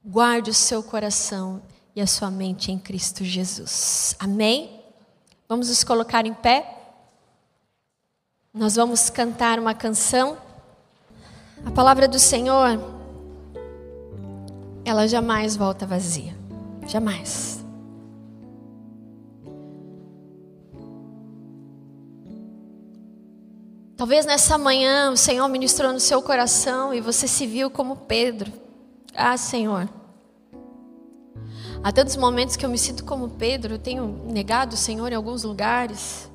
guarde 0.04 0.50
o 0.50 0.54
seu 0.54 0.82
coração 0.82 1.60
e 1.94 2.00
a 2.00 2.06
sua 2.06 2.30
mente 2.30 2.70
em 2.70 2.78
Cristo 2.78 3.24
Jesus. 3.24 4.14
Amém? 4.18 4.73
Vamos 5.54 5.68
nos 5.68 5.84
colocar 5.84 6.26
em 6.26 6.34
pé. 6.34 6.66
Nós 8.52 8.74
vamos 8.74 9.08
cantar 9.08 9.60
uma 9.60 9.72
canção 9.72 10.36
A 11.64 11.70
palavra 11.70 12.08
do 12.08 12.18
Senhor, 12.18 12.76
ela 14.84 15.06
jamais 15.06 15.54
volta 15.54 15.86
vazia. 15.86 16.36
Jamais. 16.88 17.64
Talvez 23.96 24.26
nessa 24.26 24.58
manhã 24.58 25.12
o 25.12 25.16
Senhor 25.16 25.48
ministrou 25.48 25.92
no 25.92 26.00
seu 26.00 26.20
coração 26.20 26.92
e 26.92 27.00
você 27.00 27.28
se 27.28 27.46
viu 27.46 27.70
como 27.70 27.94
Pedro. 27.94 28.52
Ah, 29.14 29.36
Senhor. 29.36 29.88
Há 31.84 31.92
tantos 31.92 32.16
momentos 32.16 32.56
que 32.56 32.64
eu 32.64 32.70
me 32.70 32.78
sinto 32.78 33.04
como 33.04 33.28
Pedro, 33.28 33.74
eu 33.74 33.78
tenho 33.78 34.06
negado 34.24 34.72
o 34.72 34.76
Senhor 34.76 35.12
em 35.12 35.14
alguns 35.14 35.42
lugares. 35.44 36.30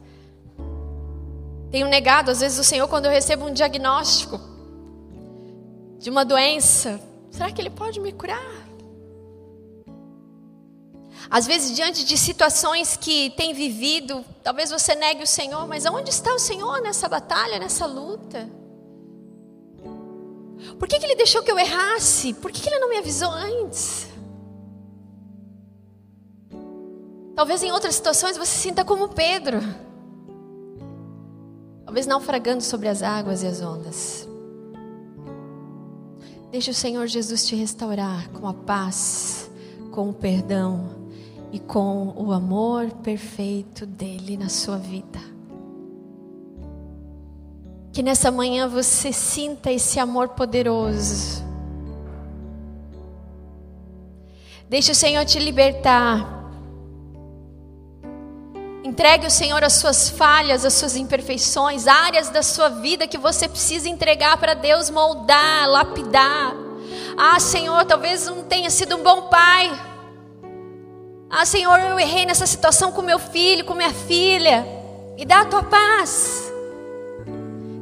Tenho 1.72 1.88
negado, 1.88 2.30
às 2.30 2.40
vezes, 2.40 2.60
o 2.60 2.64
Senhor 2.64 2.88
quando 2.88 3.06
eu 3.06 3.12
recebo 3.12 3.48
um 3.48 3.52
diagnóstico 3.52 4.40
de 5.98 6.08
uma 6.08 6.24
doença. 6.24 7.02
Será 7.32 7.52
que 7.52 7.60
Ele 7.60 7.72
pode 7.72 8.00
me 8.00 8.14
curar? 8.14 8.68
Às 11.32 11.48
vezes, 11.48 11.76
diante 11.76 12.06
de 12.06 12.16
situações 12.16 12.96
que 12.96 13.32
tem 13.32 13.52
vivido, 13.52 14.24
talvez 14.44 14.70
você 14.70 14.94
negue 14.94 15.24
o 15.24 15.28
Senhor, 15.28 15.68
mas 15.68 15.84
aonde 15.84 16.12
está 16.12 16.32
o 16.32 16.40
Senhor 16.40 16.80
nessa 16.80 17.10
batalha, 17.10 17.58
nessa 17.58 17.88
luta? 17.88 18.48
Por 20.78 20.88
que, 20.88 21.00
que 21.00 21.06
Ele 21.08 21.16
deixou 21.16 21.42
que 21.42 21.52
eu 21.52 21.58
errasse? 21.58 22.36
Por 22.36 22.52
que, 22.52 22.62
que 22.62 22.70
Ele 22.70 22.78
não 22.78 22.90
me 22.90 22.98
avisou 22.98 23.32
antes? 23.32 24.09
Talvez 27.40 27.64
em 27.64 27.72
outras 27.72 27.96
situações 27.96 28.38
você 28.38 28.52
sinta 28.52 28.84
como 28.84 29.08
Pedro. 29.08 29.62
Talvez 31.86 32.06
naufragando 32.06 32.62
sobre 32.62 32.90
as 32.90 33.02
águas 33.02 33.44
e 33.44 33.48
as 33.48 33.62
ondas. 33.62 34.28
Deixe 36.52 36.70
o 36.70 36.74
Senhor 36.74 37.08
Jesus 37.08 37.48
te 37.48 37.56
restaurar 37.56 38.30
com 38.32 38.46
a 38.46 38.54
paz, 38.54 39.50
com 39.90 40.10
o 40.10 40.14
perdão 40.14 40.90
e 41.50 41.60
com 41.60 42.14
o 42.18 42.34
amor 42.34 42.92
perfeito 42.96 43.86
dele 43.86 44.36
na 44.36 44.50
sua 44.50 44.78
vida. 44.78 45.20
Que 47.94 48.04
nessa 48.04 48.30
manhã 48.30 48.68
você 48.68 49.14
sinta 49.14 49.72
esse 49.72 49.98
amor 49.98 50.28
poderoso. 50.28 51.42
Deixe 54.68 54.92
o 54.92 54.96
Senhor 54.96 55.24
te 55.24 55.40
libertar. 55.40 56.39
Entregue 58.90 59.28
o 59.28 59.30
Senhor 59.30 59.64
as 59.64 59.74
suas 59.74 60.10
falhas, 60.10 60.66
as 60.66 60.74
suas 60.74 60.96
imperfeições, 60.96 61.86
áreas 61.86 62.30
da 62.30 62.42
sua 62.42 62.70
vida 62.70 63.08
que 63.08 63.20
você 63.20 63.48
precisa 63.48 63.88
entregar 63.88 64.36
para 64.38 64.56
Deus 64.56 64.90
moldar, 64.90 65.70
lapidar. 65.70 66.56
Ah, 67.16 67.40
Senhor, 67.40 67.86
talvez 67.86 68.26
não 68.26 68.44
tenha 68.46 68.68
sido 68.72 68.96
um 68.96 69.04
bom 69.04 69.30
pai. 69.30 69.80
Ah, 71.30 71.46
Senhor, 71.46 71.80
eu 71.80 72.00
errei 72.00 72.26
nessa 72.26 72.48
situação 72.48 72.92
com 72.92 73.04
meu 73.04 73.20
filho, 73.20 73.64
com 73.64 73.76
minha 73.76 73.94
filha. 73.94 74.66
Me 75.16 75.24
dá 75.24 75.42
a 75.42 75.46
tua 75.46 75.62
paz. 75.62 76.52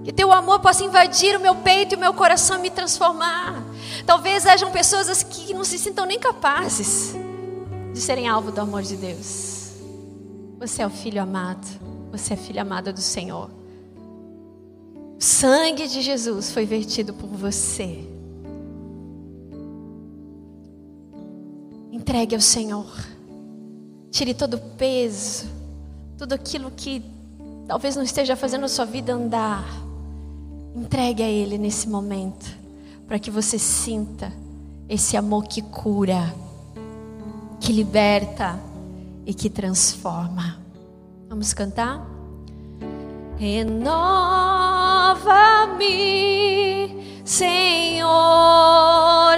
Que 0.03 0.11
teu 0.11 0.33
amor 0.33 0.59
possa 0.59 0.83
invadir 0.83 1.37
o 1.37 1.39
meu 1.39 1.55
peito 1.55 1.93
e 1.93 1.95
o 1.95 1.99
meu 1.99 2.13
coração 2.13 2.57
e 2.57 2.61
me 2.63 2.69
transformar. 2.69 3.63
Talvez 4.05 4.45
hajam 4.45 4.71
pessoas 4.71 5.23
que 5.23 5.53
não 5.53 5.63
se 5.63 5.79
sintam 5.79 6.05
nem 6.05 6.19
capazes 6.19 7.15
de 7.93 8.01
serem 8.01 8.27
alvo 8.27 8.51
do 8.51 8.59
amor 8.59 8.81
de 8.81 8.97
Deus. 8.97 9.56
Você 10.59 10.81
é 10.81 10.87
o 10.87 10.89
filho 10.89 11.21
amado. 11.21 11.67
Você 12.11 12.33
é 12.33 12.37
filha 12.37 12.63
amada 12.63 12.91
do 12.91 13.01
Senhor. 13.01 13.49
O 15.17 15.23
sangue 15.23 15.87
de 15.87 16.01
Jesus 16.01 16.51
foi 16.51 16.65
vertido 16.65 17.13
por 17.13 17.27
você. 17.27 18.07
Entregue 21.91 22.35
ao 22.35 22.41
Senhor. 22.41 22.87
Tire 24.09 24.33
todo 24.33 24.55
o 24.55 24.59
peso, 24.77 25.45
tudo 26.17 26.33
aquilo 26.33 26.71
que 26.71 27.03
talvez 27.67 27.95
não 27.95 28.03
esteja 28.03 28.35
fazendo 28.35 28.65
a 28.65 28.69
sua 28.69 28.85
vida 28.85 29.13
andar. 29.13 29.65
Entregue 30.75 31.21
a 31.21 31.29
Ele 31.29 31.57
nesse 31.57 31.87
momento, 31.87 32.47
para 33.07 33.19
que 33.19 33.29
você 33.29 33.59
sinta 33.59 34.31
esse 34.89 35.17
amor 35.17 35.43
que 35.43 35.61
cura, 35.61 36.33
que 37.59 37.73
liberta 37.73 38.59
e 39.27 39.33
que 39.33 39.49
transforma. 39.49 40.57
Vamos 41.29 41.53
cantar? 41.53 42.01
Renova-me, 43.37 44.41
Senhor 47.25 48.07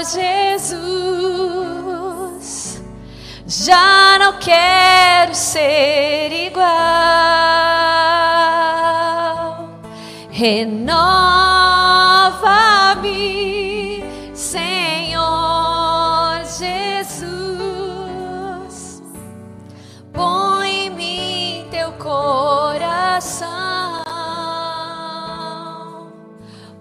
Jesus 0.05 1.49
já 3.49 4.19
não 4.19 4.33
quero 4.37 5.33
ser 5.33 6.31
igual. 6.31 6.67
Renova-me, 10.29 11.48
coração, 23.19 24.03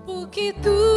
porque 0.07 0.55
tu 0.63 0.88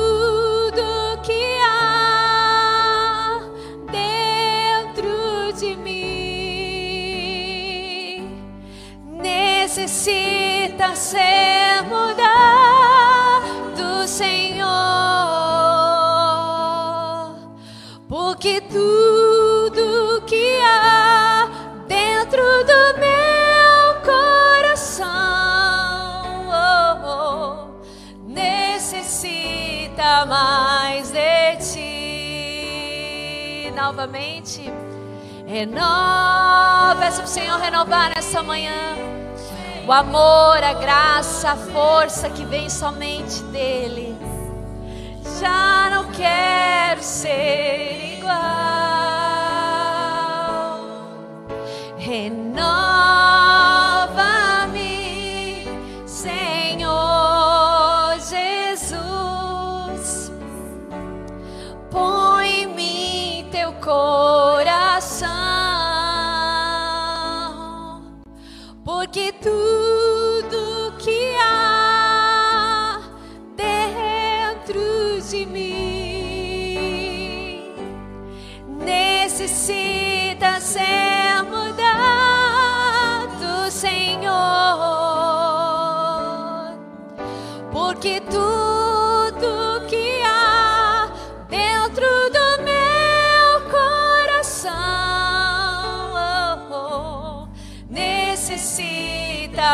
Novamente. 33.92 34.72
Renova, 35.46 36.96
peça 36.98 37.18
para 37.18 37.26
o 37.26 37.28
Senhor 37.28 37.60
renovar 37.60 38.16
nessa 38.16 38.42
manhã 38.42 38.96
o 39.86 39.92
amor, 39.92 40.64
a 40.64 40.72
graça, 40.72 41.52
a 41.52 41.58
força 41.58 42.30
que 42.30 42.46
vem 42.46 42.70
somente 42.70 43.44
dEle. 43.52 44.16
Já 45.42 45.90
não 45.90 46.10
quero 46.10 47.04
ser 47.04 48.16
igual. 48.18 48.38
Renova-me, 51.98 53.51
coração. 63.82 65.28
porque 68.86 69.32
tudo 69.34 69.71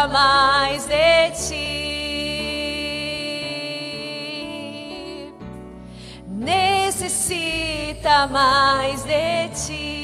mais 0.08 0.86
de 0.86 1.32
ti. 1.32 1.88
Necessita 6.28 8.28
mais 8.28 9.04
de 9.04 9.50
ti. 9.50 9.98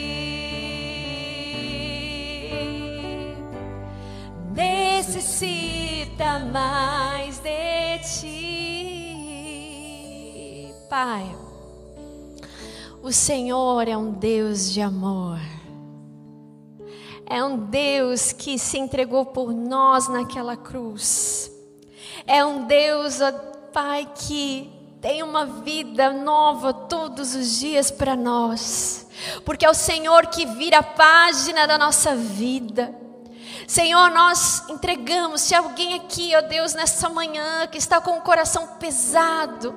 Necessita 4.54 6.39
mais 6.51 7.39
de 7.39 7.99
ti. 7.99 8.43
Pai, 10.89 11.26
o 13.01 13.12
Senhor 13.12 13.88
é 13.88 13.97
um 13.97 14.12
Deus 14.12 14.72
de 14.72 14.82
amor. 14.82 15.39
É 17.26 17.43
um 17.43 17.57
Deus 17.57 18.32
que 18.32 18.59
se 18.59 18.78
entregou 18.78 19.26
por 19.26 19.53
nós 19.53 20.07
naquela 20.07 20.57
cruz. 20.57 21.51
É 22.28 22.43
um 22.45 22.65
Deus, 22.65 23.21
ó 23.21 23.32
Pai, 23.71 24.07
que 24.15 24.71
tem 25.01 25.24
uma 25.24 25.45
vida 25.45 26.13
nova 26.13 26.74
todos 26.74 27.34
os 27.34 27.59
dias 27.59 27.89
para 27.89 28.15
nós. 28.15 29.07
Porque 29.43 29.65
é 29.65 29.69
o 29.69 29.74
Senhor 29.74 30.28
que 30.28 30.45
vira 30.45 30.80
a 30.80 30.84
página 30.84 31.65
da 31.65 31.78
nossa 31.78 32.15
vida. 32.15 32.93
Senhor, 33.67 34.11
nós 34.11 34.67
entregamos. 34.69 35.41
Se 35.41 35.55
alguém 35.55 35.95
aqui, 35.95 36.34
ó 36.36 36.41
Deus, 36.41 36.74
nessa 36.74 37.09
manhã, 37.09 37.67
que 37.67 37.78
está 37.78 37.99
com 37.99 38.17
o 38.17 38.21
coração 38.21 38.67
pesado, 38.80 39.76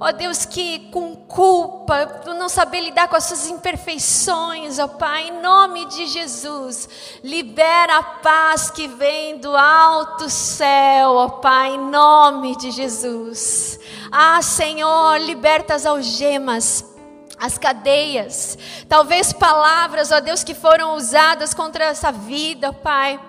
ó 0.00 0.12
Deus, 0.12 0.44
que 0.44 0.90
com 0.90 1.14
culpa, 1.14 2.06
por 2.24 2.34
não 2.34 2.48
saber 2.48 2.80
lidar 2.80 3.08
com 3.08 3.16
as 3.16 3.24
suas 3.24 3.48
imperfeições, 3.48 4.78
ó 4.78 4.88
Pai, 4.88 5.28
em 5.28 5.40
nome 5.40 5.86
de 5.86 6.06
Jesus, 6.06 6.88
libera 7.22 7.98
a 7.98 8.02
paz 8.02 8.70
que 8.70 8.86
vem 8.86 9.38
do 9.38 9.56
alto 9.56 10.28
céu, 10.28 11.10
ó 11.14 11.28
Pai, 11.28 11.74
em 11.74 11.90
nome 11.90 12.56
de 12.56 12.70
Jesus. 12.70 13.78
Ah, 14.10 14.40
Senhor, 14.42 15.18
liberta 15.20 15.74
as 15.74 15.86
algemas 15.86 16.92
as 17.36 17.58
cadeias, 17.58 18.56
talvez 18.88 19.32
palavras, 19.32 20.12
ó 20.12 20.20
Deus, 20.20 20.44
que 20.44 20.54
foram 20.54 20.94
usadas 20.94 21.52
contra 21.52 21.84
essa 21.84 22.10
vida, 22.12 22.72
Pai. 22.72 23.20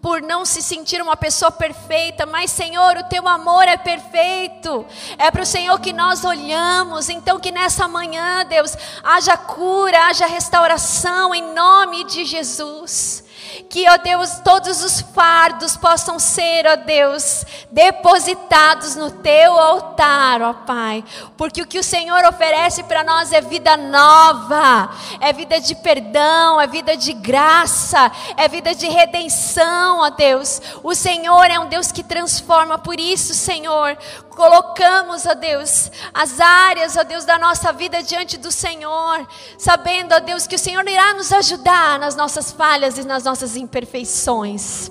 Por 0.00 0.22
não 0.22 0.44
se 0.44 0.62
sentir 0.62 1.02
uma 1.02 1.16
pessoa 1.16 1.50
perfeita, 1.50 2.26
mas 2.26 2.50
Senhor, 2.50 2.96
o 2.96 3.04
teu 3.04 3.26
amor 3.26 3.66
é 3.66 3.76
perfeito. 3.76 4.86
É 5.18 5.30
para 5.30 5.42
o 5.42 5.46
Senhor 5.46 5.80
que 5.80 5.92
nós 5.92 6.24
olhamos. 6.24 7.08
Então, 7.08 7.40
que 7.40 7.50
nessa 7.50 7.88
manhã, 7.88 8.44
Deus, 8.44 8.76
haja 9.02 9.36
cura, 9.36 10.06
haja 10.06 10.26
restauração 10.26 11.34
em 11.34 11.52
nome 11.54 12.04
de 12.04 12.24
Jesus. 12.24 13.23
Que, 13.68 13.88
ó 13.88 13.96
Deus, 13.96 14.40
todos 14.44 14.82
os 14.82 15.00
fardos 15.00 15.76
possam 15.76 16.18
ser, 16.18 16.66
ó 16.66 16.76
Deus, 16.76 17.44
depositados 17.70 18.96
no 18.96 19.10
teu 19.10 19.58
altar, 19.58 20.42
ó 20.42 20.52
Pai. 20.52 21.04
Porque 21.36 21.62
o 21.62 21.66
que 21.66 21.78
o 21.78 21.84
Senhor 21.84 22.24
oferece 22.24 22.82
para 22.84 23.04
nós 23.04 23.32
é 23.32 23.40
vida 23.40 23.76
nova, 23.76 24.90
é 25.20 25.32
vida 25.32 25.60
de 25.60 25.74
perdão, 25.74 26.60
é 26.60 26.66
vida 26.66 26.96
de 26.96 27.12
graça, 27.12 28.10
é 28.36 28.48
vida 28.48 28.74
de 28.74 28.88
redenção, 28.88 30.00
ó 30.00 30.10
Deus. 30.10 30.60
O 30.82 30.94
Senhor 30.94 31.44
é 31.50 31.58
um 31.58 31.66
Deus 31.66 31.92
que 31.92 32.02
transforma, 32.02 32.78
por 32.78 32.98
isso, 32.98 33.34
Senhor, 33.34 33.96
colocamos, 34.30 35.26
ó 35.26 35.34
Deus, 35.34 35.90
as 36.12 36.40
áreas, 36.40 36.96
ó 36.96 37.04
Deus, 37.04 37.24
da 37.24 37.38
nossa 37.38 37.72
vida 37.72 38.02
diante 38.02 38.36
do 38.36 38.50
Senhor, 38.50 39.26
sabendo, 39.58 40.14
ó 40.14 40.20
Deus, 40.20 40.46
que 40.46 40.56
o 40.56 40.58
Senhor 40.58 40.86
irá 40.88 41.14
nos 41.14 41.32
ajudar 41.32 41.98
nas 41.98 42.16
nossas 42.16 42.52
falhas 42.52 42.98
e 42.98 43.04
nas 43.04 43.24
nossas 43.24 43.43
nossas 43.44 43.56
imperfeições, 43.56 44.90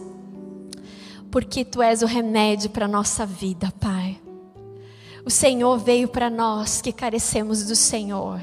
porque 1.31 1.65
Tu 1.65 1.81
és 1.81 2.03
o 2.03 2.05
remédio 2.05 2.69
para 2.69 2.85
a 2.85 2.87
nossa 2.87 3.25
vida, 3.25 3.73
Pai. 3.79 4.21
O 5.25 5.29
Senhor 5.29 5.77
veio 5.79 6.07
para 6.07 6.29
nós 6.29 6.79
que 6.79 6.91
carecemos 6.91 7.63
do 7.63 7.75
Senhor. 7.75 8.41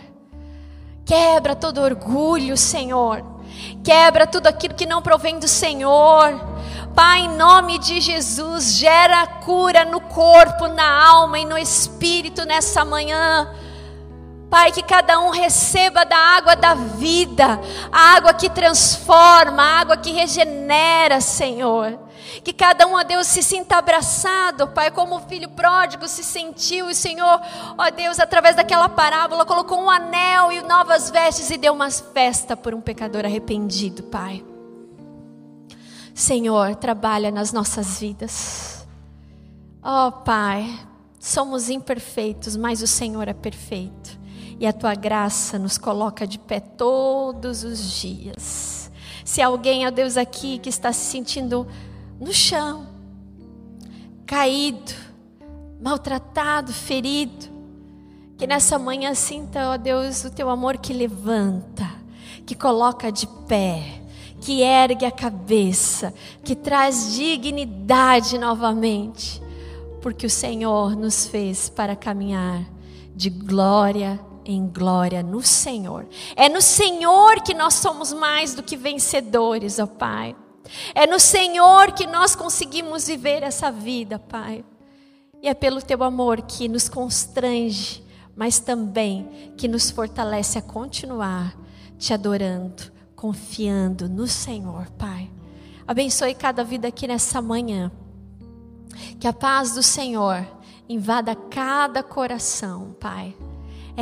Quebra 1.05 1.55
todo 1.55 1.81
orgulho, 1.81 2.57
Senhor. 2.57 3.25
Quebra 3.85 4.27
tudo 4.27 4.49
aquilo 4.49 4.75
que 4.75 4.87
não 4.87 5.01
provém 5.01 5.39
do 5.39 5.47
Senhor. 5.47 6.41
Pai, 6.95 7.21
em 7.21 7.37
nome 7.37 7.79
de 7.79 8.01
Jesus, 8.01 8.75
gera 8.75 9.25
cura 9.45 9.85
no 9.85 10.01
corpo, 10.01 10.67
na 10.67 11.09
alma 11.09 11.39
e 11.39 11.45
no 11.45 11.57
espírito 11.57 12.45
nessa 12.45 12.85
manhã. 12.85 13.49
Pai, 14.51 14.73
que 14.73 14.83
cada 14.83 15.21
um 15.21 15.31
receba 15.31 16.05
da 16.05 16.19
água 16.19 16.57
da 16.57 16.75
vida, 16.75 17.61
a 17.93 18.17
água 18.17 18.35
que 18.35 18.51
transforma, 18.51 19.63
a 19.63 19.79
água 19.79 19.97
que 19.97 20.11
regenera, 20.11 21.21
Senhor. 21.21 21.97
Que 22.43 22.53
cada 22.53 22.85
um, 22.89 22.95
ó 22.95 23.05
Deus, 23.05 23.29
se 23.29 23.45
sinta 23.45 23.77
abraçado, 23.77 24.67
Pai, 24.69 24.91
como 24.91 25.17
o 25.17 25.21
filho 25.21 25.49
pródigo 25.51 26.09
se 26.09 26.25
sentiu. 26.25 26.91
E 26.91 26.97
Senhor, 26.97 27.41
ó 27.79 27.91
Deus, 27.91 28.19
através 28.19 28.57
daquela 28.57 28.89
parábola, 28.89 29.47
colocou 29.47 29.81
um 29.81 29.89
anel 29.89 30.51
e 30.51 30.63
novas 30.63 31.11
vestes 31.11 31.49
e 31.51 31.57
deu 31.57 31.73
uma 31.73 31.91
festa 31.91 32.57
por 32.57 32.75
um 32.75 32.81
pecador 32.81 33.25
arrependido, 33.25 34.03
Pai. 34.03 34.45
Senhor, 36.13 36.75
trabalha 36.75 37.31
nas 37.31 37.53
nossas 37.53 38.01
vidas. 38.01 38.85
Ó 39.81 40.11
Pai, 40.11 40.69
somos 41.21 41.71
imperfeitos, 41.71 42.57
mas 42.57 42.83
o 42.83 42.87
Senhor 42.89 43.29
é 43.29 43.33
perfeito 43.33 44.20
e 44.61 44.67
a 44.67 44.75
tua 44.75 44.95
graça 44.95 45.59
nos 45.59 45.79
coloca 45.79 46.27
de 46.27 46.39
pé 46.39 46.61
todos 46.61 47.65
os 47.65 47.99
dias. 47.99 48.93
Se 49.25 49.41
alguém, 49.41 49.87
ó 49.87 49.91
Deus, 49.91 50.19
aqui 50.19 50.59
que 50.59 50.69
está 50.69 50.93
se 50.93 51.11
sentindo 51.11 51.67
no 52.21 52.31
chão, 52.31 52.87
caído, 54.27 54.93
maltratado, 55.81 56.75
ferido, 56.75 57.49
que 58.37 58.47
nessa 58.47 58.79
manhã 58.79 59.15
sinta, 59.15 59.71
ó 59.71 59.79
Deus, 59.79 60.25
o 60.25 60.31
teu 60.31 60.51
amor 60.51 60.77
que 60.77 60.93
levanta, 60.93 61.89
que 62.45 62.55
coloca 62.55 63.11
de 63.11 63.27
pé, 63.49 64.03
que 64.43 64.61
ergue 64.61 65.07
a 65.07 65.11
cabeça, 65.11 66.13
que 66.45 66.55
traz 66.55 67.15
dignidade 67.15 68.37
novamente, 68.37 69.43
porque 70.03 70.27
o 70.27 70.31
Senhor 70.31 70.95
nos 70.95 71.27
fez 71.27 71.71
para 71.71 71.97
caminhar 71.97 72.67
de 73.17 73.31
glória 73.31 74.21
em 74.45 74.67
glória 74.67 75.23
no 75.23 75.43
Senhor. 75.43 76.07
É 76.37 76.49
no 76.49 76.61
Senhor 76.61 77.43
que 77.43 77.55
nós 77.55 77.75
somos 77.75 78.13
mais 78.13 78.55
do 78.55 78.63
que 78.63 78.77
vencedores, 78.77 79.79
ó 79.79 79.87
Pai. 79.87 80.37
É 80.95 81.07
no 81.07 81.19
Senhor 81.19 81.93
que 81.93 82.07
nós 82.07 82.37
conseguimos 82.37 83.07
viver 83.07 83.43
essa 83.43 83.71
vida, 83.71 84.19
Pai. 84.19 84.65
E 85.43 85.49
é 85.49 85.55
pelo 85.55 85.81
teu 85.81 86.03
amor 86.03 86.43
que 86.43 86.69
nos 86.69 86.89
constrange, 86.89 88.05
mas 88.37 88.61
também 88.61 89.53
que 89.57 89.67
nos 89.67 89.91
fortalece 89.91 90.59
a 90.59 90.63
continuar 90.63 91.57
te 92.01 92.15
adorando, 92.15 92.91
confiando 93.15 94.09
no 94.09 94.27
Senhor, 94.27 94.89
Pai. 94.93 95.31
Abençoe 95.87 96.35
cada 96.35 96.65
vida 96.65 96.89
aqui 96.89 97.07
nessa 97.07 97.43
manhã. 97.43 97.93
Que 99.21 99.29
a 99.29 99.33
paz 99.33 99.75
do 99.75 99.83
Senhor 99.83 100.47
invada 100.89 101.35
cada 101.35 102.03
coração, 102.03 102.97
Pai. 102.99 103.37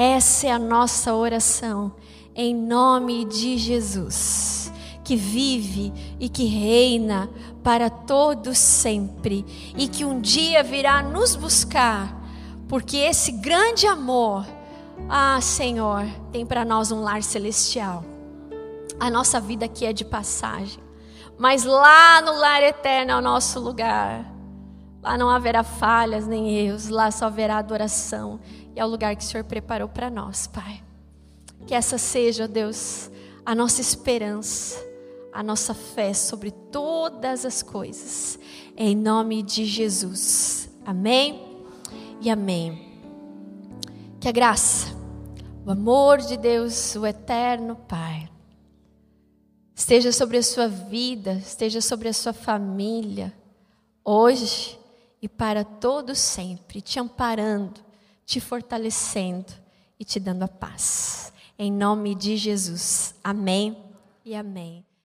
Essa 0.00 0.46
é 0.46 0.52
a 0.52 0.60
nossa 0.60 1.12
oração, 1.12 1.92
em 2.32 2.54
nome 2.54 3.24
de 3.24 3.58
Jesus, 3.58 4.72
que 5.02 5.16
vive 5.16 5.92
e 6.20 6.28
que 6.28 6.44
reina 6.44 7.28
para 7.64 7.90
todos 7.90 8.58
sempre 8.58 9.44
e 9.76 9.88
que 9.88 10.04
um 10.04 10.20
dia 10.20 10.62
virá 10.62 11.02
nos 11.02 11.34
buscar, 11.34 12.16
porque 12.68 12.96
esse 12.96 13.32
grande 13.32 13.88
amor, 13.88 14.46
ah, 15.08 15.40
Senhor, 15.40 16.06
tem 16.30 16.46
para 16.46 16.64
nós 16.64 16.92
um 16.92 17.00
lar 17.00 17.20
celestial. 17.20 18.04
A 19.00 19.10
nossa 19.10 19.40
vida 19.40 19.64
aqui 19.64 19.84
é 19.84 19.92
de 19.92 20.04
passagem, 20.04 20.78
mas 21.36 21.64
lá 21.64 22.20
no 22.20 22.38
lar 22.38 22.62
eterno 22.62 23.10
é 23.10 23.16
o 23.16 23.20
nosso 23.20 23.58
lugar. 23.58 24.32
Lá 25.02 25.18
não 25.18 25.28
haverá 25.28 25.64
falhas 25.64 26.24
nem 26.24 26.56
erros, 26.56 26.88
lá 26.88 27.10
só 27.10 27.26
haverá 27.26 27.58
adoração 27.58 28.38
e 28.74 28.80
é 28.80 28.84
o 28.84 28.88
lugar 28.88 29.14
que 29.16 29.22
o 29.22 29.26
Senhor 29.26 29.44
preparou 29.44 29.88
para 29.88 30.10
nós, 30.10 30.46
Pai. 30.46 30.82
Que 31.66 31.74
essa 31.74 31.98
seja, 31.98 32.46
Deus, 32.46 33.10
a 33.44 33.54
nossa 33.54 33.80
esperança, 33.80 34.78
a 35.32 35.42
nossa 35.42 35.74
fé 35.74 36.14
sobre 36.14 36.50
todas 36.50 37.44
as 37.44 37.62
coisas, 37.62 38.38
em 38.76 38.96
nome 38.96 39.42
de 39.42 39.64
Jesus. 39.64 40.70
Amém 40.84 41.64
e 42.20 42.30
amém. 42.30 43.00
Que 44.20 44.28
a 44.28 44.32
graça, 44.32 44.88
o 45.64 45.70
amor 45.70 46.18
de 46.18 46.36
Deus, 46.36 46.94
o 46.96 47.06
eterno 47.06 47.76
Pai, 47.76 48.28
esteja 49.74 50.12
sobre 50.12 50.38
a 50.38 50.42
sua 50.42 50.68
vida, 50.68 51.34
esteja 51.34 51.80
sobre 51.80 52.08
a 52.08 52.12
sua 52.12 52.32
família, 52.32 53.32
hoje 54.04 54.78
e 55.20 55.28
para 55.28 55.64
todo 55.64 56.14
sempre, 56.14 56.80
te 56.80 56.98
amparando 56.98 57.87
te 58.28 58.42
fortalecendo 58.42 59.50
e 59.98 60.04
te 60.04 60.20
dando 60.20 60.42
a 60.42 60.48
paz. 60.48 61.32
Em 61.58 61.72
nome 61.72 62.14
de 62.14 62.36
Jesus. 62.36 63.14
Amém 63.24 63.74
e 64.22 64.34
amém. 64.34 64.84